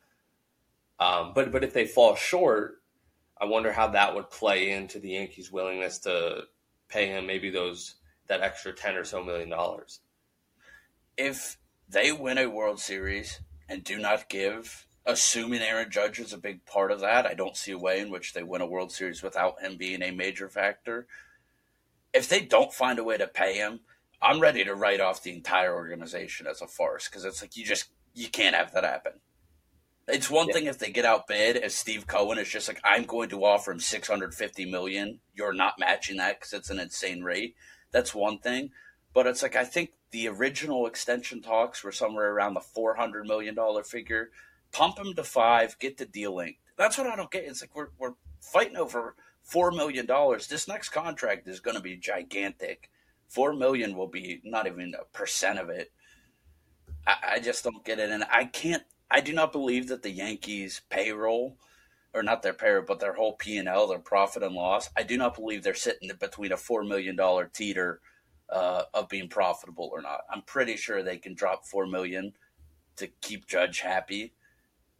Um, 1.02 1.34
but 1.36 1.52
but 1.52 1.65
if 1.65 1.73
they 1.73 1.86
fall 1.86 2.15
short, 2.15 2.82
I 3.41 3.43
wonder 3.43 3.73
how 3.73 3.88
that 3.88 4.15
would 4.15 4.30
play 4.30 4.71
into 4.71 4.99
the 4.99 5.10
Yankees' 5.10 5.52
willingness 5.52 5.99
to 5.99 6.43
pay 6.88 7.08
him 7.08 7.28
maybe 7.28 7.49
those 7.49 7.95
that 8.28 8.39
extra 8.39 8.71
10 8.71 8.95
or 8.95 9.04
so 9.04 9.21
million 9.21 9.49
dollars. 9.49 9.99
If 11.17 11.58
they 11.89 12.13
win 12.13 12.38
a 12.38 12.49
World 12.49 12.80
Series 12.80 13.41
and 13.67 13.84
do 13.84 13.97
not 13.97 14.30
give 14.30 14.88
assuming 15.05 15.61
Aaron 15.61 15.91
Judge 15.91 16.19
is 16.19 16.33
a 16.33 16.37
big 16.37 16.65
part 16.65 16.91
of 16.91 17.01
that, 17.01 17.25
I 17.25 17.33
don't 17.33 17.57
see 17.57 17.71
a 17.71 17.77
way 17.77 17.99
in 17.99 18.09
which 18.09 18.33
they 18.33 18.43
win 18.43 18.61
a 18.61 18.65
World 18.65 18.91
Series 18.91 19.21
without 19.21 19.61
him 19.61 19.77
being 19.77 20.01
a 20.01 20.11
major 20.11 20.49
factor. 20.49 21.07
If 22.13 22.29
they 22.29 22.41
don't 22.41 22.73
find 22.73 22.99
a 22.99 23.03
way 23.03 23.17
to 23.17 23.27
pay 23.27 23.55
him, 23.55 23.81
I'm 24.21 24.39
ready 24.39 24.63
to 24.63 24.75
write 24.75 25.01
off 25.01 25.23
the 25.23 25.33
entire 25.33 25.75
organization 25.75 26.47
as 26.47 26.61
a 26.61 26.67
farce 26.67 27.09
because 27.09 27.25
it's 27.25 27.41
like 27.41 27.57
you 27.57 27.65
just 27.65 27.89
you 28.13 28.29
can't 28.29 28.55
have 28.55 28.71
that 28.73 28.83
happen. 28.85 29.13
It's 30.07 30.29
one 30.29 30.47
yeah. 30.47 30.53
thing 30.53 30.65
if 30.65 30.79
they 30.79 30.91
get 30.91 31.05
outbid, 31.05 31.57
as 31.57 31.73
Steve 31.73 32.07
Cohen 32.07 32.37
is 32.37 32.49
just 32.49 32.67
like, 32.67 32.79
I'm 32.83 33.05
going 33.05 33.29
to 33.29 33.45
offer 33.45 33.71
him 33.71 33.79
650 33.79 34.65
million. 34.69 35.19
You're 35.33 35.53
not 35.53 35.79
matching 35.79 36.17
that 36.17 36.39
because 36.39 36.53
it's 36.53 36.69
an 36.69 36.79
insane 36.79 37.23
rate. 37.23 37.55
That's 37.91 38.13
one 38.13 38.39
thing. 38.39 38.71
But 39.13 39.27
it's 39.27 39.41
like 39.41 39.55
I 39.55 39.63
think 39.63 39.91
the 40.11 40.27
original 40.27 40.87
extension 40.87 41.41
talks 41.41 41.83
were 41.83 41.91
somewhere 41.91 42.31
around 42.31 42.53
the 42.53 42.61
400 42.61 43.25
million 43.25 43.55
dollar 43.55 43.83
figure 43.83 44.29
pump 44.73 44.99
him 44.99 45.13
to 45.13 45.23
five, 45.23 45.77
get 45.79 45.97
the 45.97 46.05
deal 46.05 46.36
linked. 46.36 46.59
That's 46.77 46.97
what 46.97 47.07
I 47.07 47.15
don't 47.15 47.31
get. 47.31 47.45
It's 47.45 47.62
like 47.62 47.75
we're 47.75 47.89
we're 47.97 48.15
fighting 48.41 48.75
over 48.75 49.15
four 49.43 49.71
million 49.71 50.05
dollars. 50.05 50.47
This 50.47 50.67
next 50.67 50.89
contract 50.89 51.47
is 51.47 51.59
going 51.62 51.77
to 51.77 51.83
be 51.83 51.95
gigantic. 51.95 52.89
Four 53.29 53.53
million 53.53 53.95
will 53.95 54.07
be 54.07 54.41
not 54.43 54.67
even 54.67 54.93
a 54.99 55.05
percent 55.17 55.59
of 55.59 55.69
it. 55.69 55.91
I, 57.07 57.15
I 57.33 57.39
just 57.39 57.63
don't 57.63 57.86
get 57.86 57.99
it, 57.99 58.09
and 58.09 58.25
I 58.29 58.45
can't. 58.45 58.83
I 59.09 59.21
do 59.21 59.31
not 59.31 59.51
believe 59.51 59.88
that 59.89 60.01
the 60.01 60.09
Yankees 60.09 60.81
payroll, 60.89 61.57
or 62.13 62.23
not 62.23 62.41
their 62.41 62.53
payroll, 62.53 62.86
but 62.88 62.99
their 62.99 63.13
whole 63.13 63.33
P 63.33 63.57
and 63.57 63.67
L, 63.67 63.88
their 63.88 63.99
profit 63.99 64.43
and 64.43 64.55
loss. 64.55 64.89
I 64.97 65.03
do 65.03 65.17
not 65.17 65.36
believe 65.36 65.63
they're 65.63 65.75
sitting 65.75 66.12
between 66.19 66.51
a 66.51 66.57
four 66.57 66.83
million 66.83 67.15
dollar 67.15 67.45
teeter 67.45 68.01
uh, 68.49 68.83
of 68.93 69.09
being 69.09 69.29
profitable 69.29 69.89
or 69.93 70.01
not. 70.01 70.21
I'm 70.31 70.41
pretty 70.41 70.77
sure 70.77 71.03
they 71.03 71.17
can 71.17 71.36
drop 71.36 71.65
four 71.65 71.86
million 71.86 72.33
to 72.95 73.07
keep 73.21 73.47
Judge 73.47 73.79
happy 73.79 74.33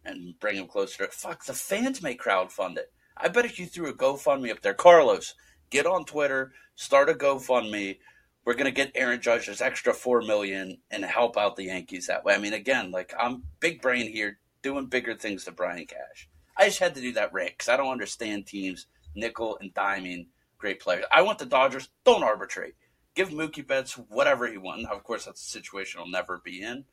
and 0.04 0.38
bring 0.40 0.56
him 0.56 0.66
closer 0.66 1.08
fuck 1.10 1.44
the 1.44 1.54
fans 1.54 2.02
may 2.02 2.16
crowdfund 2.16 2.76
it. 2.76 2.92
I 3.16 3.28
bet 3.28 3.44
if 3.44 3.58
you 3.58 3.66
threw 3.66 3.88
a 3.88 3.94
GoFundMe 3.94 4.50
up 4.50 4.60
there, 4.60 4.74
Carlos, 4.74 5.34
get 5.70 5.86
on 5.86 6.04
Twitter, 6.04 6.52
start 6.74 7.08
a 7.08 7.14
GoFundMe. 7.14 7.98
We're 8.44 8.54
gonna 8.54 8.70
get 8.70 8.92
Aaron 8.94 9.20
Judge 9.20 9.46
this 9.46 9.60
extra 9.60 9.94
four 9.94 10.20
million 10.20 10.78
and 10.90 11.04
help 11.04 11.36
out 11.36 11.56
the 11.56 11.64
Yankees 11.64 12.08
that 12.08 12.24
way. 12.24 12.34
I 12.34 12.38
mean, 12.38 12.52
again, 12.52 12.90
like 12.90 13.14
I'm 13.18 13.44
big 13.60 13.80
brain 13.80 14.10
here, 14.10 14.38
doing 14.62 14.86
bigger 14.86 15.14
things 15.14 15.44
than 15.44 15.54
Brian 15.54 15.86
Cash. 15.86 16.28
I 16.56 16.66
just 16.66 16.78
had 16.78 16.94
to 16.94 17.00
do 17.00 17.12
that 17.12 17.32
rant 17.32 17.52
because 17.52 17.68
I 17.68 17.76
don't 17.76 17.92
understand 17.92 18.46
teams 18.46 18.86
nickel 19.14 19.58
and 19.60 19.72
diming 19.74 20.26
great 20.58 20.80
players. 20.80 21.04
I 21.10 21.22
want 21.22 21.38
the 21.38 21.46
Dodgers 21.46 21.88
don't 22.04 22.22
arbitrate. 22.22 22.74
Give 23.14 23.30
Mookie 23.30 23.66
Betts 23.66 23.94
whatever 23.94 24.46
he 24.46 24.58
wants. 24.58 24.84
Now, 24.84 24.92
of 24.92 25.04
course, 25.04 25.24
that's 25.24 25.40
a 25.40 25.50
situation 25.50 26.00
I'll 26.00 26.08
never 26.08 26.40
be 26.44 26.62
in, 26.62 26.84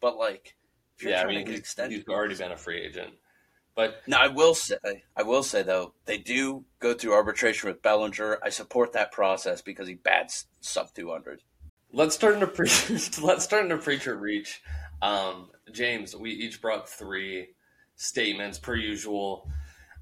but 0.00 0.16
like 0.16 0.56
yeah, 1.00 1.22
I 1.22 1.26
mean, 1.26 1.46
he's, 1.46 1.74
he's 1.88 2.08
already 2.08 2.34
been 2.34 2.52
a 2.52 2.56
free 2.56 2.80
agent. 2.80 3.14
But 3.74 4.02
now 4.08 4.20
I 4.20 4.26
will 4.26 4.54
say, 4.54 4.76
I 5.16 5.22
will 5.22 5.44
say 5.44 5.62
though, 5.62 5.94
they 6.04 6.18
do 6.18 6.64
go 6.80 6.94
through 6.94 7.12
arbitration 7.12 7.68
with 7.68 7.80
Bellinger. 7.80 8.38
I 8.42 8.48
support 8.48 8.92
that 8.94 9.12
process 9.12 9.62
because 9.62 9.86
he 9.86 9.94
bats 9.94 10.46
sub 10.60 10.92
two 10.94 11.10
hundred. 11.10 11.42
Let's 11.92 12.16
turn 12.16 12.40
to 12.40 12.48
pre- 12.48 12.66
let's 13.22 13.46
turn 13.46 13.68
to 13.68 13.76
preach 13.76 14.08
or 14.08 14.16
reach. 14.16 14.62
Um, 15.00 15.50
James, 15.72 16.16
we 16.16 16.30
each 16.30 16.60
brought 16.60 16.88
three 16.88 17.50
statements 17.94 18.58
per 18.58 18.74
usual. 18.74 19.48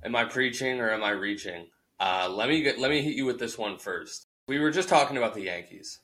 Am 0.03 0.17
I 0.17 0.25
preaching 0.25 0.81
or 0.81 0.91
am 0.91 1.05
I 1.05 1.11
reaching? 1.11 1.67
Uh, 2.01 2.29
let 2.31 2.49
me 2.49 2.63
get, 2.63 2.79
let 2.79 2.91
me 2.91 3.03
hit 3.03 3.15
you 3.15 3.27
with 3.27 3.39
this 3.39 3.59
one 3.59 3.79
first. 3.79 4.27
We 4.49 4.59
were 4.59 4.71
just 4.71 4.89
talking 4.89 5.17
about 5.17 5.35
the 5.35 5.43
Yankees 5.43 6.01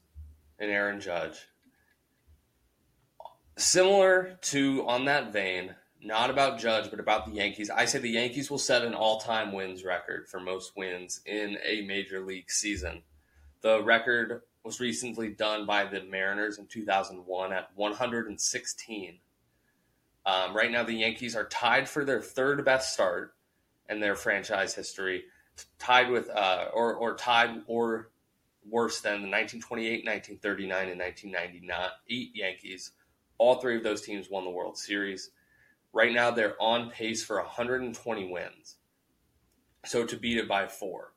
and 0.59 0.71
Aaron 0.71 1.01
Judge 1.01 1.49
similar 3.57 4.39
to 4.43 4.87
on 4.87 5.05
that 5.07 5.33
vein, 5.33 5.75
not 6.03 6.31
about 6.31 6.59
Judge, 6.59 6.91
but 6.91 7.01
about 7.01 7.27
the 7.27 7.33
Yankees. 7.33 7.71
I 7.71 7.85
say 7.85 7.99
the 7.99 8.09
Yankees 8.09 8.51
will 8.51 8.59
set 8.59 8.85
an 8.85 8.95
all-time 8.95 9.53
wins 9.53 9.85
record 9.85 10.29
for 10.29 10.41
most 10.41 10.77
wins 10.77 11.21
in 11.27 11.59
a 11.65 11.83
major 11.83 12.21
league 12.21 12.51
season. 12.51 13.03
The 13.61 13.83
record 13.83 14.43
was 14.65 14.81
recently 14.81 15.29
done 15.29 15.67
by 15.67 15.85
the 15.85 16.03
Mariners 16.03 16.59
in 16.59 16.67
2001 16.67 17.53
at 17.53 17.71
116. 17.75 19.19
Um, 20.25 20.55
right 20.55 20.71
now, 20.71 20.85
the 20.85 20.95
Yankees 20.95 21.35
are 21.35 21.49
tied 21.49 21.89
for 21.89 22.05
their 22.05 22.21
third 22.21 22.65
best 22.65 22.93
start 22.93 23.35
in 23.89 24.01
their 24.01 24.15
franchise 24.15 24.75
history, 24.75 25.25
tied 25.79 26.11
with 26.11 26.31
uh, 26.31 26.67
or 26.73 26.95
or 26.95 27.17
tied 27.17 27.63
or 27.67 28.11
worse 28.69 29.01
than 29.01 29.23
the 29.23 29.29
1928, 29.29 30.05
1939, 30.05 30.89
and 30.91 31.01
1998 31.01 32.31
Yankees 32.35 32.93
all 33.43 33.57
three 33.57 33.77
of 33.77 33.83
those 33.83 34.03
teams 34.03 34.31
won 34.31 34.45
the 34.45 34.51
World 34.51 34.79
Series. 34.79 35.31
Right 35.93 36.13
now, 36.13 36.31
they're 36.31 36.55
on 36.63 36.91
pace 36.91 37.25
for 37.25 37.39
120 37.39 38.31
wins. 38.31 38.77
So 39.85 40.07
to 40.07 40.17
beat 40.17 40.39
it 40.39 40.47
by 40.47 40.69
four. 40.69 41.13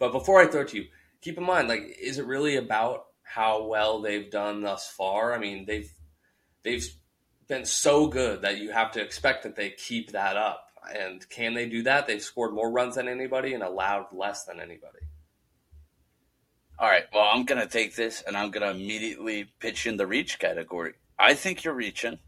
But 0.00 0.10
before 0.10 0.40
I 0.40 0.48
throw 0.48 0.62
it 0.62 0.68
to 0.68 0.78
you, 0.78 0.86
keep 1.20 1.38
in 1.38 1.44
mind, 1.44 1.68
like, 1.68 1.96
is 2.02 2.18
it 2.18 2.26
really 2.26 2.56
about 2.56 3.06
how 3.22 3.64
well 3.64 4.02
they've 4.02 4.28
done 4.28 4.60
thus 4.60 4.90
far? 4.90 5.32
I 5.32 5.38
mean, 5.38 5.66
they've 5.66 5.88
they've 6.64 6.84
been 7.46 7.64
so 7.64 8.08
good 8.08 8.42
that 8.42 8.58
you 8.58 8.72
have 8.72 8.90
to 8.92 9.00
expect 9.00 9.44
that 9.44 9.54
they 9.54 9.70
keep 9.70 10.10
that 10.10 10.36
up. 10.36 10.66
And 10.92 11.26
can 11.28 11.54
they 11.54 11.68
do 11.68 11.84
that? 11.84 12.08
They've 12.08 12.20
scored 12.20 12.54
more 12.54 12.72
runs 12.72 12.96
than 12.96 13.06
anybody 13.06 13.54
and 13.54 13.62
allowed 13.62 14.06
less 14.12 14.44
than 14.44 14.58
anybody. 14.58 14.98
All 16.76 16.88
right. 16.88 17.04
Well, 17.14 17.30
I'm 17.32 17.44
going 17.44 17.60
to 17.60 17.68
take 17.68 17.94
this 17.94 18.22
and 18.26 18.36
I'm 18.36 18.50
going 18.50 18.66
to 18.66 18.70
immediately 18.70 19.46
pitch 19.60 19.86
in 19.86 19.96
the 19.96 20.06
reach 20.06 20.40
category. 20.40 20.94
I 21.18 21.34
think 21.34 21.64
you're 21.64 21.74
reaching. 21.74 22.18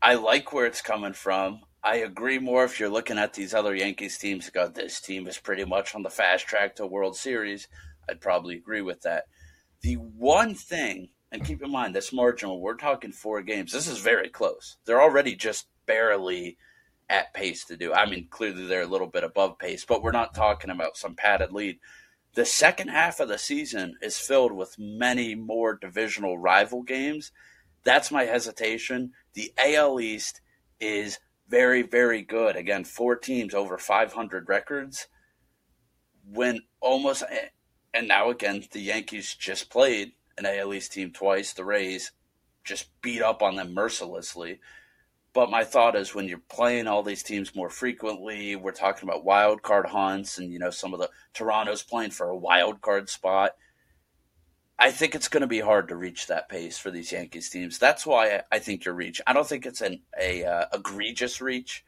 I 0.00 0.14
like 0.14 0.52
where 0.52 0.66
it's 0.66 0.80
coming 0.80 1.12
from. 1.12 1.60
I 1.82 1.96
agree 1.96 2.38
more 2.38 2.64
if 2.64 2.80
you're 2.80 2.88
looking 2.88 3.18
at 3.18 3.34
these 3.34 3.52
other 3.52 3.74
Yankees 3.74 4.16
teams. 4.16 4.48
Go, 4.48 4.68
this 4.68 5.00
team 5.00 5.26
is 5.26 5.38
pretty 5.38 5.66
much 5.66 5.94
on 5.94 6.02
the 6.02 6.10
fast 6.10 6.46
track 6.46 6.76
to 6.76 6.86
World 6.86 7.16
Series. 7.16 7.68
I'd 8.08 8.22
probably 8.22 8.56
agree 8.56 8.80
with 8.80 9.02
that. 9.02 9.24
The 9.82 9.94
one 9.94 10.54
thing, 10.54 11.10
and 11.30 11.44
keep 11.44 11.62
in 11.62 11.70
mind, 11.70 11.94
this 11.94 12.12
marginal, 12.12 12.60
we're 12.60 12.76
talking 12.76 13.12
four 13.12 13.42
games. 13.42 13.72
This 13.72 13.86
is 13.86 13.98
very 13.98 14.30
close. 14.30 14.78
They're 14.86 15.02
already 15.02 15.36
just 15.36 15.66
barely 15.84 16.56
at 17.10 17.34
pace 17.34 17.66
to 17.66 17.76
do. 17.76 17.92
I 17.92 18.08
mean, 18.08 18.28
clearly 18.30 18.66
they're 18.66 18.82
a 18.82 18.86
little 18.86 19.06
bit 19.06 19.24
above 19.24 19.58
pace, 19.58 19.84
but 19.84 20.02
we're 20.02 20.12
not 20.12 20.34
talking 20.34 20.70
about 20.70 20.96
some 20.96 21.14
padded 21.14 21.52
lead. 21.52 21.78
The 22.34 22.46
second 22.46 22.88
half 22.88 23.20
of 23.20 23.28
the 23.28 23.38
season 23.38 23.96
is 24.00 24.18
filled 24.18 24.52
with 24.52 24.78
many 24.78 25.34
more 25.34 25.76
divisional 25.76 26.38
rival 26.38 26.82
games 26.82 27.30
that's 27.84 28.10
my 28.10 28.24
hesitation. 28.24 29.12
The 29.34 29.52
AL 29.58 30.00
East 30.00 30.40
is 30.80 31.18
very, 31.48 31.82
very 31.82 32.22
good. 32.22 32.56
Again, 32.56 32.84
four 32.84 33.16
teams 33.16 33.54
over 33.54 33.78
500 33.78 34.48
records. 34.48 35.08
When 36.26 36.60
almost, 36.80 37.22
and 37.92 38.08
now 38.08 38.30
again, 38.30 38.64
the 38.72 38.80
Yankees 38.80 39.34
just 39.34 39.70
played 39.70 40.12
an 40.38 40.46
AL 40.46 40.72
East 40.74 40.92
team 40.92 41.12
twice. 41.12 41.52
The 41.52 41.64
Rays 41.64 42.12
just 42.64 42.88
beat 43.02 43.22
up 43.22 43.42
on 43.42 43.56
them 43.56 43.74
mercilessly. 43.74 44.60
But 45.34 45.50
my 45.50 45.64
thought 45.64 45.96
is 45.96 46.14
when 46.14 46.28
you're 46.28 46.38
playing 46.48 46.86
all 46.86 47.02
these 47.02 47.24
teams 47.24 47.56
more 47.56 47.68
frequently, 47.68 48.54
we're 48.54 48.70
talking 48.70 49.08
about 49.08 49.24
wild 49.24 49.62
card 49.62 49.86
hunts, 49.86 50.38
and 50.38 50.52
you 50.52 50.60
know 50.60 50.70
some 50.70 50.94
of 50.94 51.00
the 51.00 51.10
Toronto's 51.34 51.82
playing 51.82 52.12
for 52.12 52.28
a 52.28 52.36
wild 52.36 52.80
card 52.80 53.10
spot. 53.10 53.56
I 54.78 54.90
think 54.90 55.14
it's 55.14 55.28
going 55.28 55.42
to 55.42 55.46
be 55.46 55.60
hard 55.60 55.88
to 55.88 55.96
reach 55.96 56.26
that 56.26 56.48
pace 56.48 56.78
for 56.78 56.90
these 56.90 57.12
Yankees 57.12 57.48
teams. 57.48 57.78
That's 57.78 58.04
why 58.04 58.42
I 58.50 58.58
think 58.58 58.84
you're 58.84 58.94
reach. 58.94 59.20
I 59.26 59.32
don't 59.32 59.46
think 59.46 59.66
it's 59.66 59.80
an 59.80 60.00
a 60.20 60.44
uh, 60.44 60.66
egregious 60.72 61.40
reach. 61.40 61.84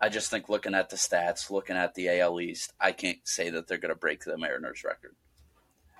I 0.00 0.08
just 0.08 0.30
think 0.30 0.48
looking 0.48 0.74
at 0.74 0.90
the 0.90 0.96
stats, 0.96 1.50
looking 1.50 1.76
at 1.76 1.94
the 1.94 2.20
AL 2.20 2.40
East, 2.40 2.72
I 2.80 2.92
can't 2.92 3.18
say 3.24 3.50
that 3.50 3.66
they're 3.66 3.78
going 3.78 3.92
to 3.92 3.98
break 3.98 4.24
the 4.24 4.38
Mariners 4.38 4.84
record. 4.84 5.16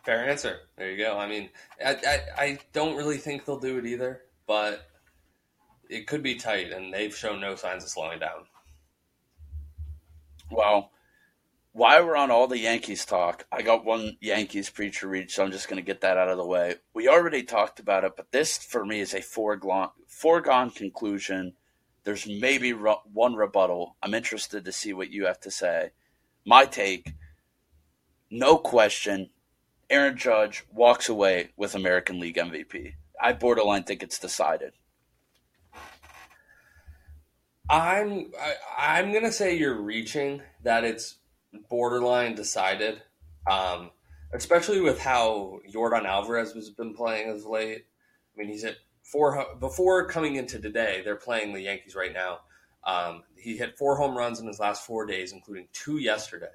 Fair 0.04 0.28
answer. 0.28 0.60
There 0.76 0.90
you 0.90 0.96
go. 0.96 1.18
I 1.18 1.28
mean, 1.28 1.50
I, 1.84 1.90
I, 1.90 2.42
I 2.42 2.58
don't 2.72 2.96
really 2.96 3.18
think 3.18 3.44
they'll 3.44 3.58
do 3.58 3.78
it 3.78 3.86
either, 3.86 4.22
but 4.46 4.88
it 5.90 6.06
could 6.06 6.22
be 6.22 6.36
tight, 6.36 6.72
and 6.72 6.94
they've 6.94 7.14
shown 7.14 7.40
no 7.40 7.56
signs 7.56 7.82
of 7.82 7.90
slowing 7.90 8.20
down. 8.20 8.46
Well, 10.50 10.92
while 11.78 12.04
we're 12.04 12.16
on 12.16 12.32
all 12.32 12.48
the 12.48 12.58
Yankees 12.58 13.04
talk, 13.04 13.46
I 13.52 13.62
got 13.62 13.84
one 13.84 14.16
Yankees 14.20 14.68
preach 14.68 15.04
or 15.04 15.08
reach, 15.08 15.32
so 15.32 15.44
I'm 15.44 15.52
just 15.52 15.68
going 15.68 15.80
to 15.80 15.86
get 15.86 16.00
that 16.00 16.18
out 16.18 16.28
of 16.28 16.36
the 16.36 16.44
way. 16.44 16.74
We 16.92 17.06
already 17.06 17.44
talked 17.44 17.78
about 17.78 18.02
it, 18.02 18.14
but 18.16 18.32
this 18.32 18.58
for 18.58 18.84
me 18.84 18.98
is 18.98 19.14
a 19.14 19.22
foregone, 19.22 19.90
foregone 20.08 20.70
conclusion. 20.70 21.52
There's 22.02 22.26
maybe 22.26 22.72
one 22.72 23.36
rebuttal. 23.36 23.96
I'm 24.02 24.12
interested 24.12 24.64
to 24.64 24.72
see 24.72 24.92
what 24.92 25.12
you 25.12 25.26
have 25.26 25.38
to 25.42 25.52
say. 25.52 25.90
My 26.44 26.64
take 26.64 27.14
no 28.28 28.58
question, 28.58 29.30
Aaron 29.88 30.16
Judge 30.16 30.64
walks 30.72 31.08
away 31.08 31.50
with 31.56 31.76
American 31.76 32.18
League 32.18 32.38
MVP. 32.38 32.94
I 33.22 33.34
borderline 33.34 33.84
think 33.84 34.02
it's 34.02 34.18
decided. 34.18 34.72
I'm 37.70 38.32
I, 38.40 38.54
I'm 38.98 39.12
gonna 39.12 39.30
say 39.30 39.56
you're 39.56 39.80
reaching 39.80 40.40
that 40.64 40.82
it's 40.82 41.18
borderline 41.68 42.34
decided, 42.34 43.02
um, 43.50 43.90
especially 44.32 44.80
with 44.80 45.00
how 45.00 45.60
Yordan 45.72 46.04
Alvarez 46.04 46.52
has 46.52 46.70
been 46.70 46.94
playing 46.94 47.30
as 47.30 47.44
late. 47.44 47.84
I 48.34 48.40
mean, 48.40 48.48
he's 48.48 48.64
at 48.64 48.76
four 49.02 49.46
before 49.58 50.06
coming 50.06 50.36
into 50.36 50.58
today. 50.58 51.02
They're 51.04 51.16
playing 51.16 51.52
the 51.52 51.62
Yankees 51.62 51.94
right 51.94 52.12
now. 52.12 52.40
Um, 52.84 53.22
he 53.36 53.56
hit 53.56 53.76
four 53.76 53.96
home 53.96 54.16
runs 54.16 54.40
in 54.40 54.46
his 54.46 54.58
last 54.58 54.86
four 54.86 55.06
days, 55.06 55.32
including 55.32 55.68
two 55.72 55.98
yesterday. 55.98 56.46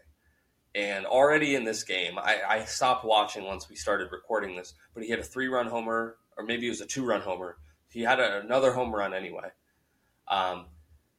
And 0.76 1.06
already 1.06 1.56
in 1.56 1.64
this 1.64 1.84
game, 1.84 2.18
I, 2.18 2.42
I 2.48 2.66
stopped 2.66 3.06
watching 3.06 3.44
once 3.44 3.70
we 3.70 3.76
started 3.76 4.12
recording 4.12 4.56
this, 4.56 4.74
but 4.94 5.04
he 5.04 5.10
hit 5.10 5.20
a 5.20 5.24
three 5.24 5.48
run 5.48 5.68
homer, 5.68 6.18
or 6.38 6.44
maybe 6.44 6.66
it 6.66 6.72
was 6.72 6.82
a 6.82 6.88
two 6.88 7.06
run 7.06 7.22
homer. 7.22 7.58
He 7.90 8.02
had 8.02 8.20
a, 8.20 8.40
another 8.40 8.74
home 8.74 8.94
run 8.94 9.14
anyway. 9.14 9.50
Um, 10.28 10.66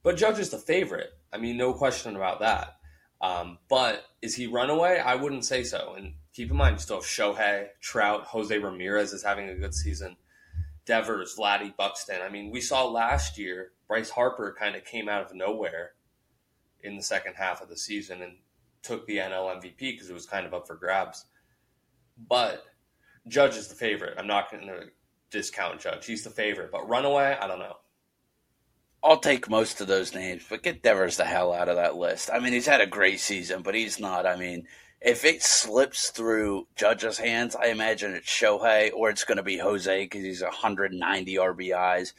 but 0.02 0.16
Judge 0.16 0.38
is 0.40 0.50
the 0.50 0.58
favorite. 0.58 1.10
I 1.32 1.38
mean, 1.38 1.56
no 1.56 1.72
question 1.72 2.16
about 2.16 2.40
that. 2.40 2.76
Um, 3.24 3.58
but 3.70 4.04
is 4.20 4.34
he 4.34 4.46
runaway? 4.46 4.98
I 4.98 5.14
wouldn't 5.14 5.46
say 5.46 5.64
so. 5.64 5.94
And 5.96 6.12
keep 6.34 6.50
in 6.50 6.56
mind, 6.58 6.74
you 6.74 6.80
still 6.80 6.96
have 6.96 7.04
Shohei, 7.04 7.68
Trout, 7.80 8.24
Jose 8.24 8.56
Ramirez 8.56 9.14
is 9.14 9.24
having 9.24 9.48
a 9.48 9.54
good 9.54 9.74
season. 9.74 10.16
Devers, 10.84 11.34
Vladdy, 11.38 11.74
Buxton. 11.74 12.20
I 12.20 12.28
mean, 12.28 12.50
we 12.50 12.60
saw 12.60 12.86
last 12.86 13.38
year 13.38 13.72
Bryce 13.88 14.10
Harper 14.10 14.54
kind 14.58 14.76
of 14.76 14.84
came 14.84 15.08
out 15.08 15.24
of 15.24 15.34
nowhere 15.34 15.92
in 16.82 16.96
the 16.96 17.02
second 17.02 17.32
half 17.36 17.62
of 17.62 17.70
the 17.70 17.78
season 17.78 18.20
and 18.20 18.34
took 18.82 19.06
the 19.06 19.16
NL 19.16 19.56
MVP 19.56 19.78
because 19.78 20.10
it 20.10 20.14
was 20.14 20.26
kind 20.26 20.44
of 20.44 20.52
up 20.52 20.66
for 20.66 20.74
grabs. 20.74 21.24
But 22.28 22.62
Judge 23.26 23.56
is 23.56 23.68
the 23.68 23.74
favorite. 23.74 24.18
I'm 24.18 24.26
not 24.26 24.50
going 24.50 24.66
to 24.66 24.88
discount 25.30 25.80
Judge. 25.80 26.04
He's 26.04 26.24
the 26.24 26.30
favorite. 26.30 26.70
But 26.70 26.86
runaway, 26.90 27.38
I 27.40 27.46
don't 27.46 27.58
know. 27.58 27.76
I'll 29.04 29.18
take 29.18 29.50
most 29.50 29.82
of 29.82 29.86
those 29.86 30.14
names, 30.14 30.44
but 30.48 30.62
get 30.62 30.82
Devers 30.82 31.18
the 31.18 31.26
hell 31.26 31.52
out 31.52 31.68
of 31.68 31.76
that 31.76 31.96
list. 31.96 32.30
I 32.32 32.40
mean, 32.40 32.54
he's 32.54 32.66
had 32.66 32.80
a 32.80 32.86
great 32.86 33.20
season, 33.20 33.60
but 33.60 33.74
he's 33.74 34.00
not. 34.00 34.24
I 34.24 34.36
mean, 34.36 34.66
if 35.02 35.26
it 35.26 35.42
slips 35.42 36.08
through 36.08 36.68
Judge's 36.74 37.18
hands, 37.18 37.54
I 37.54 37.66
imagine 37.66 38.14
it's 38.14 38.26
Shohei 38.26 38.90
or 38.94 39.10
it's 39.10 39.24
going 39.24 39.36
to 39.36 39.42
be 39.42 39.58
Jose 39.58 40.04
because 40.04 40.22
he's 40.22 40.42
190 40.42 41.34
RBIs. 41.34 42.14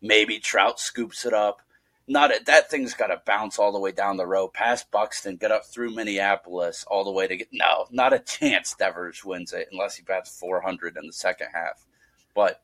Maybe 0.00 0.38
Trout 0.38 0.80
scoops 0.80 1.26
it 1.26 1.34
up. 1.34 1.60
Not 2.08 2.34
a, 2.34 2.42
that 2.46 2.70
thing's 2.70 2.94
got 2.94 3.08
to 3.08 3.20
bounce 3.26 3.58
all 3.58 3.70
the 3.70 3.78
way 3.78 3.92
down 3.92 4.16
the 4.16 4.26
road, 4.26 4.54
past 4.54 4.90
Buxton, 4.90 5.36
get 5.36 5.52
up 5.52 5.66
through 5.66 5.94
Minneapolis, 5.94 6.84
all 6.88 7.04
the 7.04 7.12
way 7.12 7.28
to 7.28 7.36
get. 7.36 7.48
No, 7.52 7.84
not 7.90 8.14
a 8.14 8.18
chance. 8.18 8.74
Devers 8.74 9.22
wins 9.22 9.52
it 9.52 9.68
unless 9.70 9.96
he 9.96 10.02
bats 10.02 10.34
400 10.38 10.96
in 10.96 11.06
the 11.06 11.12
second 11.12 11.48
half. 11.52 11.84
But 12.34 12.62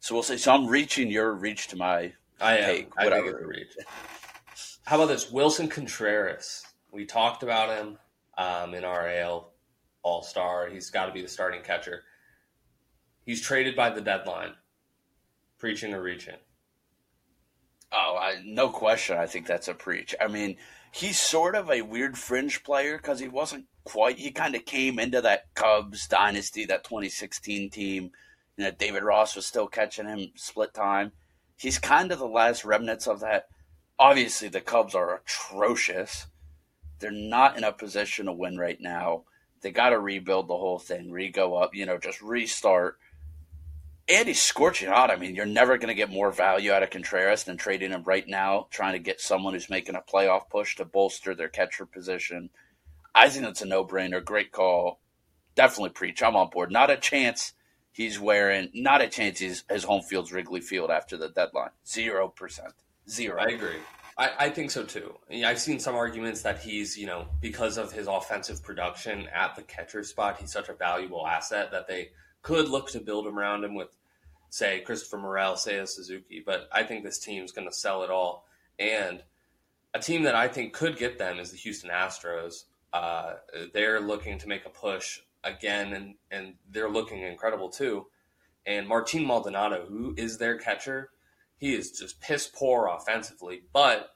so 0.00 0.14
we'll 0.14 0.22
see. 0.22 0.38
So 0.38 0.54
I'm 0.54 0.66
reaching 0.66 1.10
your 1.10 1.34
reach 1.34 1.68
to 1.68 1.76
my 1.76 2.14
I 2.40 2.58
am. 2.58 2.64
Take, 2.64 2.88
I 2.98 3.06
a 3.06 3.46
reach. 3.46 3.76
How 4.84 4.96
about 4.96 5.08
this? 5.08 5.30
Willson 5.30 5.68
Contreras. 5.68 6.64
We 6.92 7.06
talked 7.06 7.42
about 7.42 7.76
him 7.76 7.98
um, 8.38 8.74
in 8.74 8.84
our 8.84 9.08
AL 9.08 9.52
All 10.02 10.22
Star. 10.22 10.68
He's 10.68 10.90
got 10.90 11.06
to 11.06 11.12
be 11.12 11.22
the 11.22 11.28
starting 11.28 11.62
catcher. 11.62 12.02
He's 13.24 13.40
traded 13.40 13.74
by 13.74 13.90
the 13.90 14.00
deadline. 14.00 14.52
Preaching 15.58 15.94
or 15.94 16.02
reaching? 16.02 16.36
Oh, 17.90 18.18
I, 18.20 18.42
no 18.44 18.68
question. 18.68 19.16
I 19.16 19.26
think 19.26 19.46
that's 19.46 19.68
a 19.68 19.74
preach. 19.74 20.14
I 20.20 20.28
mean, 20.28 20.56
he's 20.92 21.18
sort 21.18 21.54
of 21.54 21.70
a 21.70 21.80
weird 21.82 22.18
fringe 22.18 22.62
player 22.62 22.98
because 22.98 23.18
he 23.18 23.28
wasn't 23.28 23.64
quite. 23.84 24.18
He 24.18 24.30
kind 24.30 24.54
of 24.54 24.66
came 24.66 24.98
into 24.98 25.22
that 25.22 25.54
Cubs 25.54 26.06
dynasty, 26.06 26.66
that 26.66 26.84
2016 26.84 27.70
team. 27.70 28.10
You 28.58 28.64
know, 28.64 28.70
David 28.70 29.02
Ross 29.02 29.34
was 29.34 29.46
still 29.46 29.66
catching 29.66 30.06
him 30.06 30.32
split 30.36 30.74
time 30.74 31.12
he's 31.56 31.78
kind 31.78 32.12
of 32.12 32.18
the 32.18 32.26
last 32.26 32.64
remnants 32.64 33.06
of 33.06 33.20
that. 33.20 33.48
Obviously, 33.98 34.48
the 34.48 34.60
Cubs 34.60 34.94
are 34.94 35.16
atrocious. 35.16 36.26
They're 36.98 37.10
not 37.10 37.56
in 37.56 37.64
a 37.64 37.72
position 37.72 38.26
to 38.26 38.32
win 38.32 38.58
right 38.58 38.80
now. 38.80 39.24
They 39.62 39.70
got 39.70 39.90
to 39.90 39.98
rebuild 39.98 40.48
the 40.48 40.56
whole 40.56 40.78
thing, 40.78 41.10
re 41.10 41.30
go 41.30 41.56
up, 41.56 41.74
you 41.74 41.86
know, 41.86 41.98
just 41.98 42.20
restart. 42.20 42.98
And 44.08 44.28
he's 44.28 44.40
scorching 44.40 44.88
hot. 44.88 45.10
I 45.10 45.16
mean, 45.16 45.34
you're 45.34 45.46
never 45.46 45.78
going 45.78 45.88
to 45.88 45.94
get 45.94 46.10
more 46.10 46.30
value 46.30 46.70
out 46.70 46.84
of 46.84 46.90
Contreras 46.90 47.42
than 47.42 47.56
trading 47.56 47.90
him 47.90 48.04
right 48.04 48.26
now, 48.28 48.68
trying 48.70 48.92
to 48.92 49.00
get 49.00 49.20
someone 49.20 49.54
who's 49.54 49.68
making 49.68 49.96
a 49.96 50.00
playoff 50.00 50.48
push 50.48 50.76
to 50.76 50.84
bolster 50.84 51.34
their 51.34 51.48
catcher 51.48 51.86
position. 51.86 52.50
I 53.14 53.28
think 53.28 53.44
that's 53.44 53.62
a 53.62 53.66
no 53.66 53.84
brainer. 53.84 54.24
Great 54.24 54.52
call. 54.52 55.00
Definitely 55.56 55.90
preach. 55.90 56.22
I'm 56.22 56.36
on 56.36 56.50
board. 56.50 56.70
Not 56.70 56.90
a 56.90 56.96
chance 56.96 57.54
he's 57.96 58.20
wearing 58.20 58.68
not 58.74 59.00
a 59.00 59.08
chance 59.08 59.38
he's, 59.38 59.64
his 59.70 59.84
home 59.84 60.02
field's 60.02 60.30
Wrigley 60.30 60.60
Field 60.60 60.90
after 60.90 61.16
the 61.16 61.30
deadline. 61.30 61.70
Zero 61.88 62.28
percent. 62.28 62.74
Zero. 63.08 63.40
I 63.40 63.46
agree. 63.46 63.78
I, 64.18 64.30
I 64.38 64.50
think 64.50 64.70
so 64.70 64.82
too. 64.82 65.14
I've 65.44 65.58
seen 65.58 65.78
some 65.78 65.94
arguments 65.94 66.42
that 66.42 66.60
he's, 66.60 66.96
you 66.98 67.06
know, 67.06 67.26
because 67.40 67.78
of 67.78 67.92
his 67.92 68.06
offensive 68.06 68.62
production 68.62 69.28
at 69.34 69.56
the 69.56 69.62
catcher 69.62 70.02
spot, 70.02 70.38
he's 70.38 70.52
such 70.52 70.68
a 70.68 70.74
valuable 70.74 71.26
asset 71.26 71.70
that 71.72 71.88
they 71.88 72.10
could 72.42 72.68
look 72.68 72.90
to 72.90 73.00
build 73.00 73.26
around 73.26 73.64
him 73.64 73.74
with, 73.74 73.96
say, 74.50 74.80
Christopher 74.80 75.18
Morel, 75.18 75.54
Seiya 75.54 75.88
Suzuki. 75.88 76.42
But 76.44 76.68
I 76.72 76.82
think 76.82 77.02
this 77.02 77.18
team's 77.18 77.52
going 77.52 77.68
to 77.68 77.74
sell 77.74 78.02
it 78.02 78.10
all. 78.10 78.46
And 78.78 79.22
a 79.94 79.98
team 79.98 80.22
that 80.24 80.34
I 80.34 80.48
think 80.48 80.74
could 80.74 80.98
get 80.98 81.18
them 81.18 81.38
is 81.38 81.50
the 81.50 81.56
Houston 81.58 81.90
Astros. 81.90 82.64
Uh, 82.92 83.34
they're 83.72 84.00
looking 84.00 84.38
to 84.38 84.48
make 84.48 84.66
a 84.66 84.70
push 84.70 85.20
again, 85.46 85.92
and 85.92 86.14
and 86.30 86.54
they're 86.70 86.90
looking 86.90 87.22
incredible 87.22 87.70
too. 87.70 88.06
And 88.66 88.88
Martin 88.88 89.24
Maldonado, 89.24 89.86
who 89.88 90.14
is 90.16 90.38
their 90.38 90.58
catcher, 90.58 91.10
he 91.56 91.74
is 91.74 91.92
just 91.92 92.20
piss 92.20 92.50
poor 92.52 92.88
offensively, 92.88 93.62
but 93.72 94.10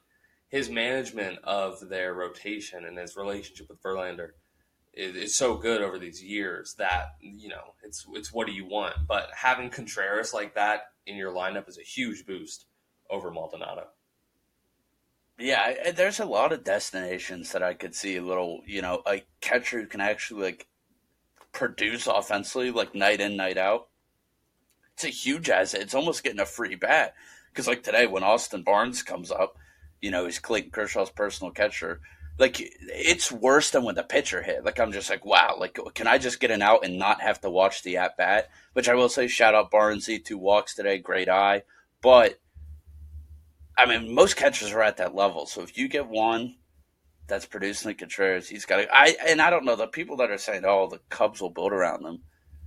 his 0.48 0.68
management 0.68 1.38
of 1.44 1.88
their 1.88 2.12
rotation 2.12 2.84
and 2.84 2.98
his 2.98 3.16
relationship 3.16 3.68
with 3.68 3.82
Verlander 3.82 4.30
is, 4.92 5.14
is, 5.14 5.36
so 5.36 5.56
good 5.56 5.80
over 5.80 5.98
these 5.98 6.20
years 6.20 6.74
that 6.78 7.10
you 7.20 7.48
know 7.48 7.74
it's 7.84 8.04
it's 8.14 8.32
what 8.32 8.46
do 8.46 8.52
you 8.52 8.66
want? 8.66 8.94
But 9.06 9.30
having 9.34 9.70
Contreras 9.70 10.34
like 10.34 10.54
that 10.56 10.82
in 11.06 11.16
your 11.16 11.32
lineup 11.32 11.68
is 11.68 11.78
a 11.78 11.82
huge 11.82 12.26
boost 12.26 12.66
over 13.08 13.30
Maldonado. 13.30 13.86
Yeah, 15.38 15.92
there's 15.92 16.20
a 16.20 16.26
lot 16.26 16.52
of 16.52 16.64
destinations 16.64 17.52
that 17.52 17.62
I 17.62 17.72
could 17.72 17.94
see 17.94 18.16
a 18.16 18.22
little, 18.22 18.60
you 18.66 18.82
know, 18.82 19.02
a 19.06 19.22
catcher 19.40 19.80
who 19.80 19.86
can 19.86 20.02
actually 20.02 20.42
like 20.42 20.66
produce 21.52 22.06
offensively 22.06 22.70
like 22.70 22.94
night 22.94 23.20
in 23.20 23.36
night 23.36 23.58
out, 23.58 23.88
it's 24.94 25.04
a 25.04 25.08
huge 25.08 25.48
asset. 25.48 25.80
It's 25.80 25.94
almost 25.94 26.22
getting 26.22 26.40
a 26.40 26.46
free 26.46 26.74
bat 26.74 27.14
because 27.52 27.66
like 27.66 27.82
today 27.82 28.06
when 28.06 28.22
Austin 28.22 28.62
Barnes 28.62 29.02
comes 29.02 29.30
up, 29.30 29.56
you 30.00 30.10
know 30.10 30.24
he's 30.24 30.38
Clayton 30.38 30.70
Kershaw's 30.70 31.10
personal 31.10 31.52
catcher. 31.52 32.00
Like 32.38 32.56
it's 32.58 33.30
worse 33.30 33.70
than 33.70 33.84
when 33.84 33.94
the 33.94 34.02
pitcher 34.02 34.42
hit. 34.42 34.64
Like 34.64 34.80
I'm 34.80 34.92
just 34.92 35.10
like, 35.10 35.24
wow. 35.24 35.56
Like 35.58 35.78
can 35.94 36.06
I 36.06 36.18
just 36.18 36.40
get 36.40 36.50
an 36.50 36.62
out 36.62 36.84
and 36.84 36.98
not 36.98 37.20
have 37.20 37.40
to 37.42 37.50
watch 37.50 37.82
the 37.82 37.96
at 37.96 38.16
bat? 38.16 38.50
Which 38.72 38.88
I 38.88 38.94
will 38.94 39.08
say, 39.08 39.28
shout 39.28 39.54
out 39.54 39.70
Barnesy, 39.70 40.24
two 40.24 40.38
walks 40.38 40.74
today, 40.74 40.98
great 40.98 41.28
eye. 41.28 41.62
But 42.02 42.40
I 43.76 43.86
mean, 43.86 44.14
most 44.14 44.36
catchers 44.36 44.72
are 44.72 44.82
at 44.82 44.98
that 44.98 45.14
level. 45.14 45.46
So 45.46 45.62
if 45.62 45.78
you 45.78 45.88
get 45.88 46.08
one 46.08 46.56
that's 47.30 47.46
producing 47.46 47.94
Contreras. 47.94 48.48
He's 48.48 48.66
got 48.66 48.76
to, 48.76 48.88
I 48.94 49.16
and 49.26 49.40
I 49.40 49.48
don't 49.48 49.64
know 49.64 49.76
the 49.76 49.86
people 49.86 50.16
that 50.18 50.30
are 50.30 50.36
saying, 50.36 50.64
"Oh, 50.66 50.88
the 50.88 51.00
Cubs 51.08 51.40
will 51.40 51.48
build 51.48 51.72
around 51.72 52.02
them." 52.02 52.22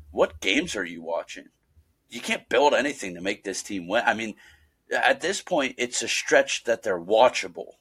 What 0.09 0.39
games 0.39 0.75
are 0.75 0.85
you 0.85 1.03
watching? 1.03 1.49
You 2.09 2.21
can't 2.21 2.49
build 2.49 2.73
anything 2.73 3.15
to 3.15 3.21
make 3.21 3.43
this 3.43 3.61
team 3.61 3.87
win. 3.87 4.03
I 4.05 4.13
mean, 4.13 4.35
at 4.91 5.21
this 5.21 5.41
point, 5.41 5.75
it's 5.77 6.01
a 6.01 6.07
stretch 6.07 6.63
that 6.63 6.83
they're 6.83 6.99
watchable. 6.99 7.73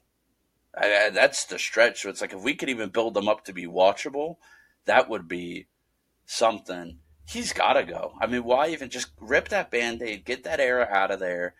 I, 0.75 1.05
I, 1.05 1.09
that's 1.09 1.45
the 1.45 1.57
stretch. 1.57 2.01
So 2.01 2.09
it's 2.09 2.21
like 2.21 2.33
if 2.33 2.41
we 2.41 2.55
could 2.55 2.69
even 2.69 2.89
build 2.89 3.13
them 3.13 3.27
up 3.27 3.45
to 3.45 3.53
be 3.53 3.65
watchable, 3.65 4.37
that 4.85 5.09
would 5.09 5.27
be 5.27 5.67
something. 6.25 6.99
He's 7.25 7.53
got 7.53 7.73
to 7.73 7.83
go. 7.83 8.13
I 8.19 8.27
mean, 8.27 8.43
why 8.43 8.69
even 8.69 8.89
just 8.89 9.11
rip 9.19 9.49
that 9.49 9.71
band 9.71 10.01
aid, 10.01 10.25
get 10.25 10.43
that 10.43 10.59
era 10.59 10.87
out 10.91 11.11
of 11.11 11.19
there, 11.19 11.53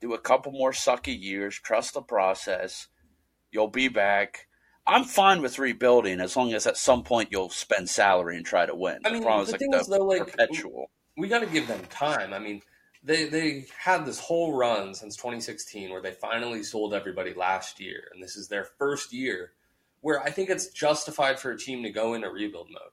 do 0.00 0.12
a 0.12 0.18
couple 0.18 0.52
more 0.52 0.72
sucky 0.72 1.18
years, 1.18 1.54
trust 1.54 1.94
the 1.94 2.02
process. 2.02 2.88
You'll 3.50 3.68
be 3.68 3.88
back 3.88 4.45
I'm 4.86 5.04
fine 5.04 5.42
with 5.42 5.58
rebuilding 5.58 6.20
as 6.20 6.36
long 6.36 6.52
as 6.52 6.66
at 6.66 6.76
some 6.76 7.02
point 7.02 7.30
you'll 7.32 7.50
spend 7.50 7.90
salary 7.90 8.36
and 8.36 8.46
try 8.46 8.66
to 8.66 8.74
win. 8.74 8.98
I 9.04 9.12
mean, 9.12 9.22
the, 9.22 9.52
the 9.52 9.58
thing 9.58 9.72
like 9.72 9.80
is, 9.80 9.86
though, 9.88 10.04
like 10.04 10.30
perpetual. 10.30 10.90
We, 11.16 11.28
got 11.28 11.40
to 11.40 11.46
give 11.46 11.66
them 11.66 11.80
time. 11.90 12.32
I 12.32 12.38
mean, 12.38 12.62
they 13.02 13.28
they 13.28 13.66
had 13.78 14.06
this 14.06 14.20
whole 14.20 14.54
run 14.56 14.94
since 14.94 15.16
2016 15.16 15.90
where 15.90 16.00
they 16.00 16.12
finally 16.12 16.62
sold 16.62 16.94
everybody 16.94 17.34
last 17.34 17.80
year, 17.80 18.04
and 18.12 18.22
this 18.22 18.36
is 18.36 18.48
their 18.48 18.64
first 18.78 19.12
year 19.12 19.52
where 20.02 20.22
I 20.22 20.30
think 20.30 20.50
it's 20.50 20.68
justified 20.68 21.40
for 21.40 21.50
a 21.50 21.58
team 21.58 21.82
to 21.82 21.90
go 21.90 22.14
into 22.14 22.30
rebuild 22.30 22.68
mode. 22.70 22.92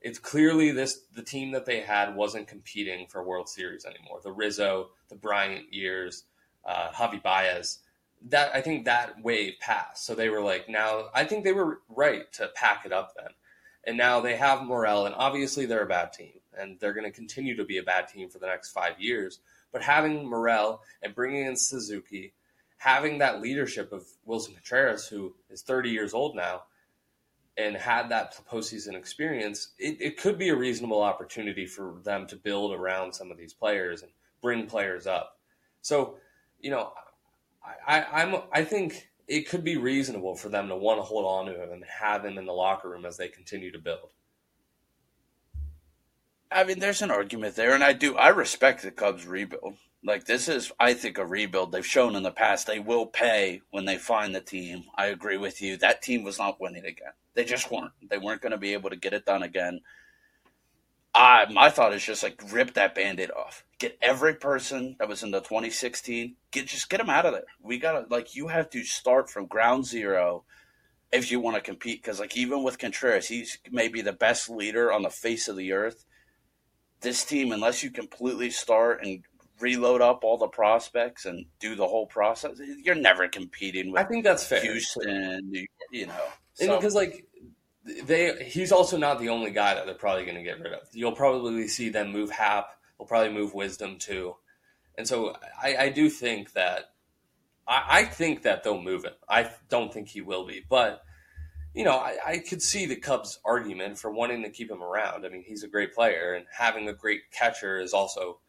It's 0.00 0.18
clearly 0.18 0.70
this 0.70 1.00
the 1.14 1.22
team 1.22 1.50
that 1.52 1.66
they 1.66 1.80
had 1.80 2.14
wasn't 2.14 2.46
competing 2.46 3.08
for 3.08 3.24
World 3.24 3.48
Series 3.48 3.84
anymore. 3.84 4.20
The 4.22 4.32
Rizzo, 4.32 4.90
the 5.08 5.16
Bryant 5.16 5.72
years, 5.72 6.24
uh, 6.64 6.90
Javi 6.90 7.20
Baez 7.20 7.80
that 8.28 8.54
I 8.54 8.60
think 8.60 8.84
that 8.84 9.22
wave 9.22 9.54
passed. 9.60 10.04
So 10.04 10.14
they 10.14 10.28
were 10.28 10.40
like, 10.40 10.68
now 10.68 11.06
I 11.14 11.24
think 11.24 11.44
they 11.44 11.52
were 11.52 11.80
right 11.88 12.30
to 12.34 12.48
pack 12.54 12.84
it 12.84 12.92
up 12.92 13.14
then. 13.16 13.30
And 13.84 13.96
now 13.96 14.20
they 14.20 14.36
have 14.36 14.64
Morel, 14.64 15.06
and 15.06 15.14
obviously 15.14 15.64
they're 15.64 15.84
a 15.84 15.86
bad 15.86 16.12
team, 16.12 16.40
and 16.58 16.78
they're 16.80 16.92
going 16.92 17.04
to 17.04 17.12
continue 17.12 17.56
to 17.56 17.64
be 17.64 17.78
a 17.78 17.84
bad 17.84 18.08
team 18.08 18.28
for 18.28 18.40
the 18.40 18.46
next 18.46 18.70
five 18.70 18.98
years. 18.98 19.38
But 19.72 19.82
having 19.82 20.28
Morel 20.28 20.82
and 21.02 21.14
bringing 21.14 21.46
in 21.46 21.56
Suzuki, 21.56 22.32
having 22.78 23.18
that 23.18 23.40
leadership 23.40 23.92
of 23.92 24.04
Willson 24.26 24.54
Contreras, 24.54 25.06
who 25.06 25.34
is 25.50 25.62
30 25.62 25.90
years 25.90 26.14
old 26.14 26.34
now, 26.34 26.64
and 27.56 27.76
had 27.76 28.08
that 28.08 28.38
postseason 28.50 28.94
experience, 28.94 29.70
it, 29.78 29.96
it 30.00 30.16
could 30.18 30.36
be 30.36 30.50
a 30.50 30.56
reasonable 30.56 31.00
opportunity 31.00 31.64
for 31.64 31.96
them 32.02 32.26
to 32.26 32.36
build 32.36 32.74
around 32.74 33.14
some 33.14 33.30
of 33.30 33.38
these 33.38 33.54
players 33.54 34.02
and 34.02 34.10
bring 34.42 34.66
players 34.66 35.06
up. 35.06 35.38
So, 35.80 36.16
you 36.60 36.70
know, 36.70 36.92
I, 37.86 38.22
I'm 38.22 38.42
I 38.52 38.64
think 38.64 39.08
it 39.28 39.48
could 39.48 39.64
be 39.64 39.76
reasonable 39.76 40.36
for 40.36 40.48
them 40.48 40.68
to 40.68 40.76
want 40.76 40.98
to 40.98 41.02
hold 41.02 41.24
on 41.24 41.52
to 41.52 41.62
him 41.62 41.72
and 41.72 41.84
have 41.84 42.24
him 42.24 42.38
in 42.38 42.46
the 42.46 42.52
locker 42.52 42.88
room 42.88 43.04
as 43.04 43.16
they 43.16 43.28
continue 43.28 43.72
to 43.72 43.78
build. 43.78 44.10
I 46.50 46.64
mean, 46.64 46.78
there's 46.78 47.02
an 47.02 47.10
argument 47.10 47.56
there, 47.56 47.74
and 47.74 47.82
I 47.82 47.92
do. 47.92 48.16
I 48.16 48.28
respect 48.28 48.82
the 48.82 48.90
Cubs 48.90 49.26
rebuild. 49.26 49.74
Like 50.04 50.24
this 50.24 50.48
is, 50.48 50.70
I 50.78 50.94
think, 50.94 51.18
a 51.18 51.26
rebuild. 51.26 51.72
They've 51.72 51.84
shown 51.84 52.14
in 52.14 52.22
the 52.22 52.30
past 52.30 52.66
they 52.66 52.78
will 52.78 53.06
pay 53.06 53.62
when 53.70 53.84
they 53.84 53.98
find 53.98 54.34
the 54.34 54.40
team. 54.40 54.84
I 54.94 55.06
agree 55.06 55.36
with 55.36 55.60
you. 55.60 55.76
That 55.76 56.02
team 56.02 56.22
was 56.22 56.38
not 56.38 56.60
winning 56.60 56.84
again. 56.84 57.12
They 57.34 57.44
just 57.44 57.70
weren't. 57.70 57.92
They 58.08 58.18
weren't 58.18 58.40
going 58.40 58.52
to 58.52 58.58
be 58.58 58.72
able 58.74 58.90
to 58.90 58.96
get 58.96 59.12
it 59.12 59.26
done 59.26 59.42
again. 59.42 59.80
I 61.16 61.46
my 61.50 61.70
thought 61.70 61.94
is 61.94 62.04
just 62.04 62.22
like 62.22 62.40
rip 62.52 62.74
that 62.74 62.94
band-aid 62.94 63.30
off. 63.30 63.64
Get 63.78 63.98
every 64.02 64.34
person 64.34 64.96
that 64.98 65.08
was 65.08 65.22
in 65.22 65.30
the 65.30 65.40
2016, 65.40 66.36
get 66.50 66.66
just 66.66 66.90
get 66.90 66.98
them 66.98 67.10
out 67.10 67.24
of 67.24 67.32
there. 67.32 67.44
We 67.62 67.78
gotta 67.78 68.06
like 68.10 68.36
you 68.36 68.48
have 68.48 68.68
to 68.70 68.84
start 68.84 69.30
from 69.30 69.46
ground 69.46 69.86
zero 69.86 70.44
if 71.10 71.30
you 71.30 71.40
want 71.40 71.56
to 71.56 71.62
compete. 71.62 72.02
Because 72.02 72.20
like 72.20 72.36
even 72.36 72.62
with 72.62 72.78
Contreras, 72.78 73.28
he's 73.28 73.58
maybe 73.70 74.02
the 74.02 74.12
best 74.12 74.50
leader 74.50 74.92
on 74.92 75.02
the 75.02 75.10
face 75.10 75.48
of 75.48 75.56
the 75.56 75.72
earth. 75.72 76.04
This 77.00 77.24
team, 77.24 77.50
unless 77.50 77.82
you 77.82 77.90
completely 77.90 78.50
start 78.50 79.02
and 79.02 79.22
reload 79.58 80.02
up 80.02 80.22
all 80.22 80.36
the 80.36 80.48
prospects 80.48 81.24
and 81.24 81.46
do 81.60 81.74
the 81.74 81.86
whole 81.86 82.06
process, 82.06 82.60
you're 82.82 82.94
never 82.94 83.26
competing 83.26 83.90
with. 83.90 84.02
I 84.02 84.04
think 84.04 84.24
that's 84.24 84.44
fair. 84.44 84.60
Houston, 84.60 85.50
you 85.90 86.06
know, 86.06 86.28
because 86.58 86.92
so. 86.92 86.98
like 86.98 87.25
they 88.04 88.44
he's 88.44 88.72
also 88.72 88.96
not 88.96 89.18
the 89.18 89.28
only 89.28 89.50
guy 89.50 89.74
that 89.74 89.86
they're 89.86 89.94
probably 89.94 90.24
going 90.24 90.36
to 90.36 90.42
get 90.42 90.60
rid 90.60 90.72
of. 90.72 90.88
You'll 90.92 91.12
probably 91.12 91.68
see 91.68 91.88
them 91.88 92.12
move 92.12 92.30
Happ. 92.30 92.68
They'll 92.98 93.06
probably 93.06 93.32
move 93.32 93.54
Wisdom 93.54 93.98
too, 93.98 94.36
and 94.96 95.06
so 95.06 95.36
I, 95.62 95.76
I 95.76 95.88
do 95.90 96.08
think 96.08 96.52
that 96.52 96.92
I, 97.68 97.84
I, 97.88 98.04
think 98.04 98.42
that 98.42 98.64
they'll 98.64 98.80
move 98.80 99.04
him. 99.04 99.12
I 99.28 99.50
don't 99.68 99.92
think 99.92 100.08
he 100.08 100.20
will 100.20 100.46
be, 100.46 100.64
but 100.68 101.02
you 101.74 101.84
know 101.84 101.96
I, 101.96 102.16
I 102.26 102.38
could 102.38 102.62
see 102.62 102.86
the 102.86 102.96
Cubs' 102.96 103.38
argument 103.44 103.98
for 103.98 104.10
wanting 104.10 104.42
to 104.42 104.50
keep 104.50 104.70
him 104.70 104.82
around. 104.82 105.24
I 105.24 105.28
mean, 105.28 105.44
he's 105.46 105.62
a 105.62 105.68
great 105.68 105.94
player, 105.94 106.34
and 106.34 106.46
having 106.56 106.88
a 106.88 106.94
great 106.94 107.30
catcher 107.30 107.78
is 107.78 107.92
also 107.92 108.40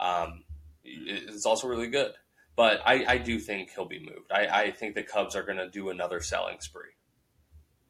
um, 0.00 0.44
is 0.84 1.46
also 1.46 1.68
really 1.68 1.88
good. 1.88 2.12
But 2.54 2.82
I, 2.84 3.04
I 3.08 3.18
do 3.18 3.38
think 3.38 3.70
he'll 3.70 3.86
be 3.86 4.00
moved. 4.00 4.30
I, 4.30 4.46
I 4.46 4.70
think 4.72 4.94
the 4.94 5.02
Cubs 5.02 5.34
are 5.34 5.42
going 5.42 5.56
to 5.56 5.70
do 5.70 5.88
another 5.88 6.20
selling 6.20 6.60
spree. 6.60 6.90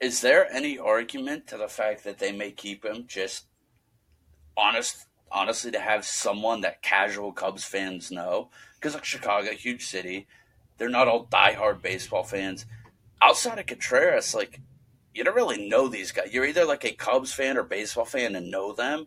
Is 0.02 0.20
there 0.20 0.52
any 0.52 0.80
argument 0.80 1.46
to 1.46 1.56
the 1.56 1.68
fact 1.68 2.02
that 2.02 2.18
they 2.18 2.32
may 2.32 2.50
keep 2.50 2.84
him 2.84 3.04
just 3.06 3.46
honest 4.56 5.06
honestly 5.30 5.70
to 5.70 5.78
have 5.78 6.04
someone 6.04 6.62
that 6.62 6.82
casual 6.82 7.30
Cubs 7.30 7.62
fans 7.62 8.10
know? 8.10 8.50
Because 8.74 8.94
like 8.94 9.04
Chicago, 9.04 9.52
huge 9.52 9.86
city, 9.86 10.26
they're 10.76 10.88
not 10.88 11.06
all 11.06 11.26
diehard 11.26 11.82
baseball 11.82 12.24
fans. 12.24 12.66
Outside 13.22 13.60
of 13.60 13.66
Contreras, 13.66 14.34
like 14.34 14.60
you 15.14 15.22
don't 15.22 15.36
really 15.36 15.68
know 15.68 15.86
these 15.86 16.10
guys. 16.10 16.32
You're 16.32 16.46
either 16.46 16.64
like 16.64 16.84
a 16.84 16.90
Cubs 16.90 17.32
fan 17.32 17.56
or 17.56 17.62
baseball 17.62 18.04
fan 18.04 18.34
and 18.34 18.50
know 18.50 18.72
them, 18.72 19.06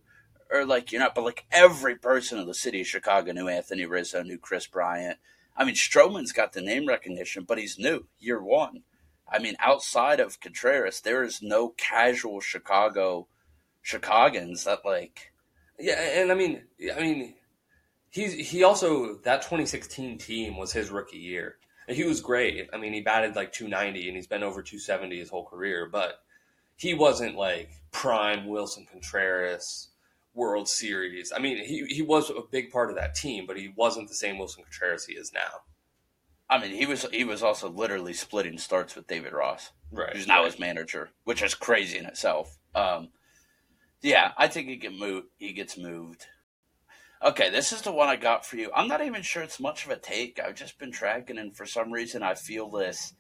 or 0.49 0.63
like 0.63 0.93
you're 0.93 1.01
not. 1.01 1.13
But 1.13 1.25
like 1.25 1.45
every 1.51 1.97
person 1.97 2.39
in 2.39 2.47
the 2.47 2.53
city 2.53 2.79
of 2.79 2.87
Chicago 2.87 3.33
knew 3.33 3.49
Anthony 3.49 3.85
Rizzo, 3.85 4.23
knew 4.23 4.37
Kris 4.37 4.65
Bryant. 4.65 5.17
I 5.57 5.65
mean, 5.65 5.75
Stroman's 5.75 6.31
got 6.31 6.53
the 6.53 6.61
name 6.61 6.87
recognition, 6.87 7.43
but 7.43 7.57
he's 7.57 7.77
new, 7.77 8.07
year 8.17 8.41
one. 8.41 8.83
I 9.32 9.39
mean, 9.39 9.55
outside 9.59 10.19
of 10.19 10.39
Contreras, 10.39 11.01
there 11.01 11.23
is 11.23 11.41
no 11.41 11.69
casual 11.69 12.41
Chicago 12.41 13.28
Chicagoans 13.82 14.63
that 14.63 14.86
like. 14.86 15.32
Yeah, 15.80 15.99
and 15.99 16.32
I 16.32 16.36
mean, 16.36 16.63
I 16.95 16.99
mean, 16.99 17.36
he's 18.09 18.34
he 18.34 18.63
also 18.63 19.15
that 19.23 19.41
2016 19.41 20.17
team 20.17 20.57
was 20.57 20.71
his 20.71 20.89
rookie 20.89 21.17
year. 21.17 21.57
And 21.88 21.95
he 21.95 22.03
was 22.03 22.21
great. 22.21 22.67
I 22.73 22.78
mean, 22.78 22.93
he 22.93 23.01
batted 23.01 23.36
like 23.36 23.51
290 23.51 24.07
and 24.07 24.15
he's 24.15 24.26
been 24.26 24.41
over 24.41 24.63
270 24.63 25.19
his 25.19 25.30
whole 25.30 25.45
career, 25.45 25.88
but 25.91 26.23
he 26.78 26.95
wasn't 26.95 27.36
like 27.36 27.69
prime 27.91 28.47
Willson 28.47 28.88
Contreras 28.89 29.89
World 30.34 30.67
Series. 30.67 31.32
I 31.32 31.39
mean, 31.39 31.63
he 31.63 31.86
he 31.86 32.01
was 32.01 32.30
a 32.30 32.41
big 32.49 32.71
part 32.71 32.89
of 32.89 32.95
that 32.95 33.15
team, 33.15 33.45
but 33.45 33.57
he 33.57 33.73
wasn't 33.76 34.09
the 34.09 34.15
same 34.15 34.38
Willson 34.38 34.63
Contreras 34.63 35.05
he 35.05 35.13
is 35.13 35.32
now. 35.34 35.61
I 36.49 36.59
mean, 36.59 36.71
he 36.71 36.85
was 36.85 37.05
he 37.11 37.23
was 37.23 37.41
also 37.41 37.69
literally 37.69 38.13
splitting 38.13 38.57
starts 38.57 38.95
with 38.95 39.07
David 39.07 39.33
Ross, 39.33 39.71
right? 39.91 40.15
Who's 40.15 40.27
now 40.27 40.43
right. 40.43 40.51
his 40.51 40.59
manager, 40.59 41.09
which 41.23 41.41
is 41.41 41.55
crazy 41.55 41.97
in 41.97 42.05
itself. 42.05 42.57
Um, 42.75 43.09
yeah, 44.01 44.31
I 44.37 44.47
think 44.47 44.67
he 44.67 44.75
get 44.75 44.93
moved. 44.93 45.27
He 45.37 45.53
gets 45.53 45.77
moved. 45.77 46.27
Okay, 47.23 47.49
this 47.49 47.71
is 47.71 47.81
the 47.81 47.91
one 47.91 48.07
I 48.07 48.17
got 48.17 48.45
for 48.45 48.57
you. 48.57 48.69
I'm 48.75 48.87
not 48.87 49.03
even 49.03 49.23
sure 49.23 49.41
it's 49.41 49.59
much 49.59 49.85
of 49.85 49.91
a 49.91 49.95
take. 49.95 50.39
I've 50.39 50.53
just 50.53 50.77
been 50.77 50.91
tracking, 50.91 51.39
and 51.39 51.55
for 51.55 51.65
some 51.65 51.91
reason, 51.91 52.21
I 52.21 52.35
feel 52.35 52.69
this. 52.69 53.13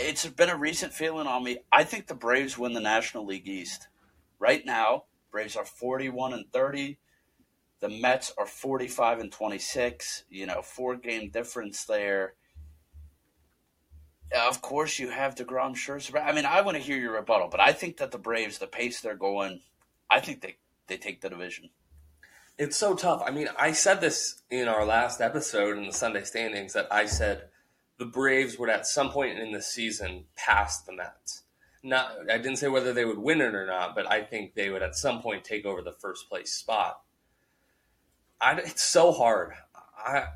It's 0.00 0.26
been 0.26 0.50
a 0.50 0.56
recent 0.56 0.92
feeling 0.92 1.26
on 1.26 1.44
me. 1.44 1.58
I 1.72 1.84
think 1.84 2.06
the 2.06 2.14
Braves 2.14 2.58
win 2.58 2.74
the 2.74 2.80
National 2.80 3.24
League 3.24 3.48
East. 3.48 3.86
Right 4.38 4.66
now, 4.66 5.04
Braves 5.30 5.56
are 5.56 5.64
41 5.64 6.34
and 6.34 6.52
30. 6.52 6.98
The 7.80 7.88
Mets 7.88 8.32
are 8.36 8.46
45 8.46 9.20
and 9.20 9.32
26, 9.32 10.24
you 10.30 10.46
know, 10.46 10.62
four 10.62 10.96
game 10.96 11.30
difference 11.30 11.84
there. 11.84 12.34
Of 14.34 14.60
course, 14.60 14.98
you 14.98 15.10
have 15.10 15.36
DeGrom 15.36 15.74
Scherzer. 15.74 16.22
I 16.22 16.32
mean, 16.32 16.44
I 16.44 16.60
want 16.60 16.76
to 16.76 16.82
hear 16.82 16.98
your 16.98 17.12
rebuttal, 17.12 17.48
but 17.48 17.60
I 17.60 17.72
think 17.72 17.96
that 17.98 18.10
the 18.10 18.18
Braves, 18.18 18.58
the 18.58 18.66
pace 18.66 19.00
they're 19.00 19.16
going, 19.16 19.60
I 20.10 20.20
think 20.20 20.42
they, 20.42 20.56
they 20.86 20.96
take 20.96 21.20
the 21.20 21.30
division. 21.30 21.70
It's 22.58 22.76
so 22.76 22.94
tough. 22.94 23.22
I 23.24 23.30
mean, 23.30 23.48
I 23.56 23.72
said 23.72 24.00
this 24.00 24.42
in 24.50 24.66
our 24.66 24.84
last 24.84 25.20
episode 25.20 25.78
in 25.78 25.86
the 25.86 25.92
Sunday 25.92 26.24
standings 26.24 26.72
that 26.72 26.88
I 26.90 27.06
said 27.06 27.44
the 27.98 28.06
Braves 28.06 28.58
would 28.58 28.68
at 28.68 28.86
some 28.86 29.10
point 29.10 29.38
in 29.38 29.52
the 29.52 29.62
season 29.62 30.24
pass 30.36 30.82
the 30.82 30.92
Mets. 30.92 31.44
Not, 31.84 32.12
I 32.28 32.38
didn't 32.38 32.56
say 32.56 32.68
whether 32.68 32.92
they 32.92 33.04
would 33.04 33.18
win 33.18 33.40
it 33.40 33.54
or 33.54 33.66
not, 33.66 33.94
but 33.94 34.10
I 34.10 34.22
think 34.22 34.54
they 34.54 34.70
would 34.70 34.82
at 34.82 34.96
some 34.96 35.22
point 35.22 35.44
take 35.44 35.64
over 35.64 35.82
the 35.82 35.92
first 35.92 36.28
place 36.28 36.52
spot. 36.52 37.00
I, 38.40 38.54
it's 38.58 38.84
so 38.84 39.12
hard. 39.12 39.52
I 39.96 40.26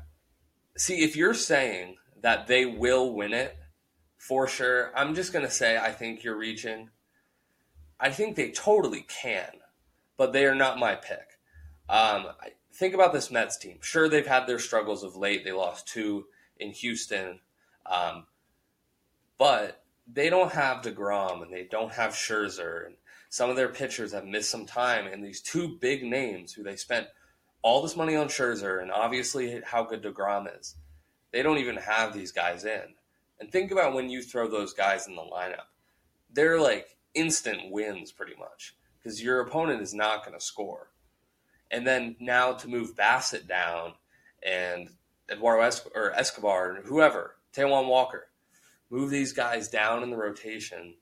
see 0.77 1.03
if 1.03 1.15
you're 1.15 1.33
saying 1.33 1.97
that 2.21 2.47
they 2.47 2.65
will 2.65 3.13
win 3.13 3.33
it 3.33 3.57
for 4.17 4.47
sure. 4.47 4.91
I'm 4.95 5.15
just 5.15 5.33
gonna 5.33 5.49
say 5.49 5.77
I 5.77 5.91
think 5.91 6.23
you're 6.23 6.37
reaching. 6.37 6.89
I 7.99 8.09
think 8.09 8.35
they 8.35 8.51
totally 8.51 9.05
can, 9.07 9.49
but 10.17 10.33
they 10.33 10.45
are 10.45 10.55
not 10.55 10.79
my 10.79 10.95
pick. 10.95 11.39
Um, 11.89 12.27
think 12.73 12.93
about 12.93 13.13
this 13.13 13.31
Mets 13.31 13.57
team. 13.57 13.79
Sure, 13.81 14.09
they've 14.09 14.27
had 14.27 14.47
their 14.47 14.59
struggles 14.59 15.03
of 15.03 15.15
late. 15.15 15.43
They 15.43 15.51
lost 15.51 15.87
two 15.87 16.25
in 16.57 16.71
Houston, 16.71 17.39
um, 17.85 18.25
but 19.37 19.83
they 20.11 20.29
don't 20.29 20.51
have 20.51 20.81
Degrom 20.81 21.41
and 21.43 21.53
they 21.53 21.63
don't 21.63 21.91
have 21.93 22.11
Scherzer, 22.11 22.85
and 22.85 22.95
some 23.29 23.49
of 23.49 23.55
their 23.55 23.69
pitchers 23.69 24.11
have 24.13 24.25
missed 24.25 24.49
some 24.49 24.65
time. 24.65 25.07
And 25.07 25.23
these 25.23 25.41
two 25.41 25.77
big 25.79 26.03
names 26.03 26.53
who 26.53 26.63
they 26.63 26.75
spent 26.75 27.07
all 27.63 27.81
this 27.81 27.95
money 27.95 28.15
on 28.15 28.27
Scherzer 28.27 28.81
and 28.81 28.91
obviously 28.91 29.61
how 29.65 29.83
good 29.83 30.03
DeGrom 30.03 30.59
is. 30.59 30.75
They 31.31 31.41
don't 31.41 31.57
even 31.57 31.77
have 31.77 32.13
these 32.13 32.31
guys 32.31 32.65
in. 32.65 32.93
And 33.39 33.51
think 33.51 33.71
about 33.71 33.93
when 33.93 34.09
you 34.09 34.21
throw 34.21 34.47
those 34.47 34.73
guys 34.73 35.07
in 35.07 35.15
the 35.15 35.21
lineup. 35.21 35.65
They're 36.31 36.59
like 36.59 36.97
instant 37.15 37.71
wins 37.71 38.11
pretty 38.11 38.35
much 38.37 38.75
because 38.97 39.23
your 39.23 39.39
opponent 39.39 39.81
is 39.81 39.93
not 39.93 40.25
going 40.25 40.37
to 40.37 40.43
score. 40.43 40.91
And 41.71 41.87
then 41.87 42.15
now 42.19 42.53
to 42.53 42.67
move 42.67 42.95
Bassitt 42.95 43.47
down 43.47 43.93
and 44.45 44.89
Eduardo 45.31 45.75
or 45.95 46.11
Escobar 46.11 46.73
and 46.73 46.85
whoever, 46.85 47.35
Taijuan 47.55 47.87
Walker, 47.87 48.27
move 48.89 49.09
these 49.09 49.33
guys 49.33 49.69
down 49.69 50.03
in 50.03 50.11
the 50.11 50.17
rotation. 50.17 50.95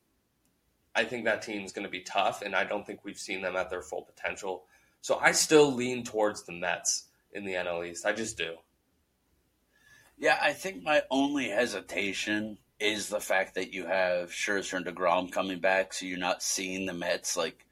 I 0.96 1.04
think 1.06 1.26
that 1.26 1.42
team's 1.42 1.74
going 1.74 1.86
to 1.86 1.92
be 1.92 2.02
tough, 2.02 2.42
and 2.42 2.56
I 2.56 2.64
don't 2.66 2.86
think 2.86 3.04
we've 3.04 3.18
seen 3.18 3.42
them 3.42 3.56
at 3.56 3.70
their 3.70 3.82
full 3.82 4.04
potential 4.04 4.66
so 5.02 5.18
I 5.20 5.32
still 5.32 5.74
lean 5.74 6.04
towards 6.04 6.44
the 6.44 6.54
Mets 6.54 7.06
in 7.34 7.46
the 7.46 7.54
NL 7.54 7.90
East. 7.90 8.06
I 8.06 8.14
just 8.14 8.38
do. 8.38 8.56
Yeah, 10.18 10.38
I 10.40 10.54
think 10.54 10.84
my 10.84 11.02
only 11.10 11.50
hesitation 11.50 12.60
is 12.80 13.10
the 13.10 13.20
fact 13.20 13.56
that 13.56 13.74
you 13.74 13.86
have 13.88 14.30
Scherzer 14.30 14.78
and 14.78 14.86
Degrom 14.86 15.32
coming 15.32 15.60
back, 15.60 15.94
so 15.94 16.06
you're 16.06 16.20
not 16.20 16.44
seeing 16.44 16.86
the 16.86 16.94
Mets 16.94 17.36
like 17.36 17.66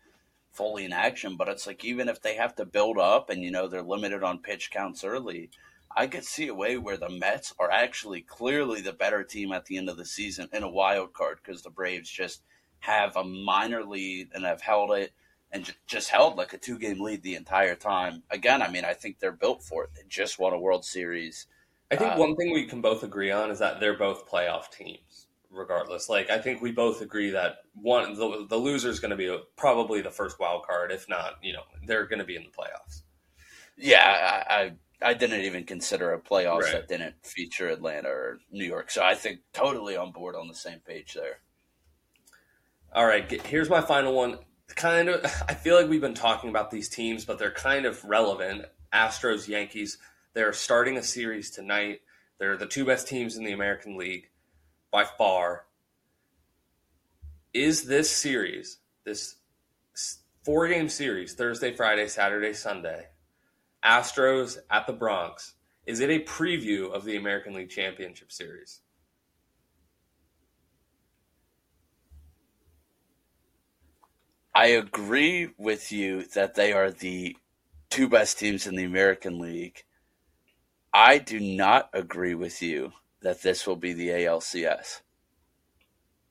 fully 0.51 0.85
in 0.85 0.93
action. 0.93 1.35
But 1.37 1.47
it's 1.47 1.67
like 1.67 1.85
even 1.85 2.09
if 2.09 2.21
they 2.21 2.35
have 2.35 2.55
to 2.55 2.65
build 2.65 2.97
up, 2.97 3.29
and 3.29 3.43
you 3.43 3.51
know 3.51 3.67
they're 3.67 3.83
limited 3.83 4.23
on 4.23 4.39
pitch 4.39 4.71
counts 4.71 5.03
early, 5.03 5.51
I 5.95 6.07
could 6.07 6.23
see 6.23 6.47
a 6.47 6.53
way 6.53 6.77
where 6.77 6.97
the 6.97 7.09
Mets 7.09 7.53
are 7.59 7.69
actually 7.69 8.21
clearly 8.21 8.81
the 8.81 8.93
better 8.93 9.23
team 9.23 9.51
at 9.51 9.65
the 9.65 9.77
end 9.77 9.89
of 9.89 9.97
the 9.97 10.05
season 10.05 10.49
in 10.53 10.63
a 10.63 10.69
wild 10.69 11.13
card 11.13 11.39
because 11.43 11.61
the 11.61 11.69
Braves 11.69 12.09
just 12.09 12.41
have 12.79 13.15
a 13.15 13.23
minor 13.23 13.83
lead 13.83 14.29
and 14.33 14.45
have 14.45 14.61
held 14.61 14.91
it 14.91 15.11
and 15.51 15.65
j- 15.65 15.73
just 15.87 16.09
held 16.09 16.37
like 16.37 16.53
a 16.53 16.57
two 16.57 16.77
game 16.79 17.01
lead 17.01 17.23
the 17.23 17.35
entire 17.35 17.75
time. 17.75 18.23
Again, 18.29 18.61
I 18.61 18.69
mean, 18.69 18.85
I 18.85 18.93
think 18.93 19.19
they're 19.19 19.31
built 19.31 19.63
for 19.63 19.83
it. 19.85 19.91
They 19.95 20.03
just 20.07 20.39
won 20.39 20.53
a 20.53 20.59
World 20.59 20.85
Series. 20.85 21.47
I 21.91 21.95
think 21.95 22.15
Uh, 22.15 22.15
one 22.15 22.35
thing 22.35 22.51
we 22.53 22.65
can 22.67 22.81
both 22.81 23.03
agree 23.03 23.31
on 23.31 23.51
is 23.51 23.59
that 23.59 23.79
they're 23.79 23.97
both 23.97 24.27
playoff 24.27 24.71
teams, 24.71 25.27
regardless. 25.51 26.09
Like 26.09 26.29
I 26.29 26.39
think 26.39 26.61
we 26.61 26.71
both 26.71 27.01
agree 27.01 27.29
that 27.31 27.57
one 27.73 28.15
the, 28.15 28.45
the 28.49 28.57
loser 28.57 28.89
is 28.89 28.99
going 28.99 29.11
to 29.11 29.17
be 29.17 29.27
a, 29.27 29.39
probably 29.55 30.01
the 30.01 30.11
first 30.11 30.39
wild 30.39 30.65
card, 30.65 30.91
if 30.91 31.07
not, 31.09 31.35
you 31.43 31.53
know, 31.53 31.63
they're 31.85 32.05
going 32.07 32.19
to 32.19 32.25
be 32.25 32.35
in 32.35 32.43
the 32.43 32.49
playoffs. 32.49 33.03
Yeah, 33.77 34.43
I, 34.49 34.53
I 35.01 35.09
I 35.11 35.13
didn't 35.13 35.41
even 35.41 35.63
consider 35.65 36.13
a 36.13 36.19
playoffs 36.21 36.59
Right. 36.59 36.73
that 36.73 36.87
didn't 36.87 37.25
feature 37.25 37.69
Atlanta 37.69 38.09
or 38.09 38.39
New 38.51 38.65
York. 38.65 38.91
So 38.91 39.03
I 39.03 39.15
think 39.15 39.39
totally 39.53 39.95
on 39.95 40.11
board 40.11 40.35
on 40.35 40.47
the 40.47 40.55
same 40.55 40.79
page 40.81 41.13
there. 41.13 41.41
All 42.93 43.05
right, 43.05 43.29
here's 43.47 43.69
my 43.69 43.81
final 43.81 44.13
one. 44.13 44.37
Kind 44.75 45.09
of, 45.09 45.25
I 45.47 45.53
feel 45.55 45.75
like 45.75 45.89
we've 45.89 45.99
been 45.99 46.13
talking 46.13 46.49
about 46.49 46.71
these 46.71 46.89
teams, 46.89 47.25
but 47.25 47.37
they're 47.37 47.51
kind 47.51 47.85
of 47.85 48.03
relevant. 48.05 48.65
Astros, 48.93 49.47
Yankees. 49.47 49.97
They're 50.33 50.53
starting 50.53 50.97
a 50.97 51.03
series 51.03 51.51
tonight. 51.51 52.01
They're 52.37 52.57
the 52.57 52.65
two 52.65 52.85
best 52.85 53.07
teams 53.07 53.35
in 53.35 53.43
the 53.43 53.51
American 53.51 53.97
League 53.97 54.29
by 54.91 55.03
far. 55.03 55.65
Is 57.53 57.83
this 57.83 58.09
series, 58.09 58.77
this 59.03 59.35
four 60.43 60.67
game 60.67 60.89
series, 60.89 61.33
Thursday, 61.33 61.73
Friday, 61.73 62.07
Saturday, 62.07 62.53
Sunday, 62.53 63.07
Astros 63.83 64.57
at 64.69 64.87
the 64.87 64.93
Bronx, 64.93 65.53
is 65.85 65.99
it 65.99 66.09
a 66.09 66.19
preview 66.19 66.91
of 66.91 67.03
the 67.05 67.17
American 67.17 67.53
League 67.53 67.69
Championship 67.69 68.31
Series? 68.31 68.81
I 74.59 74.65
agree 74.65 75.51
with 75.57 75.89
you 75.89 76.25
that 76.33 76.55
they 76.55 76.73
are 76.73 76.91
the 76.91 77.37
two 77.89 78.09
best 78.09 78.37
teams 78.37 78.67
in 78.67 78.75
the 78.75 78.83
American 78.83 79.39
League. 79.39 79.85
I 80.93 81.17
do 81.17 81.39
not 81.39 81.89
agree 81.93 82.35
with 82.35 82.61
you 82.61 82.91
that 83.21 83.41
this 83.41 83.65
will 83.65 83.77
be 83.77 83.93
the 83.93 84.09
ALCS. 84.09 84.99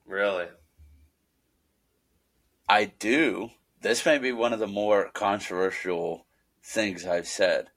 Really? 0.04 0.48
I 2.68 2.92
do. 2.98 3.48
This 3.80 4.04
may 4.04 4.18
be 4.18 4.32
one 4.32 4.52
of 4.52 4.60
the 4.60 4.66
more 4.66 5.10
controversial 5.14 6.26
things 6.62 7.06
I've 7.06 7.28
said. 7.28 7.70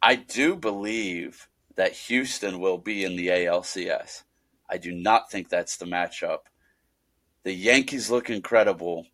I 0.00 0.14
do 0.14 0.54
believe 0.54 1.48
that 1.74 1.94
Houston 2.06 2.60
will 2.60 2.78
be 2.78 3.02
in 3.02 3.16
the 3.16 3.26
ALCS. 3.26 4.22
I 4.70 4.78
do 4.78 4.92
not 4.92 5.32
think 5.32 5.48
that's 5.48 5.76
the 5.76 5.84
matchup. 5.84 6.42
The 7.42 7.54
Yankees 7.54 8.08
look 8.08 8.30
incredible. 8.30 9.08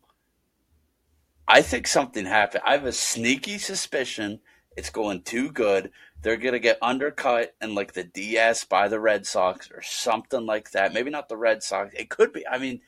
I 1.53 1.61
think 1.61 1.85
something 1.85 2.25
happened. 2.25 2.63
I 2.65 2.71
have 2.71 2.85
a 2.85 2.93
sneaky 2.93 3.57
suspicion 3.57 4.39
it's 4.77 4.89
going 4.89 5.23
too 5.23 5.51
good. 5.51 5.91
They're 6.21 6.37
going 6.37 6.53
to 6.53 6.59
get 6.59 6.77
undercut 6.81 7.55
and 7.59 7.75
like 7.75 7.93
the 7.93 8.03
DS 8.03 8.63
by 8.63 8.87
the 8.87 8.99
Red 8.99 9.25
Sox 9.25 9.69
or 9.69 9.81
something 9.81 10.45
like 10.45 10.71
that. 10.71 10.93
Maybe 10.93 11.09
not 11.09 11.27
the 11.27 11.37
Red 11.37 11.61
Sox. 11.61 11.93
It 11.93 12.09
could 12.09 12.31
be. 12.31 12.47
I 12.47 12.57
mean, 12.57 12.81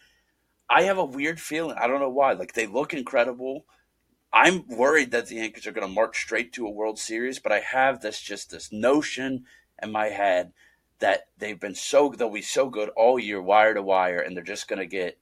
I 0.70 0.84
have 0.84 0.98
a 0.98 1.06
weird 1.06 1.42
feeling. 1.42 1.76
I 1.78 1.88
don't 1.88 2.00
know 2.00 2.10
why. 2.10 2.34
Like 2.34 2.54
they 2.54 2.68
look 2.68 2.94
incredible. 2.94 3.66
I'm 4.32 4.66
worried 4.68 5.12
that 5.12 5.28
the 5.28 5.36
Yankees 5.36 5.68
are 5.68 5.72
going 5.72 5.88
to 5.88 5.94
march 5.94 6.18
straight 6.18 6.54
to 6.54 6.66
a 6.66 6.72
World 6.72 7.00
Series, 7.00 7.40
but 7.40 7.52
I 7.52 7.60
have 7.60 8.02
this 8.02 8.22
just 8.22 8.50
this 8.50 8.72
notion 8.72 9.44
in 9.82 9.92
my 9.92 10.08
head 10.08 10.54
that 11.00 11.28
they've 11.38 11.60
been 11.60 11.76
so 11.76 12.14
they'll 12.18 12.32
be 12.32 12.42
so 12.42 12.70
good 12.70 12.90
all 12.96 13.20
year, 13.20 13.42
wire 13.42 13.74
to 13.74 13.82
wire, 13.82 14.20
and 14.20 14.36
they're 14.36 14.44
just 14.44 14.70
going 14.70 14.80
to 14.80 14.86
get 14.86 15.20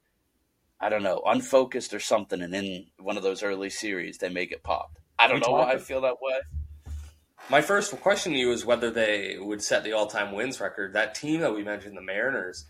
I 0.81 0.89
don't 0.89 1.03
know 1.03 1.21
unfocused 1.25 1.93
or 1.93 1.99
something, 1.99 2.41
and 2.41 2.53
in 2.53 2.87
one 2.97 3.15
of 3.15 3.23
those 3.23 3.43
early 3.43 3.69
series 3.69 4.17
they 4.17 4.29
may 4.29 4.47
get 4.47 4.63
popped. 4.63 4.99
I 5.19 5.27
don't 5.27 5.35
We 5.35 5.51
know 5.51 5.59
why 5.59 5.73
I 5.73 5.77
feel 5.77 6.01
that 6.01 6.21
way. 6.21 6.39
My 7.49 7.61
first 7.61 7.91
question 8.01 8.33
to 8.33 8.39
you 8.39 8.51
is 8.51 8.65
whether 8.65 8.89
they 8.89 9.37
would 9.39 9.63
set 9.63 9.83
the 9.83 9.93
all-time 9.93 10.31
wins 10.31 10.59
record. 10.59 10.93
That 10.93 11.15
team 11.15 11.41
that 11.41 11.53
we 11.53 11.63
mentioned, 11.63 11.97
the 11.97 12.01
Mariners, 12.01 12.65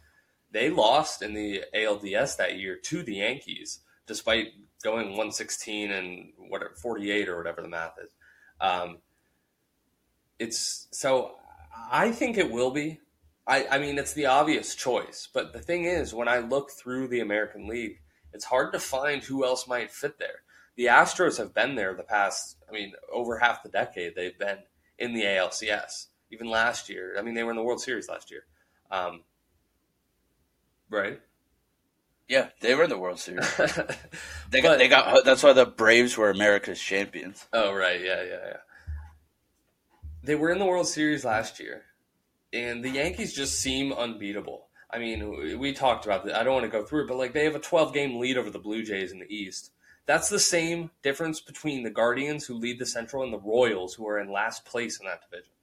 they 0.51 0.69
lost 0.69 1.21
in 1.21 1.33
the 1.33 1.63
ALDS 1.73 2.37
that 2.37 2.57
year 2.57 2.75
to 2.75 3.03
the 3.03 3.15
Yankees, 3.15 3.79
despite 4.05 4.47
going 4.83 5.07
116 5.09 5.91
and 5.91 6.33
whatever 6.37 6.73
48 6.75 7.29
or 7.29 7.37
whatever 7.37 7.61
the 7.61 7.67
math 7.67 7.93
is. 8.03 8.09
Um, 8.59 8.97
it's 10.39 10.87
so 10.91 11.35
I 11.91 12.11
think 12.11 12.37
it 12.37 12.51
will 12.51 12.71
be. 12.71 12.99
I, 13.47 13.65
I 13.71 13.77
mean, 13.79 13.97
it's 13.97 14.13
the 14.13 14.27
obvious 14.27 14.75
choice, 14.75 15.27
but 15.33 15.51
the 15.53 15.59
thing 15.59 15.85
is, 15.85 16.13
when 16.13 16.27
I 16.27 16.39
look 16.39 16.71
through 16.71 17.07
the 17.07 17.21
American 17.21 17.67
League, 17.67 17.99
it's 18.33 18.45
hard 18.45 18.71
to 18.73 18.79
find 18.79 19.23
who 19.23 19.43
else 19.43 19.67
might 19.67 19.91
fit 19.91 20.19
there. 20.19 20.43
The 20.77 20.85
Astros 20.85 21.37
have 21.37 21.53
been 21.53 21.75
there 21.75 21.93
the 21.93 22.03
past, 22.03 22.57
I 22.69 22.71
mean, 22.71 22.93
over 23.11 23.37
half 23.39 23.63
the 23.63 23.69
decade. 23.69 24.15
They've 24.15 24.37
been 24.37 24.59
in 24.99 25.13
the 25.13 25.23
ALCS. 25.23 26.07
Even 26.31 26.49
last 26.49 26.87
year, 26.87 27.15
I 27.19 27.23
mean, 27.23 27.33
they 27.33 27.43
were 27.43 27.49
in 27.49 27.57
the 27.57 27.63
World 27.63 27.81
Series 27.81 28.07
last 28.07 28.31
year. 28.31 28.45
Um, 28.89 29.23
right? 30.89 31.19
Yeah, 32.29 32.49
they 32.61 32.73
were 32.75 32.83
in 32.83 32.89
the 32.89 32.97
World 32.97 33.19
Series. 33.19 33.45
They 34.51 34.61
got, 34.61 34.73
But- 34.73 34.77
they 34.79 34.87
got 34.89 35.25
that's 35.25 35.43
why 35.43 35.53
the 35.53 35.65
Braves 35.65 36.17
were 36.17 36.29
America's 36.29 36.79
champions. 36.81 37.47
Oh 37.53 37.73
right. 37.73 37.99
Yeah, 38.01 38.21
yeah, 38.23 38.39
yeah. 38.47 38.57
They 40.23 40.35
were 40.35 40.51
in 40.51 40.59
the 40.59 40.65
World 40.65 40.87
Series 40.87 41.23
last 41.25 41.59
year, 41.59 41.83
and 42.53 42.83
the 42.83 42.89
Yankees 42.89 43.33
just 43.33 43.59
seem 43.59 43.93
unbeatable. 43.93 44.67
I 44.89 44.99
mean, 44.99 45.57
we- 45.59 45.73
talked 45.73 46.05
about 46.05 46.25
that. 46.25 46.35
I 46.35 46.43
don't 46.43 46.53
want 46.53 46.65
to 46.65 46.71
go 46.71 46.83
through 46.83 47.03
it, 47.03 47.07
but 47.07 47.17
like 47.17 47.33
they 47.33 47.45
have 47.45 47.55
a 47.55 47.59
12 47.59 47.93
game 47.93 48.19
lead 48.19 48.37
over 48.37 48.49
the 48.49 48.59
Blue 48.59 48.83
Jays 48.83 49.11
in 49.11 49.19
the 49.19 49.33
East. 49.33 49.71
That's 50.05 50.29
the 50.29 50.39
same 50.39 50.91
difference 51.01 51.39
between 51.39 51.83
the 51.83 51.89
Guardians, 51.89 52.45
who 52.45 52.55
lead 52.55 52.79
the 52.79 52.85
Central, 52.85 53.23
and 53.23 53.31
the 53.31 53.39
Royals, 53.39 53.93
who 53.93 54.07
are 54.07 54.19
in 54.19 54.31
last 54.31 54.65
place 54.65 54.99
in 54.99 55.05
that 55.05 55.21
division. 55.21 55.53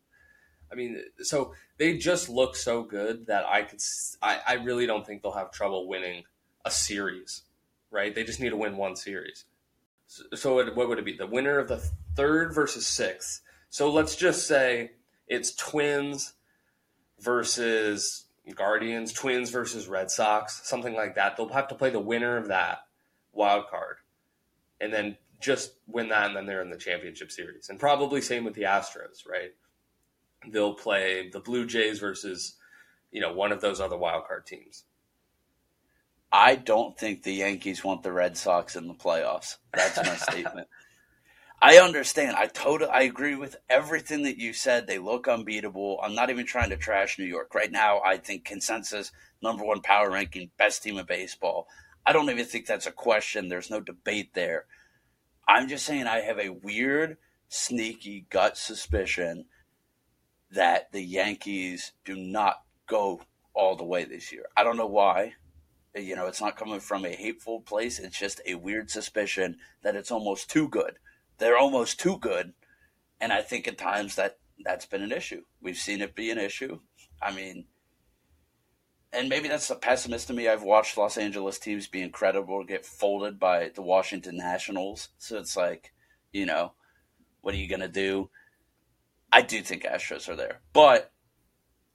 I 0.70 0.74
mean, 0.74 1.02
so 1.22 1.54
they 1.76 1.98
just 1.98 2.28
look 2.28 2.56
so 2.56 2.82
good 2.82 3.26
that 3.26 3.44
I 3.46 3.62
could. 3.62 3.80
I, 4.22 4.40
I 4.46 4.52
really 4.54 4.86
don't 4.86 5.06
think 5.06 5.22
they'll 5.22 5.32
have 5.32 5.50
trouble 5.50 5.88
winning 5.88 6.24
a 6.64 6.70
series, 6.70 7.42
right? 7.90 8.14
They 8.14 8.24
just 8.24 8.40
need 8.40 8.50
to 8.50 8.56
win 8.56 8.76
one 8.76 8.96
series. 8.96 9.44
So, 10.06 10.22
so 10.34 10.58
it, 10.60 10.74
what 10.74 10.88
would 10.88 10.98
it 10.98 11.04
be? 11.04 11.16
The 11.16 11.26
winner 11.26 11.58
of 11.58 11.68
the 11.68 11.82
third 12.16 12.54
versus 12.54 12.86
sixth. 12.86 13.42
So 13.70 13.90
let's 13.90 14.16
just 14.16 14.46
say 14.46 14.92
it's 15.26 15.54
Twins 15.54 16.34
versus 17.20 18.24
Guardians, 18.54 19.12
Twins 19.12 19.50
versus 19.50 19.88
Red 19.88 20.10
Sox, 20.10 20.60
something 20.64 20.94
like 20.94 21.14
that. 21.16 21.36
They'll 21.36 21.48
have 21.48 21.68
to 21.68 21.74
play 21.74 21.90
the 21.90 22.00
winner 22.00 22.36
of 22.36 22.48
that 22.48 22.80
wild 23.32 23.66
card, 23.68 23.96
and 24.80 24.92
then 24.92 25.16
just 25.40 25.72
win 25.86 26.08
that, 26.08 26.26
and 26.26 26.36
then 26.36 26.46
they're 26.46 26.62
in 26.62 26.70
the 26.70 26.76
championship 26.76 27.30
series. 27.30 27.68
And 27.68 27.78
probably 27.78 28.20
same 28.20 28.44
with 28.44 28.54
the 28.54 28.62
Astros, 28.62 29.28
right? 29.28 29.52
They'll 30.48 30.74
play 30.74 31.28
the 31.30 31.40
Blue 31.40 31.66
Jays 31.66 31.98
versus 31.98 32.56
you 33.10 33.20
know 33.20 33.32
one 33.32 33.52
of 33.52 33.60
those 33.60 33.80
other 33.80 33.96
wild 33.96 34.26
card 34.26 34.46
teams. 34.46 34.84
I 36.30 36.56
don't 36.56 36.98
think 36.98 37.22
the 37.22 37.32
Yankees 37.32 37.82
want 37.82 38.02
the 38.02 38.12
Red 38.12 38.36
Sox 38.36 38.76
in 38.76 38.86
the 38.86 38.94
playoffs. 38.94 39.56
That's 39.72 39.96
my 39.96 40.16
statement. 40.16 40.68
I 41.60 41.78
understand. 41.78 42.36
I 42.36 42.46
totally 42.46 42.90
I 42.90 43.02
agree 43.02 43.34
with 43.34 43.56
everything 43.68 44.22
that 44.22 44.38
you 44.38 44.52
said. 44.52 44.86
They 44.86 44.98
look 44.98 45.26
unbeatable. 45.26 45.98
I'm 46.02 46.14
not 46.14 46.30
even 46.30 46.46
trying 46.46 46.70
to 46.70 46.76
trash 46.76 47.18
New 47.18 47.24
York. 47.24 47.52
Right 47.54 47.72
now, 47.72 48.00
I 48.04 48.16
think 48.16 48.44
consensus 48.44 49.10
number 49.42 49.64
one 49.64 49.80
power 49.80 50.10
ranking, 50.10 50.50
best 50.56 50.82
team 50.84 50.98
in 50.98 51.06
baseball. 51.06 51.66
I 52.06 52.12
don't 52.12 52.30
even 52.30 52.46
think 52.46 52.66
that's 52.66 52.86
a 52.86 52.92
question. 52.92 53.48
There's 53.48 53.70
no 53.70 53.80
debate 53.80 54.34
there. 54.34 54.66
I'm 55.48 55.68
just 55.68 55.84
saying 55.84 56.06
I 56.06 56.20
have 56.20 56.38
a 56.38 56.50
weird, 56.50 57.16
sneaky 57.48 58.26
gut 58.30 58.56
suspicion 58.56 59.46
that 60.52 60.92
the 60.92 61.02
Yankees 61.02 61.92
do 62.04 62.14
not 62.14 62.62
go 62.86 63.20
all 63.52 63.74
the 63.74 63.84
way 63.84 64.04
this 64.04 64.32
year. 64.32 64.46
I 64.56 64.62
don't 64.62 64.76
know 64.76 64.86
why. 64.86 65.34
You 65.96 66.14
know, 66.14 66.26
it's 66.26 66.40
not 66.40 66.56
coming 66.56 66.78
from 66.80 67.04
a 67.04 67.10
hateful 67.10 67.62
place. 67.62 67.98
It's 67.98 68.18
just 68.18 68.40
a 68.46 68.54
weird 68.54 68.90
suspicion 68.90 69.56
that 69.82 69.96
it's 69.96 70.12
almost 70.12 70.48
too 70.48 70.68
good. 70.68 70.98
They're 71.38 71.56
almost 71.56 72.00
too 72.00 72.18
good, 72.18 72.52
and 73.20 73.32
I 73.32 73.42
think 73.42 73.68
at 73.68 73.78
times 73.78 74.16
that 74.16 74.38
that's 74.64 74.86
been 74.86 75.02
an 75.02 75.12
issue. 75.12 75.42
We've 75.62 75.76
seen 75.76 76.00
it 76.00 76.14
be 76.14 76.30
an 76.30 76.38
issue. 76.38 76.80
I 77.22 77.32
mean, 77.32 77.66
and 79.12 79.28
maybe 79.28 79.48
that's 79.48 79.70
a 79.70 79.76
pessimist 79.76 80.26
to 80.26 80.32
me. 80.32 80.48
I've 80.48 80.62
watched 80.62 80.98
Los 80.98 81.16
Angeles 81.16 81.58
teams 81.58 81.86
be 81.86 82.02
incredible, 82.02 82.64
get 82.64 82.84
folded 82.84 83.38
by 83.38 83.70
the 83.74 83.82
Washington 83.82 84.36
Nationals. 84.36 85.10
So 85.18 85.38
it's 85.38 85.56
like, 85.56 85.92
you 86.32 86.44
know, 86.44 86.72
what 87.40 87.54
are 87.54 87.58
you 87.58 87.68
gonna 87.68 87.88
do? 87.88 88.30
I 89.32 89.42
do 89.42 89.62
think 89.62 89.84
Astros 89.84 90.28
are 90.28 90.36
there, 90.36 90.60
but 90.72 91.12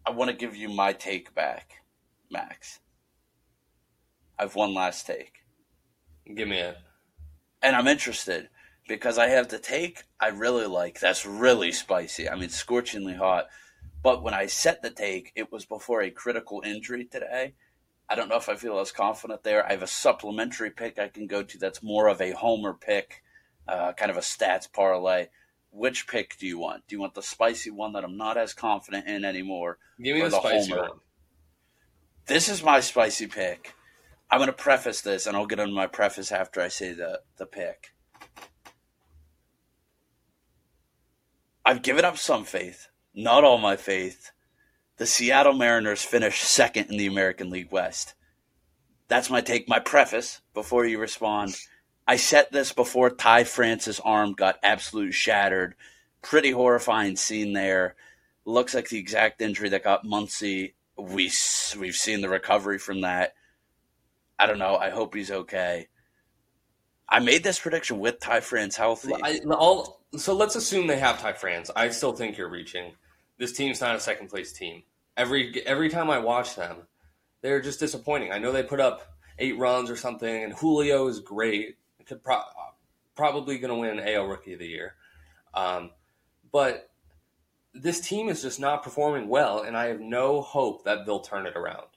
I 0.06 0.12
want 0.12 0.32
to 0.32 0.38
give 0.38 0.56
you 0.56 0.70
my 0.70 0.94
take 0.94 1.34
back, 1.34 1.82
Max. 2.30 2.80
I've 4.38 4.56
one 4.56 4.74
last 4.74 5.08
take. 5.08 5.44
Give 6.34 6.48
me 6.48 6.60
it. 6.60 6.78
And 7.62 7.76
I'm 7.76 7.88
interested 7.88 8.50
because 8.88 9.18
I 9.18 9.28
have 9.28 9.50
the 9.50 9.60
take 9.60 10.04
I 10.20 10.28
really 10.28 10.66
like. 10.66 11.00
That's 11.00 11.26
really 11.26 11.72
spicy. 11.72 12.30
I 12.30 12.36
mean, 12.36 12.50
scorchingly 12.50 13.18
hot. 13.18 13.48
But 14.02 14.22
when 14.22 14.34
I 14.34 14.48
set 14.48 14.82
the 14.82 14.90
take, 14.90 15.32
it 15.36 15.52
was 15.52 15.66
before 15.66 16.02
a 16.02 16.12
critical 16.12 16.62
injury 16.66 17.06
today. 17.06 17.54
I 18.10 18.16
don't 18.16 18.28
know 18.28 18.36
if 18.36 18.50
I 18.50 18.56
feel 18.56 18.80
as 18.80 18.92
confident 18.92 19.44
there. 19.44 19.66
I 19.66 19.72
have 19.72 19.82
a 19.82 19.88
supplementary 19.88 20.70
pick 20.70 21.00
I 21.00 21.08
can 21.08 21.26
go 21.26 21.42
to 21.42 21.58
that's 21.58 21.82
more 21.82 22.10
of 22.10 22.22
a 22.22 22.32
homer 22.32 22.74
pick, 22.74 23.24
uh, 23.68 23.94
kind 23.94 24.12
of 24.12 24.18
a 24.18 24.22
stats 24.22 24.72
parlay. 24.72 25.28
Which 25.72 26.06
pick 26.06 26.38
do 26.38 26.46
you 26.46 26.60
want? 26.60 26.86
Do 26.88 26.96
you 26.96 27.00
want 27.00 27.16
the 27.16 27.24
spicy 27.24 27.72
one 27.72 27.94
that 27.94 28.04
I'm 28.04 28.18
not 28.18 28.38
as 28.38 28.54
confident 28.54 29.08
in 29.08 29.24
anymore? 29.26 29.80
Give 30.02 30.16
me 30.16 30.22
the, 30.22 30.30
the 30.30 30.40
spicy 30.40 30.72
homer? 30.72 30.82
one. 30.90 31.00
This 32.28 32.50
is 32.50 32.62
my 32.62 32.82
spicy 32.82 33.28
pick. 33.28 33.74
I'm 34.30 34.40
going 34.40 34.48
to 34.48 34.54
preface 34.54 35.02
this, 35.02 35.26
and 35.26 35.36
I'll 35.36 35.46
get 35.46 35.60
into 35.60 35.74
my 35.74 35.88
preface 35.88 36.32
after 36.32 36.62
I 36.62 36.68
say 36.68 36.94
the, 36.94 37.22
the 37.38 37.46
pick. 37.46 37.93
I've 41.66 41.82
given 41.82 42.04
up 42.04 42.18
some 42.18 42.44
faith, 42.44 42.90
not 43.16 43.46
all 43.46 43.58
my 43.58 43.78
faith. 43.78 44.32
The 44.98 45.06
Seattle 45.06 45.54
Mariners 45.54 46.04
finished 46.04 46.44
second 46.44 46.92
in 46.92 46.98
the 46.98 47.08
American 47.08 47.50
League 47.50 47.72
West. 47.72 48.16
That's 49.08 49.30
my 49.30 49.40
take, 49.40 49.70
my 49.70 49.80
preface 49.80 50.42
before 50.54 50.86
you 50.86 51.00
respond. 51.00 51.56
I 52.06 52.18
set 52.18 52.52
this 52.52 52.74
before 52.74 53.10
Ty 53.10 53.46
France's 53.46 54.02
arm 54.02 54.34
got 54.34 54.60
absolutely 54.62 55.14
shattered. 55.14 55.76
Pretty 56.22 56.52
horrifying 56.52 57.16
scene 57.16 57.54
there. 57.54 57.96
Looks 58.44 58.74
like 58.74 58.90
the 58.90 59.00
exact 59.00 59.42
injury 59.42 59.70
that 59.70 59.86
got 59.86 60.06
Muncy. 60.06 60.74
We 60.98 61.32
we've 61.80 61.96
seen 61.96 62.20
the 62.22 62.30
recovery 62.30 62.78
from 62.78 63.02
that. 63.02 63.36
I 64.38 64.48
don't 64.48 64.60
know. 64.60 64.76
I 64.76 64.90
hope 64.90 65.16
he's 65.16 65.32
okay. 65.32 65.88
I 67.10 67.20
made 67.20 67.44
this 67.44 67.60
prediction 67.60 68.00
with 68.00 68.20
Ty 68.20 68.40
France 68.42 68.76
healthy. 68.76 69.14
I, 69.22 69.40
so 70.18 70.34
let's 70.34 70.56
assume 70.56 70.88
they 70.88 71.00
have 71.00 71.20
Ty 71.20 71.34
France. 71.34 71.70
I 71.76 71.90
still 71.90 72.14
think 72.14 72.38
you're 72.38 72.50
reaching. 72.50 72.94
This 73.38 73.54
team's 73.54 73.82
not 73.82 73.96
a 73.96 74.00
second 74.00 74.30
place 74.30 74.54
team. 74.54 74.84
Every 75.16 75.66
every 75.66 75.90
time 75.90 76.10
I 76.10 76.20
watch 76.20 76.56
them, 76.56 76.88
they're 77.42 77.62
just 77.62 77.80
disappointing. 77.80 78.32
I 78.32 78.40
know 78.40 78.52
they 78.52 78.64
put 78.64 78.80
up 78.80 79.16
eight 79.38 79.58
runs 79.58 79.90
or 79.90 79.96
something, 79.96 80.44
and 80.44 80.54
Julio 80.54 81.08
is 81.08 81.20
great. 81.20 81.78
Could 82.06 82.24
pro- 82.24 82.42
probably 83.16 83.60
going 83.60 83.74
to 83.74 83.80
win 83.80 84.00
AL 84.00 84.26
Rookie 84.26 84.54
of 84.54 84.60
the 84.60 84.68
Year, 84.68 84.96
um, 85.54 85.92
but 86.52 86.90
this 87.74 88.02
team 88.02 88.30
is 88.30 88.42
just 88.42 88.60
not 88.60 88.84
performing 88.84 89.28
well, 89.28 89.62
and 89.62 89.76
I 89.76 89.88
have 89.88 90.00
no 90.00 90.42
hope 90.42 90.84
that 90.86 91.06
they'll 91.06 91.20
turn 91.20 91.46
it 91.46 91.56
around. 91.56 91.88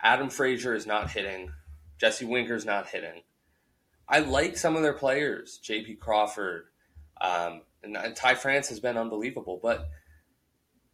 Adam 0.00 0.30
Frazier 0.30 0.74
is 0.74 0.86
not 0.86 1.10
hitting. 1.10 1.52
Jesse 1.98 2.24
Winker's 2.24 2.64
not 2.64 2.88
hitting. 2.88 3.22
I 4.10 4.18
like 4.18 4.58
some 4.58 4.74
of 4.74 4.82
their 4.82 4.92
players, 4.92 5.58
J.P. 5.58 5.94
Crawford, 5.94 6.64
um, 7.20 7.62
and, 7.84 7.96
and 7.96 8.16
Ty 8.16 8.34
France 8.34 8.68
has 8.68 8.80
been 8.80 8.98
unbelievable. 8.98 9.60
But 9.62 9.88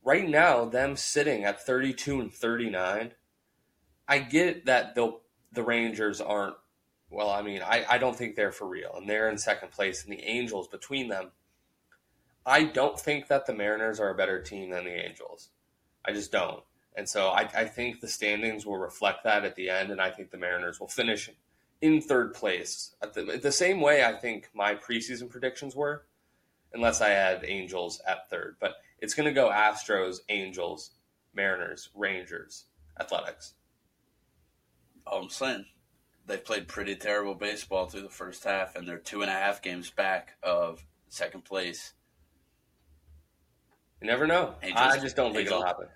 right 0.04 0.28
now, 0.28 0.66
them 0.66 0.96
sitting 0.96 1.44
at 1.44 1.64
32 1.64 2.20
and 2.20 2.32
39, 2.32 3.12
I 4.06 4.18
get 4.18 4.66
that 4.66 4.94
the 4.94 5.18
the 5.52 5.62
Rangers 5.62 6.20
aren't 6.20 6.56
well, 7.08 7.30
I 7.30 7.40
mean, 7.40 7.62
I, 7.62 7.84
I 7.88 7.98
don't 7.98 8.16
think 8.16 8.34
they're 8.34 8.52
for 8.52 8.66
real, 8.66 8.92
and 8.96 9.08
they're 9.08 9.30
in 9.30 9.38
second 9.38 9.70
place, 9.70 10.04
and 10.04 10.12
the 10.12 10.22
Angels 10.24 10.68
between 10.68 11.08
them. 11.08 11.30
I 12.44 12.64
don't 12.64 12.98
think 12.98 13.28
that 13.28 13.46
the 13.46 13.54
Mariners 13.54 14.00
are 14.00 14.10
a 14.10 14.14
better 14.14 14.42
team 14.42 14.70
than 14.70 14.84
the 14.84 15.06
Angels. 15.06 15.50
I 16.04 16.12
just 16.12 16.32
don't. 16.32 16.62
And 16.96 17.08
so 17.08 17.28
I, 17.28 17.48
I 17.54 17.64
think 17.64 18.00
the 18.00 18.08
standings 18.08 18.66
will 18.66 18.78
reflect 18.78 19.24
that 19.24 19.44
at 19.44 19.54
the 19.54 19.70
end, 19.70 19.90
and 19.90 20.00
I 20.00 20.10
think 20.10 20.30
the 20.30 20.38
Mariners 20.38 20.80
will 20.80 20.88
finish 20.88 21.30
in 21.80 22.00
third 22.00 22.34
place. 22.34 22.94
The, 23.00 23.38
the, 23.42 23.52
same 23.52 23.80
way 23.80 24.04
I 24.04 24.12
think 24.14 24.48
my 24.54 24.74
preseason 24.74 25.28
predictions 25.28 25.76
were, 25.76 26.06
unless 26.72 27.00
I 27.00 27.10
had 27.10 27.44
Angels 27.46 28.00
at 28.06 28.28
third. 28.30 28.56
But 28.60 28.76
it's 28.98 29.14
going 29.14 29.28
to 29.28 29.34
go 29.34 29.50
Astros, 29.50 30.18
Angels, 30.28 30.92
Mariners, 31.34 31.90
Rangers, 31.94 32.64
Athletics. 32.98 33.54
Oh, 35.06 35.22
I'm 35.22 35.28
saying 35.28 35.66
they've 36.26 36.44
played 36.44 36.66
pretty 36.66 36.96
terrible 36.96 37.34
baseball 37.34 37.86
through 37.86 38.02
the 38.02 38.08
first 38.08 38.44
half, 38.44 38.74
and 38.74 38.88
they're 38.88 38.98
two 38.98 39.22
and 39.22 39.30
a 39.30 39.34
half 39.34 39.62
games 39.62 39.90
back 39.90 40.36
of 40.42 40.84
second 41.08 41.44
place. 41.44 41.92
You 44.00 44.08
never 44.08 44.26
know. 44.26 44.54
Angels, 44.62 44.80
I 44.80 44.98
just 44.98 45.16
don't 45.16 45.32
think 45.32 45.46
Angels, 45.46 45.60
it'll 45.60 45.66
happen. 45.66 45.86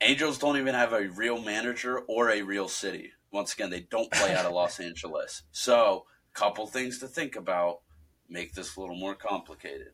Angels 0.00 0.38
don't 0.38 0.56
even 0.56 0.74
have 0.74 0.92
a 0.92 1.08
real 1.08 1.40
manager 1.40 1.98
or 2.00 2.30
a 2.30 2.42
real 2.42 2.68
city. 2.68 3.12
Once 3.32 3.54
again, 3.54 3.70
they 3.70 3.80
don't 3.80 4.12
play 4.12 4.34
out 4.34 4.46
of 4.46 4.52
Los 4.52 4.78
Angeles. 4.80 5.42
So, 5.50 6.04
couple 6.34 6.66
things 6.66 6.98
to 6.98 7.08
think 7.08 7.36
about 7.36 7.80
make 8.28 8.54
this 8.54 8.76
a 8.76 8.80
little 8.80 8.96
more 8.96 9.14
complicated. 9.14 9.92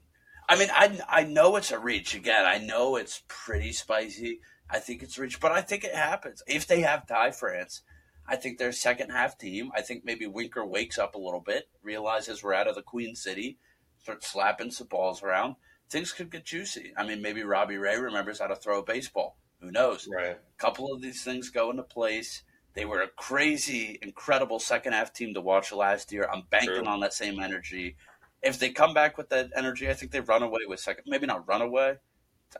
I 0.48 0.56
mean, 0.56 0.68
I, 0.72 1.00
I 1.08 1.24
know 1.24 1.56
it's 1.56 1.72
a 1.72 1.78
reach. 1.78 2.14
Again, 2.14 2.44
I 2.46 2.58
know 2.58 2.96
it's 2.96 3.22
pretty 3.28 3.72
spicy. 3.72 4.40
I 4.70 4.78
think 4.78 5.02
it's 5.02 5.18
reach, 5.18 5.40
but 5.40 5.52
I 5.52 5.60
think 5.60 5.84
it 5.84 5.94
happens. 5.94 6.42
If 6.46 6.66
they 6.66 6.80
have 6.82 7.06
Ty 7.06 7.32
France, 7.32 7.82
I 8.26 8.36
think 8.36 8.58
their 8.58 8.72
second 8.72 9.10
half 9.10 9.36
team, 9.36 9.70
I 9.74 9.82
think 9.82 10.04
maybe 10.04 10.26
Winker 10.26 10.64
wakes 10.64 10.98
up 10.98 11.14
a 11.14 11.18
little 11.18 11.40
bit, 11.40 11.68
realizes 11.82 12.42
we're 12.42 12.54
out 12.54 12.68
of 12.68 12.74
the 12.74 12.82
Queen 12.82 13.14
City, 13.14 13.58
starts 14.00 14.30
slapping 14.30 14.70
some 14.70 14.86
balls 14.86 15.22
around. 15.22 15.56
Things 15.90 16.12
could 16.12 16.30
get 16.30 16.44
juicy. 16.44 16.92
I 16.96 17.06
mean, 17.06 17.22
maybe 17.22 17.42
Robbie 17.42 17.78
Ray 17.78 17.98
remembers 17.98 18.40
how 18.40 18.46
to 18.46 18.56
throw 18.56 18.80
a 18.80 18.84
baseball. 18.84 19.38
Who 19.60 19.70
knows? 19.70 20.06
Right. 20.10 20.36
A 20.36 20.58
couple 20.58 20.92
of 20.92 21.00
these 21.00 21.24
things 21.24 21.50
go 21.50 21.70
into 21.70 21.82
place. 21.82 22.42
They 22.78 22.84
were 22.84 23.02
a 23.02 23.08
crazy, 23.08 23.98
incredible 24.02 24.60
second 24.60 24.92
half 24.92 25.12
team 25.12 25.34
to 25.34 25.40
watch 25.40 25.72
last 25.72 26.12
year. 26.12 26.28
I'm 26.32 26.44
banking 26.48 26.84
True. 26.84 26.86
on 26.86 27.00
that 27.00 27.12
same 27.12 27.40
energy. 27.40 27.96
If 28.40 28.60
they 28.60 28.70
come 28.70 28.94
back 28.94 29.18
with 29.18 29.30
that 29.30 29.50
energy, 29.56 29.90
I 29.90 29.94
think 29.94 30.12
they 30.12 30.20
run 30.20 30.44
away 30.44 30.60
with 30.68 30.78
second. 30.78 31.02
Maybe 31.08 31.26
not 31.26 31.48
run 31.48 31.60
away. 31.60 31.96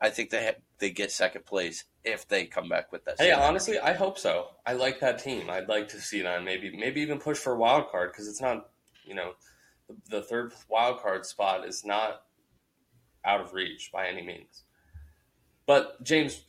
I 0.02 0.10
think 0.10 0.30
they 0.30 0.54
they 0.78 0.90
get 0.90 1.12
second 1.12 1.46
place 1.46 1.84
if 2.02 2.26
they 2.26 2.46
come 2.46 2.68
back 2.68 2.90
with 2.90 3.04
that. 3.04 3.20
Hey, 3.20 3.30
honestly, 3.30 3.78
I 3.78 3.92
hope 3.92 4.18
so. 4.18 4.48
I 4.66 4.72
like 4.72 4.98
that 4.98 5.22
team. 5.22 5.48
I'd 5.48 5.68
like 5.68 5.86
to 5.90 6.00
see 6.00 6.22
them 6.22 6.44
maybe 6.44 6.76
maybe 6.76 7.00
even 7.00 7.20
push 7.20 7.38
for 7.38 7.52
a 7.52 7.56
wild 7.56 7.88
card 7.88 8.10
because 8.10 8.26
it's 8.26 8.40
not 8.40 8.70
you 9.04 9.14
know 9.14 9.34
the, 9.86 10.16
the 10.16 10.22
third 10.22 10.52
wild 10.68 10.98
card 10.98 11.26
spot 11.26 11.64
is 11.64 11.84
not 11.84 12.22
out 13.24 13.40
of 13.40 13.52
reach 13.52 13.92
by 13.92 14.08
any 14.08 14.22
means. 14.22 14.64
But 15.64 16.02
James, 16.02 16.42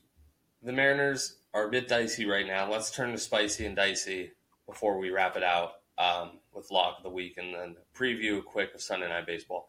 the 0.63 0.74
Mariners 0.74 1.36
are 1.54 1.68
a 1.68 1.72
bit 1.72 1.88
dicey 1.88 2.26
right 2.26 2.45
now. 2.45 2.70
Let's 2.70 2.91
turn 2.91 3.12
to 3.12 3.18
spicy 3.18 3.66
and 3.66 3.76
dicey 3.76 4.32
before 4.68 5.00
we 5.00 5.10
wrap 5.10 5.36
it 5.36 5.43
out 5.43 5.74
um, 5.97 6.39
with 6.54 6.72
lock 6.72 6.97
of 6.97 7.04
the 7.04 7.10
week 7.10 7.38
and 7.38 7.54
then 7.54 7.76
preview 7.95 8.43
quick 8.43 8.74
of 8.74 8.82
Sunday 8.82 9.10
Night 9.10 9.26
Baseball. 9.26 9.68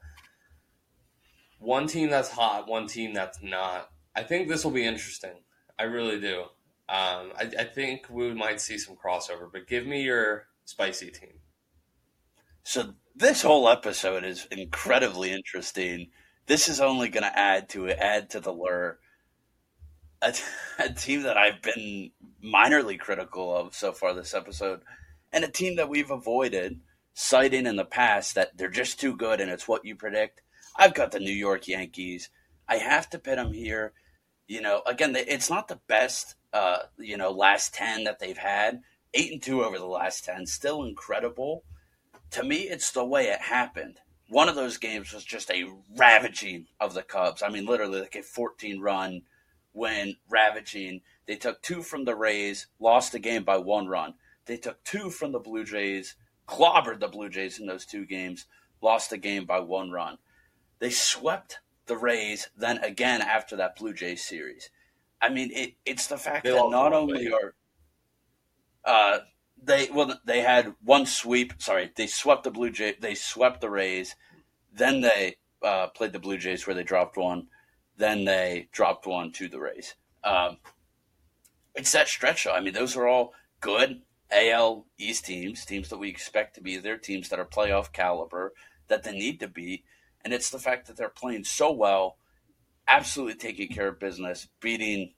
One 1.58 1.86
team 1.86 2.10
that's 2.10 2.30
hot, 2.30 2.68
one 2.68 2.86
team 2.86 3.12
that's 3.12 3.42
not. 3.42 3.90
I 4.14 4.22
think 4.22 4.48
this 4.48 4.64
will 4.64 4.70
be 4.70 4.86
interesting. 4.86 5.42
I 5.78 5.84
really 5.84 6.20
do. 6.20 6.40
Um, 6.88 7.32
I, 7.38 7.50
I 7.58 7.64
think 7.64 8.06
we 8.10 8.32
might 8.34 8.60
see 8.60 8.78
some 8.78 8.96
crossover, 8.96 9.50
but 9.50 9.68
give 9.68 9.86
me 9.86 10.02
your 10.02 10.46
spicy 10.64 11.10
team. 11.10 11.40
So 12.62 12.94
this 13.14 13.42
whole 13.42 13.68
episode 13.68 14.24
is 14.24 14.46
incredibly 14.50 15.32
interesting. 15.32 16.10
This 16.46 16.68
is 16.68 16.80
only 16.80 17.08
going 17.08 17.22
to 17.22 17.38
add 17.38 17.68
to 17.70 17.86
it, 17.86 17.98
add 17.98 18.30
to 18.30 18.40
the 18.40 18.52
lure 18.52 18.98
a, 20.22 20.34
team 20.94 21.22
that 21.22 21.36
I've 21.36 21.62
been 21.62 22.10
minorly 22.44 22.98
critical 22.98 23.56
of 23.56 23.74
so 23.74 23.92
far 23.92 24.14
this 24.14 24.34
episode, 24.34 24.80
and 25.32 25.44
a 25.44 25.48
team 25.48 25.76
that 25.76 25.88
we've 25.88 26.10
avoided 26.10 26.80
citing 27.14 27.66
in 27.66 27.76
the 27.76 27.84
past 27.84 28.34
that 28.34 28.56
they're 28.56 28.70
just 28.70 29.00
too 29.00 29.16
good 29.16 29.40
and 29.40 29.50
it's 29.50 29.68
what 29.68 29.84
you 29.84 29.94
predict. 29.94 30.42
I've 30.76 30.94
got 30.94 31.12
the 31.12 31.20
New 31.20 31.32
York 31.32 31.68
Yankees. 31.68 32.30
I 32.68 32.76
have 32.76 33.10
to 33.10 33.18
pit 33.18 33.36
them 33.36 33.52
here. 33.52 33.92
You 34.46 34.60
know, 34.60 34.82
again, 34.86 35.14
it's 35.16 35.50
not 35.50 35.68
the 35.68 35.80
best, 35.86 36.34
uh, 36.52 36.78
you 36.98 37.16
know, 37.16 37.30
last 37.30 37.74
10 37.74 38.04
that 38.04 38.18
they've 38.18 38.36
had. 38.36 38.82
8 39.12 39.32
and 39.32 39.42
2 39.42 39.64
over 39.64 39.78
the 39.78 39.86
last 39.86 40.24
10, 40.24 40.46
still 40.46 40.84
incredible. 40.84 41.64
To 42.32 42.44
me, 42.44 42.62
it's 42.62 42.92
the 42.92 43.04
way 43.04 43.26
it 43.26 43.40
happened. 43.40 43.98
One 44.28 44.48
of 44.48 44.54
those 44.54 44.78
games 44.78 45.12
was 45.12 45.24
just 45.24 45.50
a 45.50 45.68
ravaging 45.96 46.66
of 46.80 46.94
the 46.94 47.02
Cubs. 47.02 47.42
I 47.42 47.48
mean, 47.48 47.66
literally 47.66 48.00
like 48.00 48.14
a 48.14 48.22
14 48.22 48.80
run 48.80 49.22
when 49.72 50.16
ravaging. 50.28 51.00
They 51.26 51.36
took 51.36 51.62
two 51.62 51.82
from 51.82 52.04
the 52.04 52.16
Rays, 52.16 52.66
lost 52.78 53.12
the 53.12 53.18
game 53.18 53.44
by 53.44 53.58
one 53.58 53.86
run. 53.86 54.14
They 54.46 54.56
took 54.56 54.82
two 54.84 55.10
from 55.10 55.32
the 55.32 55.38
Blue 55.38 55.64
Jays, 55.64 56.16
clobbered 56.48 57.00
the 57.00 57.08
Blue 57.08 57.28
Jays 57.28 57.58
in 57.58 57.66
those 57.66 57.86
two 57.86 58.04
games, 58.04 58.46
lost 58.80 59.10
the 59.10 59.18
game 59.18 59.44
by 59.44 59.60
one 59.60 59.90
run. 59.90 60.18
They 60.80 60.90
swept 60.90 61.60
the 61.86 61.96
Rays 61.96 62.48
then 62.56 62.78
again 62.78 63.20
after 63.22 63.56
that 63.56 63.76
Blue 63.76 63.92
Jays 63.92 64.24
series. 64.24 64.70
I 65.22 65.28
mean, 65.28 65.50
it, 65.52 65.74
it's 65.84 66.06
the 66.06 66.16
fact 66.16 66.44
they 66.44 66.52
that 66.52 66.70
not 66.70 66.92
only 66.92 67.30
are 67.30 67.54
uh, 68.84 69.18
they 69.62 69.88
well 69.92 70.18
they 70.24 70.40
had 70.40 70.74
one 70.82 71.06
sweep. 71.06 71.54
Sorry, 71.58 71.90
they 71.94 72.06
swept 72.06 72.44
the 72.44 72.50
Blue 72.50 72.70
Jays. 72.70 72.96
They 73.00 73.14
swept 73.14 73.60
the 73.60 73.70
Rays. 73.70 74.16
Then 74.72 75.00
they 75.00 75.36
uh, 75.62 75.88
played 75.88 76.12
the 76.12 76.18
Blue 76.18 76.38
Jays 76.38 76.66
where 76.66 76.74
they 76.74 76.82
dropped 76.82 77.16
one. 77.16 77.48
Then 78.00 78.24
they 78.24 78.68
dropped 78.72 79.06
one 79.06 79.30
to 79.32 79.46
the 79.46 79.60
Rays. 79.60 79.94
Um, 80.24 80.56
it's 81.74 81.92
that 81.92 82.08
stretch. 82.08 82.46
I 82.46 82.60
mean, 82.60 82.72
those 82.72 82.96
are 82.96 83.06
all 83.06 83.34
good 83.60 84.00
AL 84.32 84.86
East 84.96 85.26
teams, 85.26 85.66
teams 85.66 85.90
that 85.90 85.98
we 85.98 86.08
expect 86.08 86.54
to 86.54 86.62
be 86.62 86.78
there, 86.78 86.96
teams 86.96 87.28
that 87.28 87.38
are 87.38 87.44
playoff 87.44 87.92
caliber, 87.92 88.54
that 88.88 89.02
they 89.02 89.12
need 89.12 89.38
to 89.40 89.48
be. 89.48 89.84
And 90.24 90.32
it's 90.32 90.48
the 90.48 90.58
fact 90.58 90.86
that 90.86 90.96
they're 90.96 91.10
playing 91.10 91.44
so 91.44 91.70
well, 91.72 92.16
absolutely 92.88 93.34
taking 93.34 93.68
care 93.68 93.88
of 93.88 94.00
business, 94.00 94.48
beating 94.60 95.12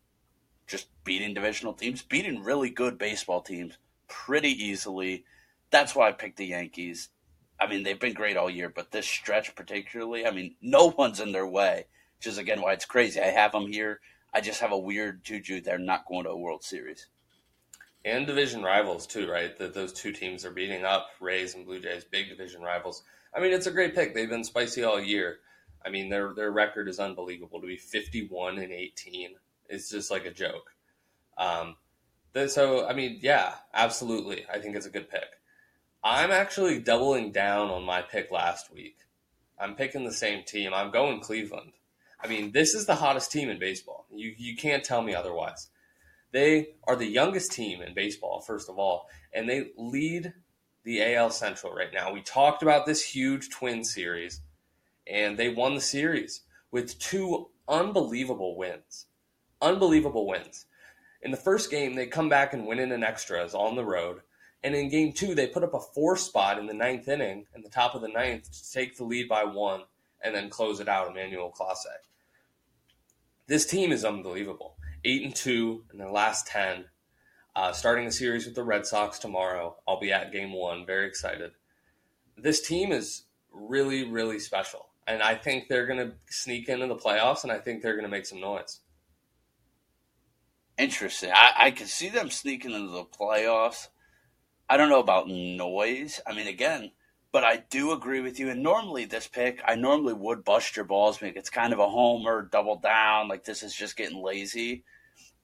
just 0.66 0.88
beating 1.04 1.34
divisional 1.34 1.74
teams, 1.74 2.02
beating 2.02 2.42
really 2.42 2.70
good 2.70 2.98
baseball 2.98 3.42
teams 3.42 3.78
pretty 4.08 4.50
easily. 4.50 5.24
That's 5.70 5.94
why 5.94 6.08
I 6.08 6.12
picked 6.12 6.38
the 6.38 6.46
Yankees. 6.46 7.10
I 7.60 7.68
mean, 7.68 7.84
they've 7.84 8.00
been 8.00 8.12
great 8.12 8.36
all 8.36 8.50
year, 8.50 8.68
but 8.68 8.90
this 8.90 9.06
stretch 9.06 9.54
particularly, 9.54 10.26
I 10.26 10.32
mean, 10.32 10.56
no 10.60 10.92
one's 10.98 11.20
in 11.20 11.30
their 11.30 11.46
way, 11.46 11.86
which 12.22 12.32
is 12.32 12.38
again 12.38 12.62
why 12.62 12.72
it's 12.72 12.84
crazy. 12.84 13.20
I 13.20 13.26
have 13.26 13.50
them 13.50 13.66
here. 13.66 13.98
I 14.32 14.40
just 14.40 14.60
have 14.60 14.70
a 14.70 14.78
weird 14.78 15.24
juju. 15.24 15.60
They're 15.60 15.76
not 15.76 16.06
going 16.06 16.22
to 16.22 16.30
a 16.30 16.36
World 16.36 16.62
Series. 16.62 17.08
And 18.04 18.28
division 18.28 18.62
rivals 18.62 19.08
too, 19.08 19.28
right? 19.28 19.56
That 19.58 19.74
those 19.74 19.92
two 19.92 20.12
teams 20.12 20.44
are 20.44 20.52
beating 20.52 20.84
up 20.84 21.08
Rays 21.20 21.56
and 21.56 21.66
Blue 21.66 21.80
Jays, 21.80 22.04
big 22.04 22.28
division 22.28 22.62
rivals. 22.62 23.02
I 23.34 23.40
mean, 23.40 23.52
it's 23.52 23.66
a 23.66 23.72
great 23.72 23.96
pick. 23.96 24.14
They've 24.14 24.28
been 24.28 24.44
spicy 24.44 24.84
all 24.84 25.00
year. 25.00 25.38
I 25.84 25.90
mean, 25.90 26.10
their 26.10 26.32
their 26.32 26.52
record 26.52 26.86
is 26.86 27.00
unbelievable. 27.00 27.60
To 27.60 27.66
be 27.66 27.76
fifty 27.76 28.28
one 28.28 28.58
and 28.58 28.72
eighteen 28.72 29.30
is 29.68 29.90
just 29.90 30.12
like 30.12 30.24
a 30.24 30.30
joke. 30.30 30.70
Um, 31.36 31.74
so 32.46 32.86
I 32.86 32.94
mean, 32.94 33.18
yeah, 33.20 33.54
absolutely. 33.74 34.46
I 34.48 34.60
think 34.60 34.76
it's 34.76 34.86
a 34.86 34.90
good 34.90 35.10
pick. 35.10 35.40
I'm 36.04 36.30
actually 36.30 36.78
doubling 36.78 37.32
down 37.32 37.68
on 37.70 37.82
my 37.82 38.00
pick 38.00 38.30
last 38.30 38.72
week. 38.72 38.98
I'm 39.58 39.74
picking 39.74 40.04
the 40.04 40.12
same 40.12 40.44
team. 40.44 40.72
I'm 40.72 40.92
going 40.92 41.18
Cleveland. 41.18 41.72
I 42.22 42.28
mean, 42.28 42.52
this 42.52 42.74
is 42.74 42.86
the 42.86 42.94
hottest 42.94 43.32
team 43.32 43.48
in 43.48 43.58
baseball. 43.58 44.06
You 44.10 44.34
you 44.36 44.56
can't 44.56 44.84
tell 44.84 45.02
me 45.02 45.14
otherwise. 45.14 45.68
They 46.32 46.74
are 46.84 46.96
the 46.96 47.06
youngest 47.06 47.52
team 47.52 47.82
in 47.82 47.94
baseball, 47.94 48.40
first 48.40 48.70
of 48.70 48.78
all, 48.78 49.08
and 49.34 49.48
they 49.48 49.70
lead 49.76 50.32
the 50.84 51.14
AL 51.14 51.30
Central 51.30 51.74
right 51.74 51.92
now. 51.92 52.12
We 52.12 52.22
talked 52.22 52.62
about 52.62 52.86
this 52.86 53.04
huge 53.04 53.50
twin 53.50 53.84
series, 53.84 54.40
and 55.06 55.38
they 55.38 55.48
won 55.48 55.74
the 55.74 55.80
series 55.80 56.42
with 56.70 56.98
two 56.98 57.50
unbelievable 57.68 58.56
wins. 58.56 59.06
Unbelievable 59.60 60.26
wins. 60.26 60.66
In 61.20 61.30
the 61.30 61.36
first 61.36 61.70
game, 61.70 61.94
they 61.94 62.06
come 62.06 62.28
back 62.28 62.52
and 62.52 62.66
win 62.66 62.78
in 62.78 62.92
an 62.92 63.04
extras 63.04 63.54
on 63.54 63.76
the 63.76 63.84
road. 63.84 64.22
And 64.64 64.74
in 64.74 64.88
game 64.88 65.12
two, 65.12 65.34
they 65.34 65.46
put 65.46 65.64
up 65.64 65.74
a 65.74 65.80
four 65.80 66.16
spot 66.16 66.58
in 66.58 66.66
the 66.66 66.74
ninth 66.74 67.08
inning, 67.08 67.46
in 67.54 67.62
the 67.62 67.68
top 67.68 67.94
of 67.94 68.00
the 68.00 68.08
ninth, 68.08 68.50
to 68.50 68.72
take 68.72 68.96
the 68.96 69.04
lead 69.04 69.28
by 69.28 69.44
one 69.44 69.82
and 70.24 70.34
then 70.34 70.48
close 70.50 70.80
it 70.80 70.88
out, 70.88 71.10
Emmanuel 71.10 71.52
Clase. 71.56 71.76
This 73.46 73.66
team 73.66 73.92
is 73.92 74.04
unbelievable. 74.04 74.76
Eight 75.04 75.22
and 75.22 75.34
two 75.34 75.84
in 75.92 75.98
their 75.98 76.10
last 76.10 76.46
ten. 76.46 76.86
Uh, 77.54 77.72
starting 77.72 78.06
the 78.06 78.12
series 78.12 78.46
with 78.46 78.54
the 78.54 78.62
Red 78.62 78.86
Sox 78.86 79.18
tomorrow. 79.18 79.76
I'll 79.86 80.00
be 80.00 80.12
at 80.12 80.32
game 80.32 80.52
one. 80.52 80.86
Very 80.86 81.06
excited. 81.06 81.52
This 82.36 82.66
team 82.66 82.92
is 82.92 83.24
really, 83.52 84.08
really 84.08 84.38
special. 84.38 84.86
And 85.06 85.22
I 85.22 85.34
think 85.34 85.68
they're 85.68 85.86
going 85.86 85.98
to 85.98 86.14
sneak 86.30 86.68
into 86.68 86.86
the 86.86 86.96
playoffs, 86.96 87.42
and 87.42 87.52
I 87.52 87.58
think 87.58 87.82
they're 87.82 87.94
going 87.94 88.04
to 88.04 88.10
make 88.10 88.24
some 88.24 88.40
noise. 88.40 88.80
Interesting. 90.78 91.30
I, 91.34 91.52
I 91.58 91.70
can 91.72 91.86
see 91.86 92.08
them 92.08 92.30
sneaking 92.30 92.70
into 92.70 92.92
the 92.92 93.04
playoffs. 93.04 93.88
I 94.70 94.76
don't 94.78 94.88
know 94.88 95.00
about 95.00 95.28
noise. 95.28 96.20
I 96.26 96.32
mean, 96.32 96.46
again, 96.46 96.92
but 97.32 97.44
I 97.44 97.64
do 97.70 97.92
agree 97.92 98.20
with 98.20 98.38
you. 98.38 98.50
And 98.50 98.62
normally, 98.62 99.06
this 99.06 99.26
pick, 99.26 99.62
I 99.66 99.74
normally 99.74 100.12
would 100.12 100.44
bust 100.44 100.76
your 100.76 100.84
balls, 100.84 101.22
make 101.22 101.34
it's 101.34 101.50
kind 101.50 101.72
of 101.72 101.78
a 101.78 101.88
homer, 101.88 102.42
double 102.42 102.76
down, 102.76 103.28
like 103.28 103.44
this 103.44 103.62
is 103.62 103.74
just 103.74 103.96
getting 103.96 104.22
lazy. 104.22 104.84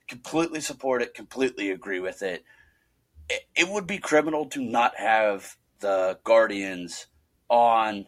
Completely 0.07 0.61
support 0.61 1.03
it, 1.03 1.15
completely 1.15 1.71
agree 1.71 2.01
with 2.01 2.23
it. 2.23 2.45
It, 3.29 3.43
it 3.57 3.69
would 3.69 3.87
be 3.87 3.99
criminal 3.99 4.47
to 4.51 4.63
not 4.63 4.97
have 4.97 5.57
the 5.81 6.19
Guardians 6.25 7.07
on 7.49 8.07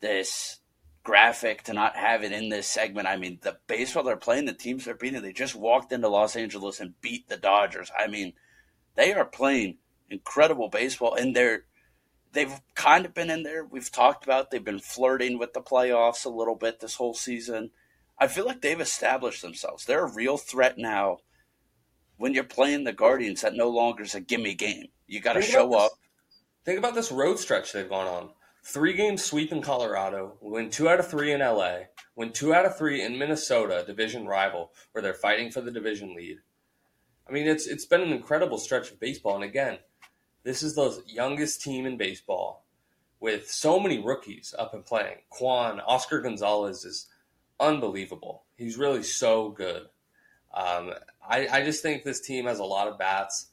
this 0.00 0.60
graphic, 1.02 1.64
to 1.64 1.72
not 1.74 1.96
have 1.96 2.22
it 2.22 2.32
in 2.32 2.48
this 2.48 2.66
segment. 2.66 3.08
I 3.08 3.16
mean, 3.16 3.38
the 3.42 3.58
baseball 3.66 4.04
they're 4.04 4.16
playing, 4.16 4.46
the 4.46 4.52
teams 4.54 4.84
they're 4.84 4.94
beating, 4.94 5.20
they 5.22 5.32
just 5.32 5.54
walked 5.54 5.92
into 5.92 6.08
Los 6.08 6.36
Angeles 6.36 6.80
and 6.80 7.00
beat 7.00 7.28
the 7.28 7.36
Dodgers. 7.36 7.90
I 7.98 8.08
mean, 8.08 8.34
they 8.94 9.12
are 9.12 9.24
playing 9.24 9.78
incredible 10.10 10.68
baseball, 10.68 11.14
and 11.14 11.36
they're 11.36 11.64
they've 12.32 12.60
kind 12.74 13.04
of 13.04 13.14
been 13.14 13.30
in 13.30 13.42
there. 13.42 13.64
We've 13.64 13.90
talked 13.90 14.24
about 14.24 14.50
they've 14.50 14.64
been 14.64 14.78
flirting 14.78 15.38
with 15.38 15.52
the 15.52 15.60
playoffs 15.60 16.24
a 16.24 16.30
little 16.30 16.54
bit 16.54 16.80
this 16.80 16.94
whole 16.96 17.14
season. 17.14 17.70
I 18.18 18.26
feel 18.26 18.46
like 18.46 18.60
they've 18.60 18.80
established 18.80 19.42
themselves. 19.42 19.84
They're 19.84 20.04
a 20.04 20.12
real 20.12 20.36
threat 20.36 20.76
now. 20.76 21.18
When 22.16 22.34
you're 22.34 22.44
playing 22.44 22.84
the 22.84 22.92
Guardians, 22.92 23.42
that 23.42 23.54
no 23.54 23.68
longer 23.68 24.02
is 24.02 24.14
a 24.14 24.20
gimme 24.20 24.54
game. 24.54 24.86
You 25.06 25.20
got 25.20 25.34
to 25.34 25.42
show 25.42 25.72
up. 25.74 25.92
Think 26.64 26.78
about 26.78 26.94
this 26.94 27.12
road 27.12 27.38
stretch 27.38 27.72
they've 27.72 27.88
gone 27.88 28.08
on. 28.08 28.30
Three 28.64 28.92
game 28.92 29.16
sweep 29.16 29.52
in 29.52 29.62
Colorado, 29.62 30.36
win 30.40 30.68
two 30.68 30.88
out 30.88 30.98
of 30.98 31.08
three 31.08 31.32
in 31.32 31.40
LA, 31.40 31.84
win 32.16 32.32
two 32.32 32.52
out 32.52 32.66
of 32.66 32.76
three 32.76 33.02
in 33.02 33.16
Minnesota, 33.16 33.84
division 33.86 34.26
rival, 34.26 34.72
where 34.92 35.00
they're 35.00 35.14
fighting 35.14 35.50
for 35.50 35.60
the 35.60 35.70
division 35.70 36.14
lead. 36.14 36.38
I 37.26 37.32
mean, 37.32 37.46
it's 37.46 37.66
it's 37.66 37.86
been 37.86 38.02
an 38.02 38.12
incredible 38.12 38.58
stretch 38.58 38.90
of 38.90 39.00
baseball, 39.00 39.36
and 39.36 39.44
again, 39.44 39.78
this 40.48 40.62
is 40.62 40.74
the 40.74 41.02
youngest 41.06 41.60
team 41.60 41.84
in 41.84 41.98
baseball 41.98 42.64
with 43.20 43.50
so 43.50 43.78
many 43.78 43.98
rookies 43.98 44.54
up 44.58 44.72
and 44.72 44.82
playing. 44.82 45.18
Kwan, 45.28 45.78
Oscar 45.80 46.22
Gonzalez 46.22 46.86
is 46.86 47.06
unbelievable. 47.60 48.44
He's 48.56 48.78
really 48.78 49.02
so 49.02 49.50
good. 49.50 49.82
Um, 50.54 50.94
I, 51.28 51.48
I, 51.48 51.64
just 51.66 51.82
think 51.82 52.02
this 52.02 52.22
team 52.22 52.46
has 52.46 52.60
a 52.60 52.64
lot 52.64 52.88
of 52.88 52.98
bats. 52.98 53.48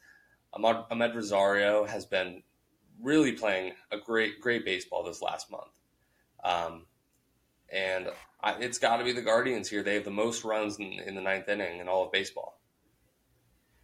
Amed, 0.53 0.87
Amed 0.89 1.13
Rosario 1.13 1.83
has 1.83 2.05
been 2.05 2.43
really 3.01 3.33
playing 3.33 3.73
a 3.91 3.97
great, 3.97 4.39
great 4.39 4.63
baseball 4.63 5.03
this 5.03 5.21
last 5.21 5.51
month. 5.51 5.73
Um, 6.45 6.85
and 7.69 8.07
I, 8.41 8.53
it's 8.61 8.79
got 8.79 8.97
to 8.97 9.03
be 9.03 9.11
the 9.11 9.21
Guardians 9.21 9.69
here. 9.69 9.83
They 9.83 9.95
have 9.95 10.05
the 10.05 10.11
most 10.11 10.45
runs 10.45 10.79
in, 10.79 10.93
in 11.05 11.15
the 11.15 11.21
ninth 11.21 11.49
inning 11.49 11.81
in 11.81 11.89
all 11.89 12.05
of 12.05 12.13
baseball. 12.13 12.57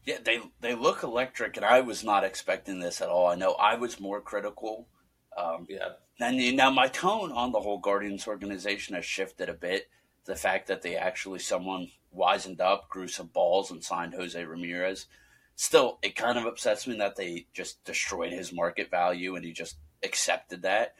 Yeah, 0.06 0.18
they 0.24 0.41
they 0.62 0.74
look 0.74 1.04
electric, 1.04 1.58
and 1.58 1.66
I 1.66 1.82
was 1.82 2.04
not 2.04 2.24
expecting 2.24 2.80
this 2.80 3.02
at 3.02 3.10
all. 3.10 3.28
I 3.28 3.36
know 3.36 3.54
I 3.54 3.76
was 3.76 3.99
more 3.99 4.20
critical. 4.20 4.88
Um, 5.38 5.68
yeah, 5.70 5.89
and 6.20 6.56
now 6.56 6.70
my 6.72 6.88
tone 6.88 7.32
on 7.32 7.52
the 7.52 7.60
whole 7.60 7.80
Guardians 7.80 8.28
organization 8.28 8.95
has 8.95 9.06
shifted 9.06 9.47
a 9.49 9.54
bit. 9.54 9.89
The 10.26 10.36
fact 10.36 10.68
that 10.68 10.82
they 10.82 10.95
actually 10.95 11.39
someone 11.39 11.89
wisened 12.16 12.60
up, 12.60 12.89
grew 12.89 13.08
some 13.08 13.28
balls, 13.28 13.72
and 13.72 13.84
signed 13.84 14.14
Jose 14.14 14.43
Ramirez. 14.43 15.08
Still, 15.56 15.99
it 16.02 16.16
kind 16.16 16.38
of 16.38 16.45
upsets 16.45 16.88
me 16.88 16.97
that 16.97 17.16
they 17.16 17.45
just 17.54 17.84
destroyed 17.84 18.32
his 18.32 18.52
market 18.52 18.89
value, 18.89 19.36
and 19.36 19.45
he 19.45 19.54
just 19.54 19.78
accepted 20.04 20.64
that. 20.64 20.95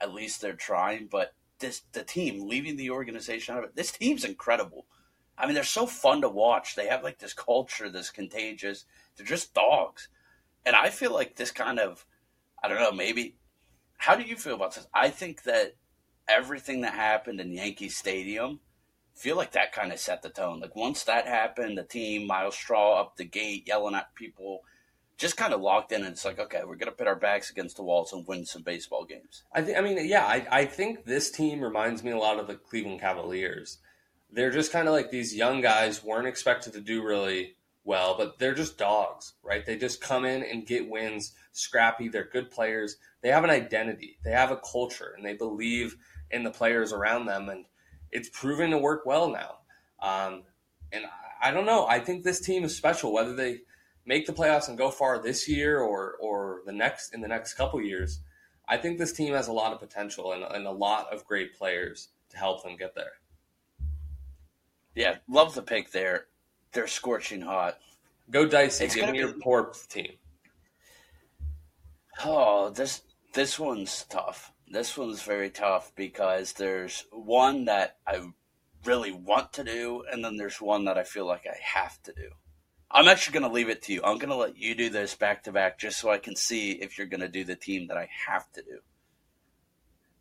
At 0.00 0.14
least 0.14 0.40
they're 0.40 0.54
trying, 0.54 1.08
but 1.10 1.34
this 1.58 1.82
the 1.92 2.02
team 2.02 2.46
leaving 2.46 2.76
the 2.76 2.90
organization 2.90 3.54
out 3.54 3.64
of 3.64 3.70
it. 3.70 3.76
This 3.76 3.92
team's 3.92 4.24
incredible. 4.24 4.86
I 5.38 5.46
mean, 5.46 5.54
they're 5.54 5.64
so 5.64 5.86
fun 5.86 6.22
to 6.22 6.28
watch. 6.28 6.74
They 6.74 6.86
have 6.86 7.04
like 7.04 7.18
this 7.18 7.34
culture 7.34 7.90
that's 7.90 8.10
contagious. 8.10 8.84
They're 9.16 9.26
just 9.26 9.54
dogs. 9.54 10.08
And 10.64 10.74
I 10.74 10.90
feel 10.90 11.12
like 11.12 11.36
this 11.36 11.50
kind 11.50 11.78
of, 11.78 12.06
I 12.62 12.68
don't 12.68 12.80
know, 12.80 12.92
maybe. 12.92 13.36
How 13.98 14.14
do 14.14 14.22
you 14.22 14.36
feel 14.36 14.54
about 14.54 14.74
this? 14.74 14.86
I 14.92 15.10
think 15.10 15.44
that 15.44 15.76
everything 16.28 16.82
that 16.82 16.94
happened 16.94 17.40
in 17.40 17.52
Yankee 17.52 17.88
Stadium, 17.88 18.60
feel 19.16 19.36
like 19.36 19.52
that 19.52 19.72
kind 19.72 19.92
of 19.92 19.98
set 19.98 20.22
the 20.22 20.28
tone. 20.28 20.60
Like 20.60 20.76
once 20.76 21.04
that 21.04 21.26
happened, 21.26 21.78
the 21.78 21.82
team, 21.82 22.26
Myles 22.26 22.54
Straw 22.54 23.00
up 23.00 23.16
the 23.16 23.24
gate, 23.24 23.64
yelling 23.66 23.94
at 23.94 24.14
people, 24.14 24.60
just 25.16 25.36
kind 25.38 25.54
of 25.54 25.62
locked 25.62 25.90
in. 25.92 26.02
And 26.02 26.12
it's 26.12 26.24
like, 26.24 26.38
okay, 26.38 26.60
we're 26.60 26.76
going 26.76 26.92
to 26.92 26.96
put 26.96 27.06
our 27.06 27.16
backs 27.16 27.50
against 27.50 27.76
the 27.76 27.82
walls 27.82 28.12
and 28.12 28.26
win 28.26 28.44
some 28.44 28.62
baseball 28.62 29.04
games. 29.04 29.44
I 29.52 29.62
think. 29.62 29.78
I 29.78 29.80
mean, 29.80 30.06
yeah, 30.06 30.26
I, 30.26 30.46
I 30.50 30.64
think 30.66 31.06
this 31.06 31.30
team 31.30 31.62
reminds 31.62 32.04
me 32.04 32.10
a 32.10 32.18
lot 32.18 32.38
of 32.38 32.46
the 32.46 32.56
Cleveland 32.56 33.00
Cavaliers 33.00 33.78
they're 34.36 34.50
just 34.50 34.70
kind 34.70 34.86
of 34.86 34.92
like 34.92 35.10
these 35.10 35.34
young 35.34 35.62
guys 35.62 36.04
weren't 36.04 36.26
expected 36.26 36.74
to 36.74 36.80
do 36.80 37.02
really 37.02 37.56
well, 37.84 38.16
but 38.18 38.38
they're 38.38 38.54
just 38.54 38.76
dogs, 38.76 39.32
right? 39.42 39.64
They 39.64 39.78
just 39.78 40.02
come 40.02 40.26
in 40.26 40.42
and 40.42 40.66
get 40.66 40.90
wins, 40.90 41.32
scrappy. 41.52 42.08
They're 42.08 42.28
good 42.30 42.50
players. 42.50 42.98
They 43.22 43.30
have 43.30 43.44
an 43.44 43.50
identity, 43.50 44.18
they 44.22 44.32
have 44.32 44.50
a 44.50 44.58
culture, 44.58 45.14
and 45.16 45.24
they 45.24 45.32
believe 45.32 45.96
in 46.30 46.44
the 46.44 46.50
players 46.50 46.92
around 46.92 47.24
them. 47.24 47.48
And 47.48 47.64
it's 48.12 48.28
proven 48.28 48.72
to 48.72 48.78
work 48.78 49.06
well 49.06 49.30
now. 49.30 49.56
Um, 50.02 50.42
and 50.92 51.04
I, 51.42 51.50
don't 51.50 51.64
know. 51.64 51.86
I 51.86 51.98
think 51.98 52.22
this 52.22 52.40
team 52.40 52.62
is 52.62 52.76
special, 52.76 53.14
whether 53.14 53.34
they 53.34 53.60
make 54.04 54.26
the 54.26 54.34
playoffs 54.34 54.68
and 54.68 54.76
go 54.76 54.90
far 54.90 55.20
this 55.20 55.48
year 55.48 55.80
or 55.80 56.14
or 56.20 56.60
the 56.66 56.72
next 56.72 57.14
in 57.14 57.22
the 57.22 57.28
next 57.28 57.54
couple 57.54 57.80
years. 57.80 58.20
I 58.68 58.76
think 58.76 58.98
this 58.98 59.14
team 59.14 59.32
has 59.32 59.48
a 59.48 59.52
lot 59.52 59.72
of 59.72 59.80
potential 59.80 60.32
and, 60.32 60.42
and 60.42 60.66
a 60.66 60.72
lot 60.72 61.10
of 61.10 61.24
great 61.24 61.56
players 61.56 62.08
to 62.30 62.36
help 62.36 62.62
them 62.62 62.76
get 62.76 62.94
there. 62.94 63.12
Yeah, 64.96 65.16
love 65.28 65.54
the 65.54 65.62
pick 65.62 65.92
there. 65.92 66.26
They're 66.72 66.86
scorching 66.88 67.42
hot. 67.42 67.78
Go 68.30 68.46
dicey. 68.46 68.86
It's 68.86 68.94
Give 68.94 69.06
me 69.06 69.12
be... 69.12 69.18
your 69.18 69.34
poor 69.34 69.72
team. 69.88 70.14
Oh, 72.24 72.70
this 72.70 73.02
this 73.34 73.58
one's 73.58 74.04
tough. 74.08 74.52
This 74.68 74.96
one's 74.96 75.22
very 75.22 75.50
tough 75.50 75.92
because 75.94 76.54
there's 76.54 77.04
one 77.12 77.66
that 77.66 77.98
I 78.06 78.22
really 78.86 79.12
want 79.12 79.52
to 79.54 79.64
do, 79.64 80.02
and 80.10 80.24
then 80.24 80.38
there's 80.38 80.60
one 80.62 80.86
that 80.86 80.96
I 80.96 81.04
feel 81.04 81.26
like 81.26 81.46
I 81.46 81.58
have 81.60 82.02
to 82.04 82.14
do. 82.14 82.30
I'm 82.90 83.06
actually 83.06 83.38
going 83.38 83.50
to 83.50 83.54
leave 83.54 83.68
it 83.68 83.82
to 83.82 83.92
you. 83.92 84.00
I'm 84.02 84.16
going 84.18 84.30
to 84.30 84.36
let 84.36 84.56
you 84.56 84.74
do 84.74 84.88
this 84.88 85.14
back 85.14 85.42
to 85.44 85.52
back 85.52 85.78
just 85.78 86.00
so 86.00 86.10
I 86.10 86.18
can 86.18 86.34
see 86.34 86.72
if 86.72 86.96
you're 86.96 87.06
going 87.06 87.20
to 87.20 87.28
do 87.28 87.44
the 87.44 87.54
team 87.54 87.88
that 87.88 87.98
I 87.98 88.08
have 88.26 88.50
to 88.52 88.62
do. 88.62 88.78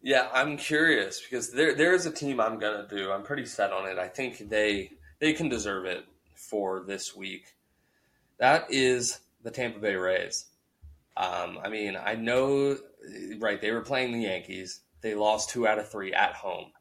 Yeah, 0.06 0.28
I'm 0.32 0.56
curious 0.58 1.20
because 1.20 1.52
there 1.52 1.74
there 1.74 1.92
is 1.96 2.06
a 2.06 2.12
team 2.12 2.40
I'm 2.40 2.60
gonna 2.60 2.86
do. 2.88 3.12
I'm 3.12 3.24
pretty 3.24 3.48
set 3.48 3.74
on 3.74 3.90
it. 3.90 3.98
I 3.98 4.08
think 4.08 4.38
they 4.50 4.92
they 5.20 5.34
can 5.34 5.50
deserve 5.50 5.86
it 5.86 6.06
for 6.36 6.84
this 6.86 7.16
week. 7.16 7.56
That 8.38 8.68
is 8.70 9.20
the 9.42 9.50
Tampa 9.50 9.80
Bay 9.80 9.96
Rays. 9.96 10.46
Um, 11.18 11.58
I 11.64 11.70
mean, 11.70 11.98
I 11.98 12.14
know, 12.14 12.78
right? 13.40 13.60
They 13.60 13.72
were 13.72 13.82
playing 13.82 14.12
the 14.12 14.28
Yankees. 14.28 14.82
They 15.02 15.16
lost 15.16 15.50
two 15.50 15.68
out 15.68 15.80
of 15.80 15.90
three 15.90 16.14
at 16.14 16.34
home. 16.34 16.72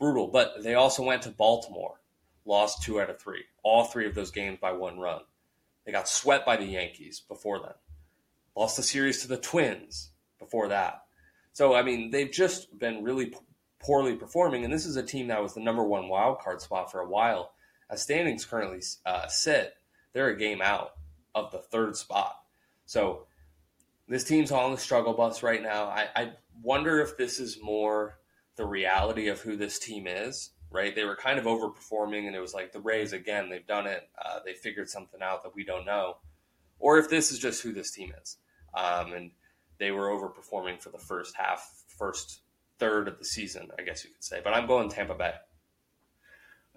Brutal. 0.00 0.26
But 0.26 0.64
they 0.64 0.74
also 0.74 1.04
went 1.04 1.22
to 1.22 1.30
Baltimore, 1.30 2.00
lost 2.44 2.82
two 2.82 3.00
out 3.00 3.10
of 3.10 3.20
three. 3.20 3.44
All 3.62 3.84
three 3.84 4.08
of 4.08 4.16
those 4.16 4.32
games 4.32 4.58
by 4.60 4.72
one 4.72 4.98
run. 4.98 5.20
They 5.84 5.92
got 5.92 6.08
swept 6.08 6.44
by 6.44 6.56
the 6.56 6.64
Yankees 6.64 7.20
before 7.20 7.60
then. 7.60 7.74
Lost 8.56 8.76
the 8.76 8.82
series 8.82 9.22
to 9.22 9.28
the 9.28 9.36
Twins 9.36 10.10
before 10.40 10.66
that. 10.66 11.05
So, 11.56 11.74
I 11.74 11.82
mean, 11.82 12.10
they've 12.10 12.30
just 12.30 12.78
been 12.78 13.02
really 13.02 13.32
poorly 13.80 14.14
performing. 14.14 14.64
And 14.64 14.74
this 14.74 14.84
is 14.84 14.96
a 14.96 15.02
team 15.02 15.28
that 15.28 15.42
was 15.42 15.54
the 15.54 15.60
number 15.60 15.82
one 15.82 16.06
wild 16.06 16.40
card 16.40 16.60
spot 16.60 16.92
for 16.92 17.00
a 17.00 17.08
while. 17.08 17.52
As 17.88 18.02
standings 18.02 18.44
currently 18.44 18.82
uh, 19.06 19.26
sit, 19.28 19.72
they're 20.12 20.28
a 20.28 20.36
game 20.36 20.60
out 20.60 20.96
of 21.34 21.50
the 21.52 21.58
third 21.58 21.96
spot. 21.96 22.34
So 22.84 23.24
this 24.06 24.22
team's 24.22 24.52
on 24.52 24.70
the 24.70 24.76
struggle 24.76 25.14
bus 25.14 25.42
right 25.42 25.62
now. 25.62 25.84
I, 25.84 26.08
I 26.14 26.32
wonder 26.62 27.00
if 27.00 27.16
this 27.16 27.40
is 27.40 27.58
more 27.62 28.18
the 28.56 28.66
reality 28.66 29.28
of 29.28 29.40
who 29.40 29.56
this 29.56 29.78
team 29.78 30.06
is, 30.06 30.50
right? 30.70 30.94
They 30.94 31.04
were 31.04 31.16
kind 31.16 31.38
of 31.38 31.46
overperforming, 31.46 32.26
and 32.26 32.36
it 32.36 32.40
was 32.40 32.52
like 32.52 32.72
the 32.72 32.80
Rays 32.80 33.14
again. 33.14 33.48
They've 33.48 33.66
done 33.66 33.86
it. 33.86 34.06
Uh, 34.22 34.40
they 34.44 34.52
figured 34.52 34.90
something 34.90 35.22
out 35.22 35.42
that 35.42 35.54
we 35.54 35.64
don't 35.64 35.86
know, 35.86 36.18
or 36.78 36.98
if 36.98 37.08
this 37.08 37.32
is 37.32 37.38
just 37.38 37.62
who 37.62 37.72
this 37.72 37.92
team 37.92 38.12
is, 38.22 38.36
um, 38.74 39.14
and 39.14 39.30
they 39.78 39.90
were 39.90 40.08
overperforming 40.08 40.80
for 40.80 40.90
the 40.90 40.98
first 40.98 41.36
half, 41.36 41.84
first 41.98 42.40
third 42.78 43.08
of 43.08 43.18
the 43.18 43.24
season, 43.24 43.68
I 43.78 43.82
guess 43.82 44.04
you 44.04 44.10
could 44.10 44.24
say. 44.24 44.40
But 44.42 44.54
I'm 44.54 44.66
going 44.66 44.88
Tampa 44.88 45.14
Bay. 45.14 45.34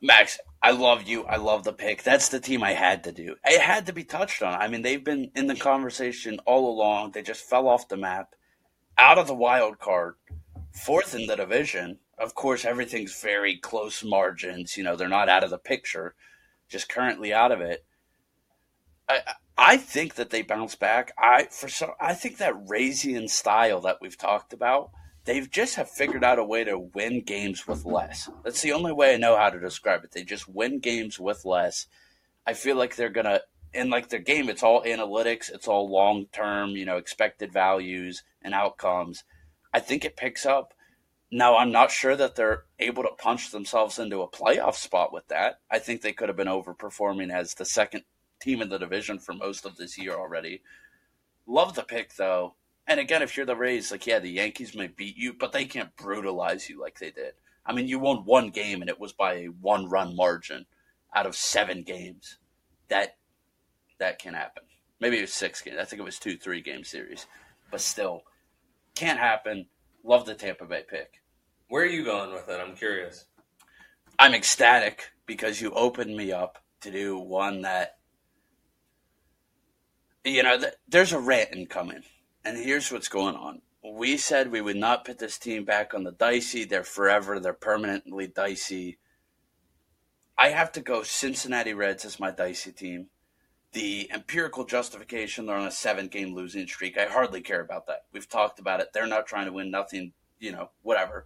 Max, 0.01 0.39
I 0.61 0.71
love 0.71 1.03
you. 1.03 1.25
I 1.25 1.35
love 1.35 1.63
the 1.63 1.73
pick. 1.73 2.03
That's 2.03 2.29
the 2.29 2.39
team 2.39 2.63
I 2.63 2.71
had 2.71 3.03
to 3.03 3.11
do. 3.11 3.35
It 3.43 3.61
had 3.61 3.85
to 3.87 3.93
be 3.93 4.05
touched 4.05 4.41
on. 4.41 4.53
I 4.53 4.69
mean, 4.69 4.81
they've 4.81 5.03
been 5.03 5.31
in 5.35 5.47
the 5.47 5.55
conversation 5.55 6.39
all 6.45 6.69
along. 6.69 7.11
They 7.11 7.21
just 7.21 7.43
fell 7.43 7.67
off 7.67 7.89
the 7.89 7.97
map, 7.97 8.35
out 8.97 9.17
of 9.17 9.27
the 9.27 9.35
wild 9.35 9.79
card, 9.79 10.15
fourth 10.71 11.15
in 11.15 11.27
the 11.27 11.35
division. 11.35 11.99
Of 12.17 12.33
course, 12.33 12.63
everything's 12.63 13.21
very 13.21 13.57
close 13.57 14.03
margins. 14.03 14.77
You 14.77 14.83
know, 14.85 14.95
they're 14.95 15.09
not 15.09 15.29
out 15.29 15.43
of 15.43 15.49
the 15.49 15.57
picture, 15.57 16.15
just 16.69 16.89
currently 16.89 17.33
out 17.33 17.51
of 17.51 17.59
it. 17.59 17.85
I 19.09 19.21
I 19.61 19.75
think 19.75 20.15
that 20.15 20.29
they 20.29 20.41
bounce 20.41 20.75
back. 20.75 21.11
I 21.17 21.47
for 21.51 21.67
so 21.67 21.93
I 21.99 22.13
think 22.13 22.37
that 22.37 22.53
Raysian 22.67 23.29
style 23.29 23.81
that 23.81 23.97
we've 23.99 24.17
talked 24.17 24.53
about 24.53 24.91
they've 25.25 25.51
just 25.51 25.75
have 25.75 25.89
figured 25.89 26.23
out 26.23 26.39
a 26.39 26.43
way 26.43 26.63
to 26.63 26.79
win 26.79 27.21
games 27.21 27.67
with 27.67 27.85
less. 27.85 28.29
That's 28.43 28.61
the 28.61 28.71
only 28.71 28.93
way 28.93 29.13
I 29.13 29.17
know 29.17 29.37
how 29.37 29.49
to 29.49 29.59
describe 29.59 30.03
it. 30.05 30.11
They 30.11 30.23
just 30.23 30.47
win 30.47 30.79
games 30.79 31.19
with 31.19 31.43
less. 31.43 31.87
I 32.47 32.53
feel 32.53 32.77
like 32.77 32.95
they're 32.95 33.09
gonna 33.09 33.41
in 33.73 33.89
like 33.89 34.07
their 34.07 34.21
game. 34.21 34.49
It's 34.49 34.63
all 34.63 34.81
analytics. 34.83 35.51
It's 35.51 35.67
all 35.67 35.91
long 35.91 36.27
term. 36.31 36.69
You 36.69 36.85
know, 36.85 36.95
expected 36.95 37.51
values 37.51 38.23
and 38.41 38.53
outcomes. 38.53 39.25
I 39.73 39.81
think 39.81 40.05
it 40.05 40.15
picks 40.15 40.45
up. 40.45 40.73
Now 41.31 41.57
I'm 41.57 41.71
not 41.71 41.91
sure 41.91 42.15
that 42.15 42.37
they're 42.37 42.63
able 42.79 43.03
to 43.03 43.09
punch 43.19 43.51
themselves 43.51 43.99
into 43.99 44.21
a 44.21 44.31
playoff 44.31 44.75
spot 44.75 45.11
with 45.11 45.27
that. 45.27 45.59
I 45.69 45.79
think 45.79 46.01
they 46.01 46.13
could 46.13 46.29
have 46.29 46.37
been 46.37 46.47
overperforming 46.47 47.29
as 47.29 47.55
the 47.55 47.65
second 47.65 48.03
team 48.39 48.61
in 48.61 48.69
the 48.69 48.79
division 48.79 49.19
for 49.19 49.33
most 49.33 49.65
of 49.65 49.77
this 49.77 49.97
year 49.97 50.13
already. 50.13 50.61
Love 51.45 51.75
the 51.75 51.83
pick 51.83 52.15
though. 52.15 52.55
And 52.87 52.99
again, 52.99 53.21
if 53.21 53.37
you're 53.37 53.45
the 53.45 53.55
Rays, 53.55 53.91
like, 53.91 54.07
yeah, 54.07 54.17
the 54.17 54.31
Yankees 54.31 54.73
may 54.73 54.87
beat 54.87 55.15
you, 55.15 55.33
but 55.33 55.51
they 55.51 55.65
can't 55.65 55.95
brutalize 55.95 56.69
you 56.69 56.81
like 56.81 56.97
they 56.97 57.11
did. 57.11 57.33
I 57.65 57.73
mean, 57.73 57.87
you 57.87 57.99
won 57.99 58.25
one 58.25 58.49
game 58.49 58.81
and 58.81 58.89
it 58.89 58.99
was 58.99 59.13
by 59.13 59.35
a 59.35 59.45
one 59.45 59.87
run 59.87 60.15
margin 60.15 60.65
out 61.15 61.27
of 61.27 61.35
seven 61.35 61.83
games. 61.83 62.37
That 62.87 63.17
that 63.99 64.19
can 64.19 64.33
happen. 64.33 64.63
Maybe 64.99 65.17
it 65.17 65.21
was 65.21 65.33
six 65.33 65.61
games. 65.61 65.77
I 65.79 65.85
think 65.85 65.99
it 65.99 66.05
was 66.05 66.19
two, 66.19 66.37
three 66.37 66.61
game 66.61 66.83
series. 66.83 67.27
But 67.69 67.81
still, 67.81 68.23
can't 68.95 69.19
happen. 69.19 69.67
Love 70.03 70.25
the 70.25 70.33
Tampa 70.33 70.65
Bay 70.65 70.83
pick. 70.89 71.21
Where 71.67 71.83
are 71.83 71.87
you 71.87 72.03
going 72.03 72.33
with 72.33 72.49
it? 72.49 72.59
I'm 72.59 72.75
curious. 72.75 73.25
I'm 74.17 74.33
ecstatic 74.33 75.11
because 75.25 75.61
you 75.61 75.71
opened 75.71 76.17
me 76.17 76.31
up 76.31 76.57
to 76.81 76.91
do 76.91 77.17
one 77.17 77.61
that, 77.61 77.98
you 80.23 80.43
know, 80.43 80.57
th- 80.59 80.73
there's 80.87 81.13
a 81.13 81.19
rant 81.19 81.49
incoming 81.53 82.03
and 82.43 82.57
here's 82.57 82.91
what's 82.91 83.07
going 83.07 83.35
on. 83.35 83.61
We 83.83 84.17
said 84.17 84.51
we 84.51 84.61
would 84.61 84.75
not 84.75 85.05
put 85.05 85.19
this 85.19 85.37
team 85.37 85.63
back 85.63 85.93
on 85.93 86.03
the 86.03 86.11
dicey. 86.11 86.65
They're 86.65 86.83
forever, 86.83 87.39
they're 87.39 87.53
permanently 87.53 88.27
dicey. 88.27 88.97
I 90.37 90.49
have 90.49 90.71
to 90.73 90.81
go 90.81 91.03
Cincinnati 91.03 91.73
Reds 91.73 92.05
as 92.05 92.19
my 92.19 92.31
dicey 92.31 92.71
team. 92.71 93.07
The 93.73 94.09
empirical 94.11 94.65
justification, 94.65 95.45
they're 95.45 95.55
on 95.55 95.67
a 95.67 95.71
seven 95.71 96.07
game 96.07 96.33
losing 96.33 96.67
streak. 96.67 96.97
I 96.97 97.05
hardly 97.05 97.41
care 97.41 97.61
about 97.61 97.87
that. 97.87 98.05
We've 98.11 98.27
talked 98.27 98.59
about 98.59 98.79
it. 98.79 98.89
They're 98.93 99.05
not 99.05 99.27
trying 99.27 99.45
to 99.45 99.53
win 99.53 99.69
nothing, 99.69 100.13
you 100.39 100.51
know, 100.51 100.71
whatever. 100.81 101.25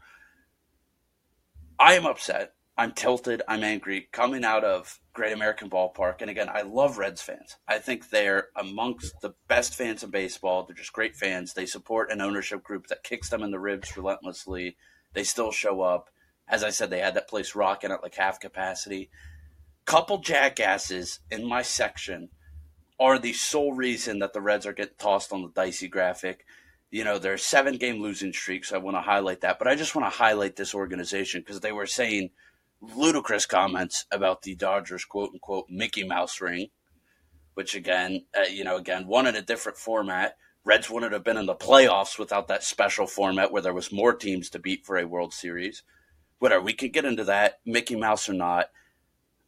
I 1.80 1.94
am 1.94 2.06
upset 2.06 2.54
I'm 2.76 2.92
tilted. 2.92 3.44
I'm 3.48 3.64
angry 3.64 4.08
coming 4.12 4.44
out 4.44 4.64
of 4.64 5.00
Great 5.14 5.34
American 5.34 5.70
Ballpark. 5.70 6.22
And 6.22 6.30
again, 6.30 6.50
I 6.50 6.64
love 6.64 6.98
Reds 6.98 7.22
fans. 7.22 7.58
I 7.68 7.78
think 7.78 8.10
they're 8.10 8.48
amongst 8.56 9.22
the 9.22 9.36
best 9.48 9.76
fans 9.76 10.04
in 10.04 10.10
baseball. 10.10 10.64
They're 10.64 10.76
just 10.76 10.92
great 10.92 11.16
fans. 11.16 11.54
They 11.54 11.68
support 11.68 12.12
an 12.12 12.20
ownership 12.20 12.64
group 12.64 12.88
that 12.88 13.04
kicks 13.04 13.30
them 13.30 13.44
in 13.44 13.52
the 13.52 13.60
ribs 13.60 13.96
relentlessly. 13.96 14.76
They 15.14 15.24
still 15.24 15.52
show 15.52 15.82
up. 15.82 16.10
As 16.48 16.64
I 16.64 16.72
said, 16.72 16.90
they 16.90 17.00
had 17.00 17.14
that 17.14 17.30
place 17.30 17.54
rocking 17.54 17.92
at 17.92 18.02
like 18.02 18.16
half 18.16 18.40
capacity. 18.40 19.12
Couple 19.86 20.18
jackasses 20.18 21.20
in 21.30 21.48
my 21.48 21.62
section 21.62 22.30
are 23.00 23.20
the 23.20 23.34
sole 23.34 23.74
reason 23.74 24.20
that 24.20 24.34
the 24.34 24.42
Reds 24.42 24.66
are 24.66 24.74
getting 24.74 24.96
tossed 24.98 25.32
on 25.32 25.44
the 25.44 25.50
dicey 25.50 25.88
graphic. 25.88 26.44
You 26.90 27.04
know, 27.04 27.20
they're 27.20 27.38
seven 27.38 27.78
game 27.78 28.02
losing 28.02 28.34
streaks. 28.34 28.70
So 28.70 28.76
I 28.76 28.80
want 28.80 28.98
to 28.98 29.02
highlight 29.02 29.42
that. 29.42 29.60
But 29.60 29.68
I 29.68 29.76
just 29.76 29.96
want 29.96 30.12
to 30.12 30.18
highlight 30.18 30.56
this 30.56 30.74
organization 30.74 31.42
because 31.42 31.60
they 31.60 31.72
were 31.72 31.86
saying– 31.86 32.32
ludicrous 32.96 33.46
comments 33.46 34.06
about 34.12 34.42
the 34.42 34.56
Dodgers 34.56 35.06
quote 35.06 35.32
unquote 35.34 35.66
Mickey 35.70 36.04
Mouse 36.04 36.42
ring, 36.42 36.68
which 37.54 37.76
again, 37.76 38.26
uh, 38.38 38.50
you 38.50 38.64
know, 38.64 38.78
again, 38.78 39.08
one 39.08 39.28
in 39.28 39.36
a 39.36 39.42
different 39.42 39.78
format. 39.78 40.38
Reds 40.66 40.90
wouldn't 40.90 41.14
have 41.14 41.24
been 41.24 41.38
in 41.38 41.46
the 41.46 41.56
playoffs 41.56 42.18
without 42.18 42.48
that 42.48 42.64
special 42.64 43.06
format 43.06 43.52
where 43.52 43.62
there 43.62 43.74
was 43.74 43.92
more 43.92 44.14
teams 44.14 44.50
to 44.50 44.60
beat 44.60 44.86
for 44.86 44.98
a 44.98 45.08
World 45.08 45.34
Series. 45.34 45.84
Whatever, 46.40 46.64
we 46.64 46.74
could 46.74 46.94
get 46.94 47.06
into 47.06 47.26
that, 47.26 47.60
Mickey 47.66 47.96
Mouse 47.96 48.30
or 48.30 48.34
not. 48.34 48.70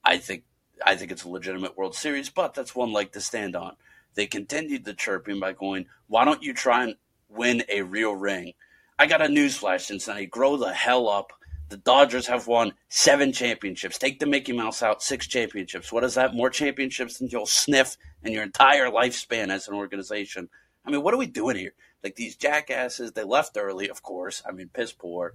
I 0.03 0.17
think 0.17 0.43
I 0.85 0.95
think 0.95 1.11
it's 1.11 1.23
a 1.23 1.29
legitimate 1.29 1.77
World 1.77 1.95
Series, 1.95 2.29
but 2.29 2.53
that's 2.53 2.75
one 2.75 2.91
leg 2.91 3.11
to 3.13 3.21
stand 3.21 3.55
on. 3.55 3.75
They 4.15 4.27
continued 4.27 4.85
the 4.85 4.93
chirping 4.93 5.39
by 5.39 5.53
going, 5.53 5.87
"Why 6.07 6.25
don't 6.25 6.43
you 6.43 6.53
try 6.53 6.83
and 6.83 6.95
win 7.29 7.63
a 7.69 7.81
real 7.81 8.15
ring?" 8.15 8.53
I 8.97 9.07
got 9.07 9.21
a 9.21 9.25
newsflash, 9.25 9.81
Cincinnati. 9.81 10.25
Grow 10.25 10.55
the 10.57 10.73
hell 10.73 11.09
up 11.09 11.33
the 11.69 11.77
Dodgers 11.77 12.27
have 12.27 12.47
won 12.47 12.73
seven 12.89 13.31
championships. 13.31 13.97
Take 13.97 14.19
the 14.19 14.25
Mickey 14.25 14.53
Mouse 14.53 14.83
out, 14.83 15.01
six 15.01 15.27
championships. 15.27 15.91
What 15.91 16.03
is 16.03 16.13
that? 16.15 16.35
More 16.35 16.49
championships 16.49 17.17
than 17.17 17.29
you'll 17.29 17.45
sniff 17.45 17.97
in 18.23 18.31
your 18.31 18.43
entire 18.43 18.89
lifespan 18.89 19.49
as 19.49 19.67
an 19.67 19.73
organization. 19.73 20.49
I 20.85 20.91
mean, 20.91 21.01
what 21.01 21.13
are 21.13 21.17
we 21.17 21.27
doing 21.27 21.57
here? 21.57 21.73
Like 22.03 22.15
these 22.15 22.35
jackasses, 22.35 23.13
they 23.13 23.23
left 23.23 23.57
early, 23.57 23.89
of 23.89 24.03
course. 24.03 24.43
I 24.47 24.51
mean, 24.51 24.69
piss 24.71 24.93
poor. 24.93 25.33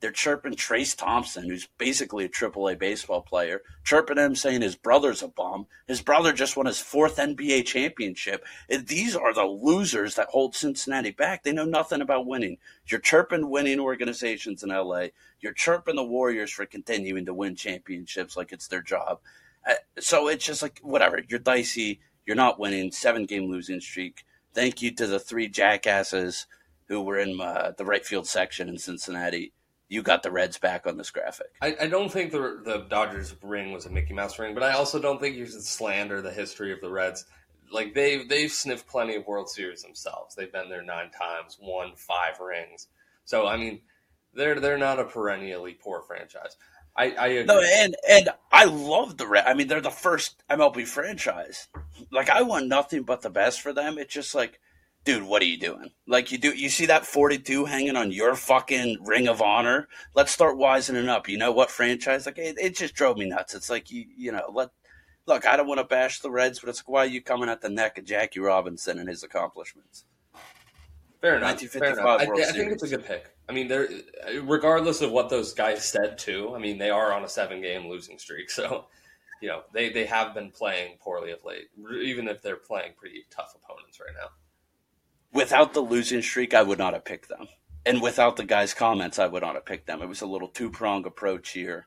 They're 0.00 0.10
chirping 0.10 0.54
Trayce 0.54 0.96
Thompson, 0.96 1.44
who's 1.48 1.68
basically 1.76 2.24
a 2.24 2.28
AAA 2.28 2.78
baseball 2.78 3.20
player, 3.20 3.60
chirping 3.84 4.16
him 4.16 4.34
saying 4.34 4.62
his 4.62 4.74
brother's 4.74 5.22
a 5.22 5.28
bum. 5.28 5.66
His 5.86 6.00
brother 6.00 6.32
just 6.32 6.56
won 6.56 6.64
his 6.64 6.80
fourth 6.80 7.16
NBA 7.16 7.66
championship. 7.66 8.44
These 8.68 9.14
are 9.14 9.34
the 9.34 9.44
losers 9.44 10.14
that 10.14 10.28
hold 10.28 10.54
Cincinnati 10.54 11.10
back. 11.10 11.42
They 11.42 11.52
know 11.52 11.66
nothing 11.66 12.00
about 12.00 12.26
winning. 12.26 12.56
You're 12.86 13.00
chirping 13.00 13.50
winning 13.50 13.78
organizations 13.78 14.62
in 14.62 14.70
LA. 14.70 15.08
You're 15.40 15.52
chirping 15.52 15.96
the 15.96 16.04
Warriors 16.04 16.50
for 16.50 16.64
continuing 16.64 17.26
to 17.26 17.34
win 17.34 17.54
championships 17.54 18.36
like 18.36 18.52
it's 18.52 18.68
their 18.68 18.82
job. 18.82 19.20
Uh, 19.68 19.74
so 19.98 20.28
it's 20.28 20.46
just 20.46 20.62
like, 20.62 20.80
whatever. 20.82 21.20
You're 21.28 21.40
dicey. 21.40 22.00
You're 22.24 22.36
not 22.36 22.58
winning. 22.58 22.90
Seven 22.90 23.26
game 23.26 23.50
losing 23.50 23.80
streak. 23.80 24.24
Thank 24.54 24.80
you 24.80 24.94
to 24.94 25.06
the 25.06 25.20
three 25.20 25.48
jackasses 25.48 26.46
who 26.88 27.02
were 27.02 27.18
in 27.18 27.38
uh, 27.40 27.72
the 27.76 27.84
right 27.84 28.04
field 28.04 28.26
section 28.26 28.68
in 28.68 28.78
Cincinnati 28.78 29.52
you 29.90 30.02
got 30.02 30.22
the 30.22 30.30
Reds 30.30 30.56
back 30.56 30.86
on 30.86 30.96
this 30.96 31.10
graphic. 31.10 31.48
I, 31.60 31.76
I, 31.82 31.86
don't 31.88 32.10
think 32.10 32.30
the 32.30 32.60
the 32.64 32.86
Dodgers 32.88 33.34
ring 33.42 33.72
was 33.72 33.86
a 33.86 33.90
Mickey 33.90 34.14
Mouse 34.14 34.38
ring, 34.38 34.54
but 34.54 34.62
I 34.62 34.72
also 34.72 35.00
don't 35.00 35.20
think 35.20 35.36
you 35.36 35.44
should 35.44 35.64
slander 35.64 36.22
the 36.22 36.30
history 36.30 36.72
of 36.72 36.80
the 36.80 36.88
Reds. 36.88 37.26
Like 37.72 37.92
they've 37.92 38.26
they've 38.26 38.50
sniffed 38.50 38.86
plenty 38.86 39.16
of 39.16 39.26
World 39.26 39.50
Series 39.50 39.82
themselves. 39.82 40.34
They've 40.36 40.50
been 40.50 40.68
there 40.68 40.82
nine 40.82 41.10
times, 41.10 41.58
won 41.60 41.92
five 41.96 42.38
rings. 42.40 42.86
So 43.24 43.48
I 43.48 43.56
mean, 43.56 43.80
they're 44.32 44.60
they're 44.60 44.78
not 44.78 45.00
a 45.00 45.04
perennially 45.04 45.74
poor 45.74 46.02
franchise. 46.02 46.56
I, 46.96 47.10
I 47.12 47.26
agree. 47.26 47.44
no, 47.46 47.60
and 47.60 47.96
and 48.08 48.28
I 48.52 48.66
love 48.66 49.16
the 49.16 49.26
Reds. 49.26 49.48
I 49.48 49.54
mean, 49.54 49.66
they're 49.66 49.80
the 49.80 49.90
first 49.90 50.44
MLB 50.48 50.86
franchise. 50.86 51.66
Like 52.12 52.30
I 52.30 52.42
want 52.42 52.68
nothing 52.68 53.02
but 53.02 53.22
the 53.22 53.30
best 53.30 53.60
for 53.60 53.72
them. 53.72 53.98
It's 53.98 54.14
just 54.14 54.36
like 54.36 54.60
dude, 55.04 55.22
what 55.22 55.42
are 55.42 55.46
you 55.46 55.58
doing? 55.58 55.90
Like 56.06 56.32
you 56.32 56.38
do, 56.38 56.50
you 56.50 56.68
see 56.68 56.86
that 56.86 57.06
42 57.06 57.64
hanging 57.64 57.96
on 57.96 58.12
your 58.12 58.34
fucking 58.34 58.98
ring 59.02 59.28
of 59.28 59.42
honor. 59.42 59.88
Let's 60.14 60.32
start 60.32 60.56
wisening 60.56 61.08
up. 61.08 61.28
You 61.28 61.38
know 61.38 61.52
what 61.52 61.70
franchise? 61.70 62.26
Like 62.26 62.38
it, 62.38 62.56
it 62.58 62.76
just 62.76 62.94
drove 62.94 63.16
me 63.16 63.28
nuts. 63.28 63.54
It's 63.54 63.70
like 63.70 63.90
you, 63.90 64.04
you 64.16 64.32
know, 64.32 64.50
let 64.52 64.70
look, 65.26 65.46
I 65.46 65.56
don't 65.56 65.68
want 65.68 65.78
to 65.78 65.84
bash 65.84 66.20
the 66.20 66.30
Reds, 66.30 66.60
but 66.60 66.68
it's 66.68 66.80
like, 66.80 66.88
why 66.88 67.04
are 67.04 67.06
you 67.06 67.22
coming 67.22 67.48
at 67.48 67.60
the 67.60 67.68
neck 67.68 67.98
of 67.98 68.04
Jackie 68.04 68.40
Robinson 68.40 68.98
and 68.98 69.08
his 69.08 69.22
accomplishments? 69.22 70.04
Fair 71.20 71.36
enough. 71.36 71.60
Fair 71.60 71.92
enough. 71.92 72.06
I, 72.06 72.14
I, 72.14 72.26
think 72.26 72.72
it's 72.72 72.82
a 72.82 72.88
good 72.88 73.04
pick. 73.04 73.30
I 73.48 73.52
mean, 73.52 73.68
they're 73.68 73.88
regardless 74.42 75.02
of 75.02 75.10
what 75.12 75.28
those 75.28 75.52
guys 75.52 75.84
said 75.84 76.18
too. 76.18 76.52
I 76.54 76.58
mean, 76.58 76.78
they 76.78 76.90
are 76.90 77.12
on 77.12 77.24
a 77.24 77.28
seven-game 77.28 77.88
losing 77.88 78.18
streak, 78.18 78.50
so 78.50 78.86
you 79.42 79.48
know 79.48 79.62
they 79.74 79.90
they 79.90 80.06
have 80.06 80.34
been 80.34 80.50
playing 80.50 80.96
poorly 81.00 81.32
of 81.32 81.44
late, 81.44 81.68
even 82.02 82.26
if 82.26 82.40
they're 82.40 82.56
playing 82.56 82.92
pretty 82.96 83.24
tough 83.30 83.54
opponents 83.54 84.00
right 84.00 84.14
now. 84.18 84.28
Without 85.32 85.74
the 85.74 85.80
losing 85.80 86.22
streak, 86.22 86.54
I 86.54 86.62
would 86.62 86.78
not 86.78 86.92
have 86.92 87.04
picked 87.04 87.28
them, 87.28 87.46
and 87.86 88.02
without 88.02 88.36
the 88.36 88.44
guys' 88.44 88.74
comments, 88.74 89.18
I 89.18 89.26
would 89.26 89.42
not 89.42 89.54
have 89.54 89.64
picked 89.64 89.86
them. 89.86 90.02
It 90.02 90.08
was 90.08 90.22
a 90.22 90.26
little 90.26 90.48
two-prong 90.48 91.06
approach 91.06 91.50
here, 91.50 91.86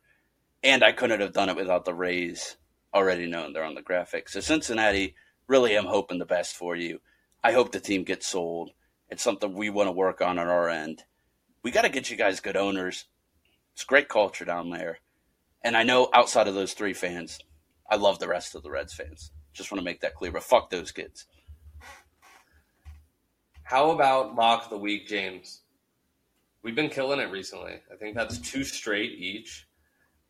and 0.64 0.84
I 0.84 0.94
couldn't 0.94 1.20
have 1.20 1.34
done 1.34 1.50
it 1.50 1.56
without 1.56 1.86
the 1.86 1.94
Rays 1.94 2.58
already 2.94 3.28
known 3.28 3.54
they're 3.54 3.64
on 3.64 3.76
the 3.76 3.82
graphic. 3.82 4.30
So 4.30 4.40
Cincinnati, 4.40 5.16
really 5.48 5.76
am 5.76 5.86
hoping 5.86 6.20
the 6.20 6.26
best 6.26 6.56
for 6.56 6.76
you. 6.76 7.02
I 7.44 7.52
hope 7.52 7.72
the 7.72 7.80
team 7.80 8.04
gets 8.04 8.28
sold. 8.28 8.72
It's 9.10 9.24
something 9.24 9.54
we 9.54 9.70
want 9.70 9.88
to 9.88 9.92
work 9.92 10.22
on 10.22 10.40
on 10.40 10.48
our 10.48 10.70
end. 10.70 11.04
We 11.64 11.72
got 11.72 11.82
to 11.82 11.90
get 11.90 12.10
you 12.10 12.18
guys 12.18 12.40
good 12.40 12.56
owners. 12.56 13.06
It's 13.74 13.84
great 13.84 14.08
culture 14.10 14.46
down 14.46 14.70
there. 14.70 15.00
And 15.62 15.76
I 15.76 15.84
know 15.84 16.10
outside 16.14 16.48
of 16.48 16.56
those 16.56 16.74
three 16.74 16.94
fans, 16.94 17.40
I 17.90 17.96
love 17.96 18.20
the 18.20 18.28
rest 18.28 18.56
of 18.56 18.64
the 18.64 18.72
Reds 18.72 18.94
fans. 18.94 19.32
Just 19.54 19.72
want 19.72 19.80
to 19.80 19.86
make 19.86 20.02
that 20.02 20.16
clear. 20.16 20.32
But 20.32 20.44
fuck 20.44 20.70
those 20.70 20.92
kids. 20.92 21.26
How 23.64 23.92
about 23.92 24.36
lock 24.36 24.66
of 24.66 24.70
the 24.70 24.78
week, 24.78 25.08
James? 25.08 25.62
We've 26.62 26.76
been 26.76 26.90
killing 26.90 27.20
it 27.20 27.32
recently. 27.32 27.80
I 27.92 27.96
think 27.96 28.16
that's 28.16 28.38
two 28.38 28.64
straight 28.64 29.14
each. 29.20 29.68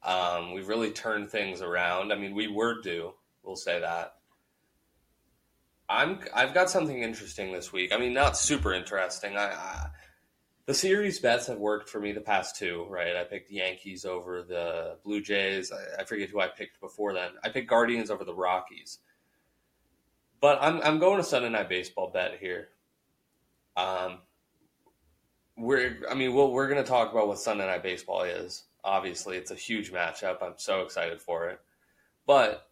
Um, 0.03 0.53
we've 0.53 0.67
really 0.67 0.91
turned 0.91 1.29
things 1.29 1.61
around. 1.61 2.11
I 2.11 2.15
mean, 2.15 2.35
we 2.35 2.47
were 2.47 2.81
due. 2.81 3.13
We'll 3.43 3.55
say 3.55 3.79
that. 3.79 4.15
I'm. 5.89 6.19
I've 6.33 6.53
got 6.53 6.69
something 6.69 7.01
interesting 7.03 7.51
this 7.51 7.71
week. 7.71 7.93
I 7.93 7.97
mean, 7.97 8.13
not 8.13 8.37
super 8.37 8.73
interesting. 8.73 9.35
I, 9.35 9.51
I 9.51 9.87
the 10.65 10.73
series 10.73 11.19
bets 11.19 11.47
have 11.47 11.57
worked 11.57 11.89
for 11.89 11.99
me 11.99 12.13
the 12.13 12.21
past 12.21 12.55
two. 12.55 12.85
Right, 12.89 13.15
I 13.15 13.23
picked 13.25 13.51
Yankees 13.51 14.05
over 14.05 14.43
the 14.43 14.97
Blue 15.03 15.21
Jays. 15.21 15.71
I, 15.71 16.01
I 16.01 16.05
forget 16.05 16.29
who 16.29 16.39
I 16.39 16.47
picked 16.47 16.79
before 16.79 17.13
then. 17.13 17.31
I 17.43 17.49
picked 17.49 17.69
Guardians 17.69 18.09
over 18.09 18.23
the 18.23 18.33
Rockies. 18.33 18.99
But 20.39 20.59
I'm 20.61 20.81
I'm 20.81 20.99
going 20.99 21.17
to 21.17 21.23
Sunday 21.23 21.49
Night 21.49 21.69
Baseball 21.69 22.11
bet 22.13 22.37
here. 22.39 22.69
Um, 23.75 24.19
we're 25.57 25.99
I 26.09 26.13
mean, 26.13 26.33
we'll, 26.33 26.51
we're 26.51 26.67
going 26.67 26.83
to 26.83 26.89
talk 26.89 27.11
about 27.11 27.27
what 27.27 27.39
Sunday 27.39 27.65
Night 27.65 27.83
Baseball 27.83 28.23
is. 28.23 28.63
Obviously, 28.83 29.37
it's 29.37 29.51
a 29.51 29.55
huge 29.55 29.91
matchup. 29.91 30.41
I'm 30.41 30.53
so 30.57 30.81
excited 30.81 31.21
for 31.21 31.49
it. 31.49 31.59
But 32.25 32.67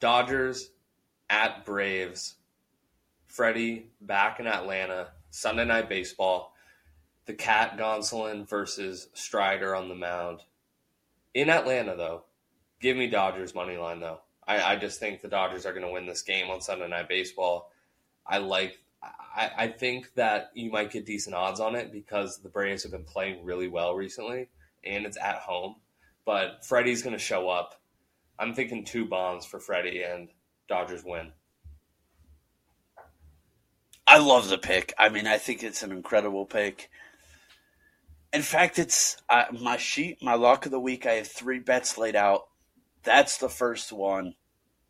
Dodgers 0.00 0.70
at 1.28 1.64
Braves, 1.64 2.34
Freddie 3.26 3.90
back 4.00 4.40
in 4.40 4.46
Atlanta, 4.46 5.08
Sunday 5.30 5.64
night 5.64 5.88
baseball, 5.88 6.54
the 7.26 7.34
Cat 7.34 7.78
Gonsolin 7.78 8.48
versus 8.48 9.08
Strider 9.14 9.74
on 9.74 9.88
the 9.88 9.94
mound. 9.94 10.40
In 11.34 11.48
Atlanta, 11.48 11.94
though, 11.96 12.24
give 12.80 12.96
me 12.96 13.06
Dodgers 13.06 13.54
money 13.54 13.76
line 13.76 14.00
though. 14.00 14.20
I, 14.48 14.72
I 14.72 14.76
just 14.76 14.98
think 14.98 15.20
the 15.20 15.28
Dodgers 15.28 15.64
are 15.64 15.72
going 15.72 15.86
to 15.86 15.92
win 15.92 16.06
this 16.06 16.22
game 16.22 16.50
on 16.50 16.60
Sunday 16.60 16.88
night 16.88 17.08
baseball. 17.08 17.70
I 18.26 18.38
like. 18.38 18.78
I, 19.02 19.50
I 19.56 19.68
think 19.68 20.14
that 20.14 20.50
you 20.54 20.70
might 20.70 20.90
get 20.90 21.06
decent 21.06 21.34
odds 21.34 21.60
on 21.60 21.74
it 21.74 21.92
because 21.92 22.38
the 22.42 22.48
Braves 22.48 22.82
have 22.82 22.92
been 22.92 23.04
playing 23.04 23.44
really 23.44 23.68
well 23.68 23.94
recently 23.94 24.48
and 24.84 25.06
it's 25.06 25.18
at 25.18 25.36
home. 25.36 25.76
But 26.24 26.64
Freddie's 26.64 27.02
going 27.02 27.16
to 27.16 27.18
show 27.18 27.48
up. 27.48 27.80
I'm 28.38 28.54
thinking 28.54 28.84
two 28.84 29.06
bombs 29.06 29.46
for 29.46 29.58
Freddie 29.58 30.02
and 30.02 30.28
Dodgers 30.68 31.04
win. 31.04 31.32
I 34.06 34.18
love 34.18 34.48
the 34.48 34.58
pick. 34.58 34.92
I 34.98 35.08
mean, 35.08 35.26
I 35.26 35.38
think 35.38 35.62
it's 35.62 35.82
an 35.82 35.92
incredible 35.92 36.44
pick. 36.44 36.90
In 38.32 38.42
fact, 38.42 38.78
it's 38.78 39.16
uh, 39.28 39.44
my 39.60 39.76
sheet, 39.76 40.22
my 40.22 40.34
lock 40.34 40.66
of 40.66 40.72
the 40.72 40.80
week. 40.80 41.06
I 41.06 41.14
have 41.14 41.28
three 41.28 41.58
bets 41.58 41.96
laid 41.96 42.16
out. 42.16 42.48
That's 43.02 43.38
the 43.38 43.48
first 43.48 43.92
one. 43.92 44.34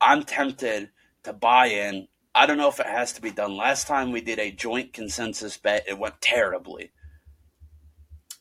I'm 0.01 0.25
tempted 0.25 0.91
to 1.25 1.33
buy 1.33 1.67
in. 1.67 2.09
I 2.35 2.47
don't 2.47 2.59
know 2.59 2.69
if 2.69 2.81
it 2.81 2.87
has 2.87 3.13
to 3.15 3.23
be 3.23 3.31
done. 3.31 3.57
Last 3.57 3.87
time 3.87 4.13
we 4.13 4.21
did 4.21 4.39
a 4.39 4.53
joint 4.53 4.93
consensus 4.93 5.57
bet, 5.57 5.85
it 5.89 5.99
went 5.99 6.21
terribly. 6.21 6.93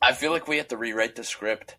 I 0.02 0.14
feel 0.14 0.32
like 0.32 0.48
we 0.48 0.58
have 0.58 0.68
to 0.70 0.78
rewrite 0.78 1.16
the 1.16 1.24
script. 1.24 1.76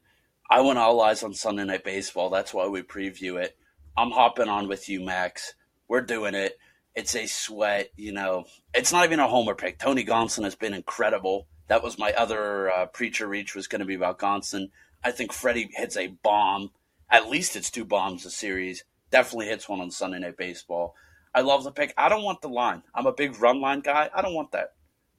I 0.50 0.60
want 0.62 0.78
all 0.78 1.00
eyes 1.00 1.22
on 1.22 1.32
Sunday 1.32 1.64
Night 1.64 1.84
Baseball. 1.84 2.28
That's 2.28 2.52
why 2.52 2.66
we 2.66 2.82
preview 2.82 3.40
it. 3.40 3.56
I'm 3.96 4.10
hopping 4.10 4.48
on 4.48 4.66
with 4.66 4.88
you, 4.88 5.00
Max. 5.00 5.54
We're 5.88 6.00
doing 6.00 6.34
it. 6.34 6.58
It's 6.94 7.14
a 7.14 7.26
sweat, 7.26 7.90
you 7.96 8.12
know. 8.12 8.44
It's 8.74 8.92
not 8.92 9.04
even 9.04 9.20
a 9.20 9.28
homer 9.28 9.54
pick. 9.54 9.78
Tony 9.78 10.04
Gonsolin 10.04 10.44
has 10.44 10.56
been 10.56 10.74
incredible. 10.74 11.46
That 11.68 11.84
was 11.84 11.98
my 11.98 12.12
other 12.12 12.70
uh, 12.70 12.86
preach 12.86 13.20
or 13.20 13.28
reach 13.28 13.54
was 13.54 13.68
going 13.68 13.80
to 13.80 13.86
be 13.86 13.94
about 13.94 14.18
Gonsolin. 14.18 14.70
I 15.04 15.12
think 15.12 15.32
Freddie 15.32 15.70
hits 15.72 15.96
a 15.96 16.08
bomb. 16.08 16.72
At 17.08 17.30
least 17.30 17.54
it's 17.54 17.70
two 17.70 17.84
bombs 17.84 18.26
a 18.26 18.30
series. 18.30 18.84
Definitely 19.12 19.46
hits 19.46 19.68
one 19.68 19.80
on 19.80 19.92
Sunday 19.92 20.18
Night 20.18 20.36
Baseball. 20.36 20.94
I 21.34 21.42
love 21.42 21.64
the 21.64 21.70
pick. 21.70 21.94
I 21.96 22.08
don't 22.08 22.24
want 22.24 22.40
the 22.42 22.48
line. 22.48 22.82
I'm 22.94 23.06
a 23.06 23.12
big 23.12 23.40
run 23.40 23.60
line 23.60 23.80
guy. 23.80 24.10
I 24.14 24.22
don't 24.22 24.34
want 24.34 24.52
that. 24.52 24.74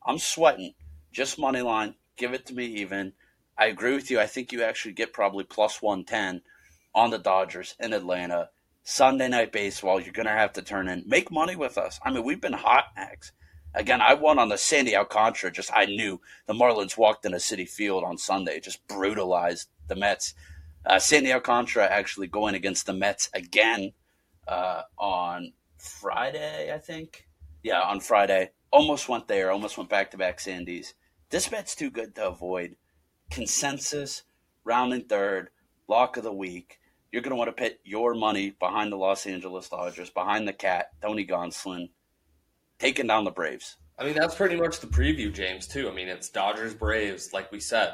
I'm 0.05 0.19
sweating. 0.19 0.73
Just 1.11 1.39
money 1.39 1.61
line. 1.61 1.95
Give 2.17 2.33
it 2.33 2.45
to 2.47 2.53
me 2.53 2.65
even. 2.65 3.13
I 3.57 3.67
agree 3.67 3.93
with 3.93 4.11
you. 4.11 4.19
I 4.19 4.27
think 4.27 4.51
you 4.51 4.63
actually 4.63 4.93
get 4.93 5.13
probably 5.13 5.43
plus 5.43 5.81
110 5.81 6.41
on 6.93 7.09
the 7.11 7.17
Dodgers 7.17 7.75
in 7.79 7.93
Atlanta. 7.93 8.49
Sunday 8.83 9.27
night 9.27 9.51
baseball, 9.51 10.01
you're 10.01 10.11
going 10.11 10.25
to 10.25 10.31
have 10.31 10.53
to 10.53 10.61
turn 10.61 10.87
in. 10.87 11.03
Make 11.05 11.31
money 11.31 11.55
with 11.55 11.77
us. 11.77 11.99
I 12.03 12.11
mean, 12.11 12.23
we've 12.23 12.41
been 12.41 12.53
hot, 12.53 12.85
Max. 12.95 13.31
Again, 13.73 14.01
I 14.01 14.15
won 14.15 14.39
on 14.39 14.49
the 14.49 14.57
Sandy 14.57 14.95
Alcantara. 14.95 15.51
Just 15.51 15.71
I 15.73 15.85
knew 15.85 16.19
the 16.45 16.53
Marlins 16.53 16.97
walked 16.97 17.25
in 17.25 17.33
a 17.33 17.37
Citi 17.37 17.69
Field 17.69 18.03
on 18.03 18.17
Sunday, 18.17 18.59
just 18.59 18.85
brutalized 18.87 19.69
the 19.87 19.95
Mets. 19.95 20.33
Uh, 20.85 20.99
Sandy 20.99 21.31
Alcantara 21.31 21.85
actually 21.85 22.27
going 22.27 22.55
against 22.55 22.85
the 22.85 22.93
Mets 22.93 23.29
again 23.33 23.93
uh, 24.47 24.81
on 24.97 25.53
Friday, 25.81 26.71
I 26.73 26.77
think. 26.77 27.27
Yeah, 27.63 27.81
on 27.81 27.99
Friday. 27.99 28.51
Almost 28.71 29.09
went 29.09 29.27
there. 29.27 29.51
Almost 29.51 29.77
went 29.77 29.89
back 29.89 30.11
to 30.11 30.17
back 30.17 30.39
Sandys. 30.39 30.93
This 31.29 31.47
bet's 31.47 31.75
too 31.75 31.89
good 31.89 32.15
to 32.15 32.27
avoid. 32.27 32.75
Consensus, 33.29 34.23
rounding 34.63 35.05
third, 35.05 35.49
lock 35.87 36.17
of 36.17 36.23
the 36.23 36.31
week. 36.33 36.79
You're 37.11 37.21
going 37.21 37.31
to 37.31 37.37
want 37.37 37.55
to 37.55 37.61
put 37.63 37.79
your 37.83 38.13
money 38.13 38.51
behind 38.51 38.91
the 38.91 38.97
Los 38.97 39.25
Angeles 39.25 39.69
Dodgers, 39.69 40.09
behind 40.09 40.47
the 40.47 40.53
cat, 40.53 40.91
Tony 41.01 41.25
Gonsolin, 41.25 41.89
taking 42.79 43.07
down 43.07 43.25
the 43.25 43.31
Braves. 43.31 43.77
I 43.99 44.05
mean, 44.05 44.13
that's 44.15 44.35
pretty 44.35 44.55
much 44.55 44.79
the 44.79 44.87
preview, 44.87 45.33
James, 45.33 45.67
too. 45.67 45.89
I 45.89 45.93
mean, 45.93 46.07
it's 46.07 46.29
Dodgers 46.29 46.73
Braves, 46.73 47.33
like 47.33 47.51
we 47.51 47.59
said. 47.59 47.93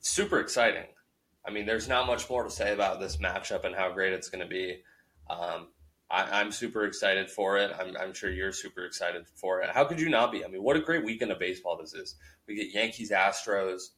super 0.00 0.40
exciting. 0.40 0.86
I 1.46 1.50
mean, 1.50 1.66
there's 1.66 1.88
not 1.88 2.06
much 2.06 2.28
more 2.28 2.44
to 2.44 2.50
say 2.50 2.72
about 2.72 3.00
this 3.00 3.16
matchup 3.16 3.64
and 3.64 3.74
how 3.74 3.92
great 3.92 4.12
it's 4.12 4.28
going 4.28 4.42
to 4.42 4.48
be. 4.48 4.82
Um, 5.28 5.68
I, 6.10 6.40
am 6.40 6.50
super 6.50 6.84
excited 6.84 7.30
for 7.30 7.56
it. 7.58 7.70
I'm, 7.78 7.96
I'm, 7.96 8.12
sure 8.12 8.30
you're 8.30 8.52
super 8.52 8.84
excited 8.84 9.26
for 9.34 9.60
it. 9.60 9.70
How 9.70 9.84
could 9.84 10.00
you 10.00 10.08
not 10.08 10.32
be? 10.32 10.44
I 10.44 10.48
mean, 10.48 10.62
what 10.62 10.76
a 10.76 10.80
great 10.80 11.04
weekend 11.04 11.30
of 11.30 11.38
baseball 11.38 11.76
this 11.76 11.94
is. 11.94 12.16
We 12.48 12.56
get 12.56 12.74
Yankees, 12.74 13.12
Astros, 13.12 13.90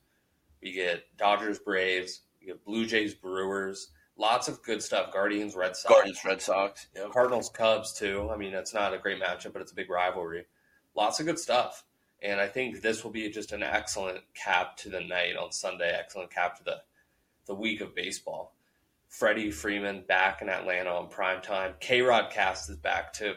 we 0.63 0.73
get 0.73 1.05
Dodgers, 1.17 1.59
Braves, 1.59 2.21
we 2.41 2.49
get 2.49 2.65
Blue 2.65 2.87
Jays, 2.87 3.15
Brewers. 3.15 3.89
Lots 4.19 4.49
of 4.49 4.63
good 4.63 4.83
stuff. 4.83 5.11
Guardians, 5.11 5.57
Red 5.57 5.75
Sox. 5.75 5.95
Guardians, 5.95 6.25
Red 6.25 6.43
Sox. 6.43 6.87
Yep. 6.95 7.13
Cardinals, 7.13 7.49
Cubs, 7.49 7.95
too. 7.95 8.29
I 8.31 8.37
mean, 8.37 8.53
it's 8.53 8.75
not 8.75 8.93
a 8.93 8.99
great 8.99 9.21
matchup, 9.21 9.55
but 9.55 9.63
it's 9.63 9.73
a 9.73 9.75
big 9.75 9.89
rivalry. 9.89 10.45
Lots 10.95 11.19
of 11.19 11.25
good 11.25 11.39
stuff. 11.39 11.85
And 12.21 12.39
I 12.39 12.47
think 12.47 12.83
this 12.83 13.03
will 13.03 13.11
be 13.11 13.29
just 13.31 13.53
an 13.53 13.63
excellent 13.63 14.21
cap 14.35 14.77
to 14.79 14.91
the 14.91 15.01
night 15.01 15.37
on 15.37 15.51
Sunday, 15.51 15.91
excellent 15.99 16.31
cap 16.31 16.59
to 16.59 16.65
the, 16.65 16.83
the 17.47 17.55
week 17.55 17.81
of 17.81 17.95
baseball. 17.95 18.55
Freddie 19.13 19.51
Freeman 19.51 20.05
back 20.09 20.41
in 20.41 20.49
Atlanta 20.49 20.89
on 20.89 21.09
prime 21.09 21.43
time. 21.43 21.75
KayRod 21.83 22.31
Cast 22.31 22.71
is 22.71 22.77
back 22.77 23.13
too. 23.13 23.35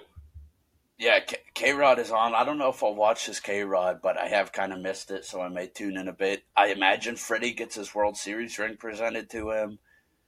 Yeah, 0.98 1.20
KayRod 1.54 2.00
is 2.00 2.12
on. 2.12 2.34
I 2.34 2.46
don't 2.46 2.58
know 2.58 2.70
if 2.70 2.82
I'll 2.82 2.96
watch 2.96 3.28
this 3.28 3.42
K 3.42 3.62
Rod, 3.62 4.00
but 4.02 4.18
I 4.18 4.28
have 4.28 4.54
kind 4.54 4.72
of 4.72 4.80
missed 4.80 5.12
it, 5.12 5.26
so 5.26 5.42
I 5.42 5.50
may 5.50 5.68
tune 5.68 5.98
in 5.98 6.08
a 6.08 6.14
bit. 6.14 6.44
I 6.56 6.68
imagine 6.68 7.18
Freddie 7.18 7.52
gets 7.52 7.76
his 7.76 7.94
World 7.94 8.16
Series 8.16 8.58
ring 8.58 8.78
presented 8.78 9.30
to 9.32 9.52
him. 9.52 9.80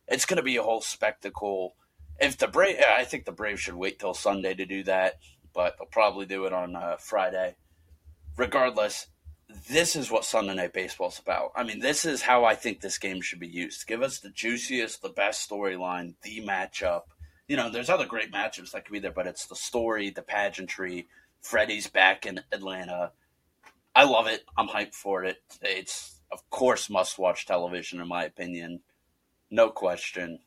It's 0.09 0.25
going 0.25 0.35
to 0.37 0.43
be 0.43 0.57
a 0.57 0.63
whole 0.63 0.81
spectacle. 0.81 1.75
If 2.19 2.37
the 2.37 2.49
Brave, 2.49 2.83
I 2.97 3.05
think 3.05 3.23
the 3.23 3.31
Braves 3.31 3.61
should 3.61 3.75
wait 3.75 3.99
till 3.99 4.13
Sunday 4.13 4.53
to 4.53 4.65
do 4.65 4.83
that, 4.83 5.13
but 5.53 5.77
they'll 5.77 5.87
probably 5.87 6.25
do 6.25 6.43
it 6.43 6.51
on 6.51 6.75
uh, 6.75 6.97
Friday. 6.99 7.55
Regardless, 8.35 9.07
this 9.69 9.95
is 9.95 10.11
what 10.11 10.25
Sunday 10.25 10.55
Night 10.55 10.73
Baseball 10.73 11.09
is 11.09 11.19
about. 11.19 11.51
I 11.55 11.63
mean, 11.63 11.79
this 11.79 12.05
is 12.05 12.21
how 12.21 12.43
I 12.43 12.55
think 12.55 12.81
this 12.81 12.97
game 12.97 13.21
should 13.21 13.39
be 13.39 13.47
used. 13.47 13.87
Give 13.87 14.01
us 14.01 14.19
the 14.19 14.29
juiciest, 14.29 15.01
the 15.01 15.09
best 15.09 15.49
storyline, 15.49 16.15
the 16.21 16.41
matchup. 16.45 17.03
You 17.47 17.55
know, 17.55 17.69
there's 17.69 17.89
other 17.89 18.05
great 18.05 18.31
matchups 18.31 18.71
that 18.71 18.85
could 18.85 18.91
be 18.91 18.99
there, 18.99 19.11
but 19.11 19.27
it's 19.27 19.45
the 19.45 19.55
story, 19.55 20.09
the 20.09 20.21
pageantry. 20.21 21.07
Freddie's 21.41 21.87
back 21.87 22.25
in 22.25 22.41
Atlanta. 22.51 23.11
I 23.95 24.03
love 24.03 24.27
it. 24.27 24.43
I'm 24.57 24.67
hyped 24.67 24.95
for 24.95 25.23
it. 25.23 25.37
It's, 25.61 26.19
of 26.31 26.47
course, 26.49 26.89
must 26.89 27.17
watch 27.17 27.45
television, 27.45 28.01
in 28.01 28.07
my 28.07 28.25
opinion. 28.25 28.81
No 29.49 29.69
question. 29.69 30.39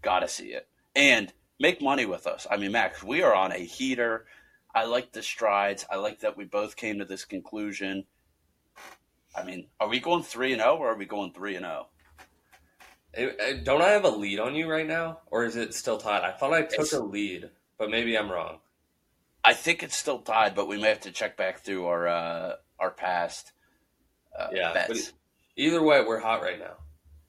Gotta 0.00 0.28
see 0.28 0.48
it. 0.48 0.66
And 0.96 1.32
make 1.60 1.82
money 1.82 2.06
with 2.06 2.26
us. 2.26 2.46
I 2.50 2.56
mean, 2.56 2.72
Max, 2.72 3.02
we 3.02 3.22
are 3.22 3.34
on 3.34 3.52
a 3.52 3.58
heater. 3.58 4.24
I 4.74 4.84
like 4.84 5.12
the 5.12 5.22
strides. 5.22 5.84
I 5.90 5.96
like 5.96 6.20
that 6.20 6.36
we 6.36 6.44
both 6.44 6.76
came 6.76 6.98
to 6.98 7.04
this 7.04 7.24
conclusion. 7.24 8.04
I 9.34 9.42
mean, 9.44 9.66
are 9.80 9.88
we 9.88 10.00
going 10.00 10.22
three 10.22 10.52
and 10.52 10.60
zero, 10.60 10.76
or 10.76 10.90
are 10.92 10.96
we 10.96 11.06
going 11.06 11.32
three 11.32 11.56
and 11.56 11.64
zero? 11.64 11.86
Don't 13.64 13.82
I 13.82 13.88
have 13.88 14.04
a 14.04 14.10
lead 14.10 14.38
on 14.38 14.54
you 14.54 14.70
right 14.70 14.86
now, 14.86 15.20
or 15.30 15.44
is 15.44 15.56
it 15.56 15.74
still 15.74 15.98
tied? 15.98 16.22
I 16.22 16.32
thought 16.32 16.52
I 16.52 16.62
took 16.62 16.72
It's- 16.80 16.92
a 16.92 17.02
lead, 17.02 17.50
but 17.78 17.90
maybe 17.90 18.16
I'm 18.16 18.30
wrong. 18.30 18.58
I 19.44 19.54
think 19.54 19.82
it's 19.82 19.96
still 19.96 20.18
tied, 20.18 20.54
but 20.54 20.68
we 20.68 20.78
may 20.78 20.88
have 20.88 21.00
to 21.00 21.10
check 21.12 21.36
back 21.36 21.60
through 21.60 21.86
our 21.86 22.06
uh, 22.08 22.56
our 22.78 22.90
past 22.90 23.52
uh, 24.38 24.48
Yeah, 24.52 24.72
bets. 24.74 25.12
Either 25.56 25.82
way, 25.82 26.04
we're 26.04 26.18
hot 26.20 26.42
right 26.42 26.58
now, 26.58 26.74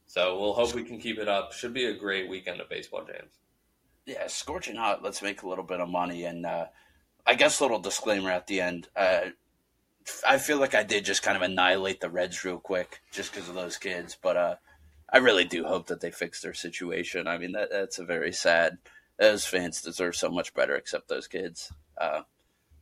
so 0.05 0.37
we'll 0.39 0.53
hope 0.53 0.73
we 0.73 0.83
can 0.83 0.99
keep 0.99 1.17
it 1.17 1.27
up. 1.29 1.53
Should 1.53 1.73
be 1.73 1.85
a 1.85 1.93
great 1.93 2.27
weekend 2.27 2.59
of 2.59 2.67
baseball, 2.69 3.05
James. 3.05 3.31
Yeah, 4.05 4.27
scorching 4.27 4.75
hot. 4.75 5.01
Let's 5.01 5.21
make 5.21 5.43
a 5.43 5.47
little 5.47 5.63
bit 5.63 5.79
of 5.79 5.87
money, 5.87 6.25
and 6.25 6.45
uh, 6.45 6.65
I 7.29 7.35
guess 7.35 7.59
a 7.59 7.63
little 7.63 7.77
disclaimer 7.77 8.31
at 8.31 8.47
the 8.47 8.59
end. 8.59 8.87
Uh, 8.95 9.19
I 10.27 10.39
feel 10.39 10.57
like 10.57 10.73
I 10.73 10.81
did 10.81 11.05
just 11.05 11.21
kind 11.21 11.37
of 11.37 11.43
annihilate 11.43 12.01
the 12.01 12.09
Reds 12.09 12.43
real 12.43 12.57
quick, 12.57 13.01
just 13.11 13.31
because 13.31 13.47
of 13.47 13.53
those 13.53 13.77
kids. 13.77 14.17
But 14.19 14.35
uh, 14.35 14.55
I 15.13 15.19
really 15.19 15.43
do 15.43 15.63
hope 15.63 15.85
that 15.87 16.01
they 16.01 16.09
fix 16.09 16.41
their 16.41 16.55
situation. 16.55 17.27
I 17.27 17.37
mean, 17.37 17.51
that 17.51 17.69
that's 17.69 17.99
a 17.99 18.03
very 18.03 18.33
sad. 18.33 18.79
Those 19.19 19.45
fans 19.45 19.79
deserve 19.83 20.15
so 20.15 20.31
much 20.31 20.55
better, 20.55 20.75
except 20.75 21.07
those 21.07 21.27
kids. 21.27 21.71
Uh, 22.01 22.21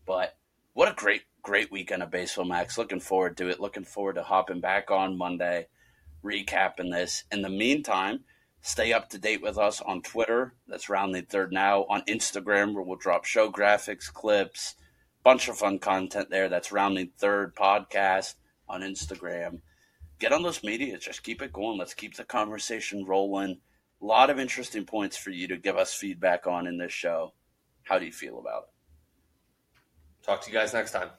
but 0.06 0.38
what 0.72 0.89
a 0.89 0.95
great, 0.95 1.24
great 1.41 1.70
weekend 1.70 2.02
of 2.02 2.10
baseball, 2.10 2.45
Max. 2.45 2.78
Looking 2.78 3.02
forward 3.02 3.36
to 3.38 3.50
it. 3.50 3.60
Looking 3.60 3.84
forward 3.84 4.16
to 4.16 4.24
hopping 4.24 4.62
back 4.62 4.91
on 4.91 5.18
Monday, 5.18 5.68
recapping 6.24 6.93
this. 6.93 7.26
In 7.34 7.41
the 7.41 7.50
meantime, 7.50 8.24
stay 8.68 8.91
up 8.91 9.09
to 9.09 9.18
date 9.18 9.41
with 9.41 9.57
us 9.57 9.80
on 9.82 10.01
Twitter. 10.01 10.53
That's 10.68 10.89
Rounding 10.89 11.26
Third 11.26 11.53
Now. 11.53 11.86
On 11.89 12.01
Instagram, 12.01 12.74
where 12.74 12.84
we'll 12.84 12.97
drop 12.97 13.24
show 13.24 13.49
graphics, 13.49 14.11
clips, 14.11 14.76
bunch 15.24 15.47
of 15.47 15.57
fun 15.57 15.80
content 15.80 16.30
there. 16.30 16.49
That's 16.49 16.72
Rounding 16.72 17.11
Third 17.18 17.55
Podcast 17.55 18.36
on 18.68 18.82
Instagram. 18.82 19.61
Get 20.20 20.34
on 20.34 20.43
those 20.43 20.63
media. 20.63 20.97
Just 20.97 21.24
keep 21.24 21.41
it 21.41 21.53
going. 21.53 21.78
Let's 21.78 21.93
keep 21.93 22.15
the 22.15 22.26
conversation 22.26 23.05
rolling. 23.05 23.59
A 24.01 24.05
lot 24.05 24.30
of 24.30 24.38
interesting 24.38 24.86
points 24.86 25.15
for 25.15 25.30
you 25.30 25.47
to 25.47 25.57
give 25.57 25.78
us 25.78 25.93
feedback 25.93 26.45
on 26.45 26.68
in 26.68 26.78
this 26.78 26.91
show. 26.91 27.34
How 27.84 27.97
do 27.97 28.05
you 28.05 28.11
feel 28.11 28.38
about 28.38 28.63
it? 28.63 30.26
Talk 30.26 30.41
to 30.41 30.51
you 30.51 30.57
guys 30.57 30.74
next 30.74 30.91
time. 30.91 31.09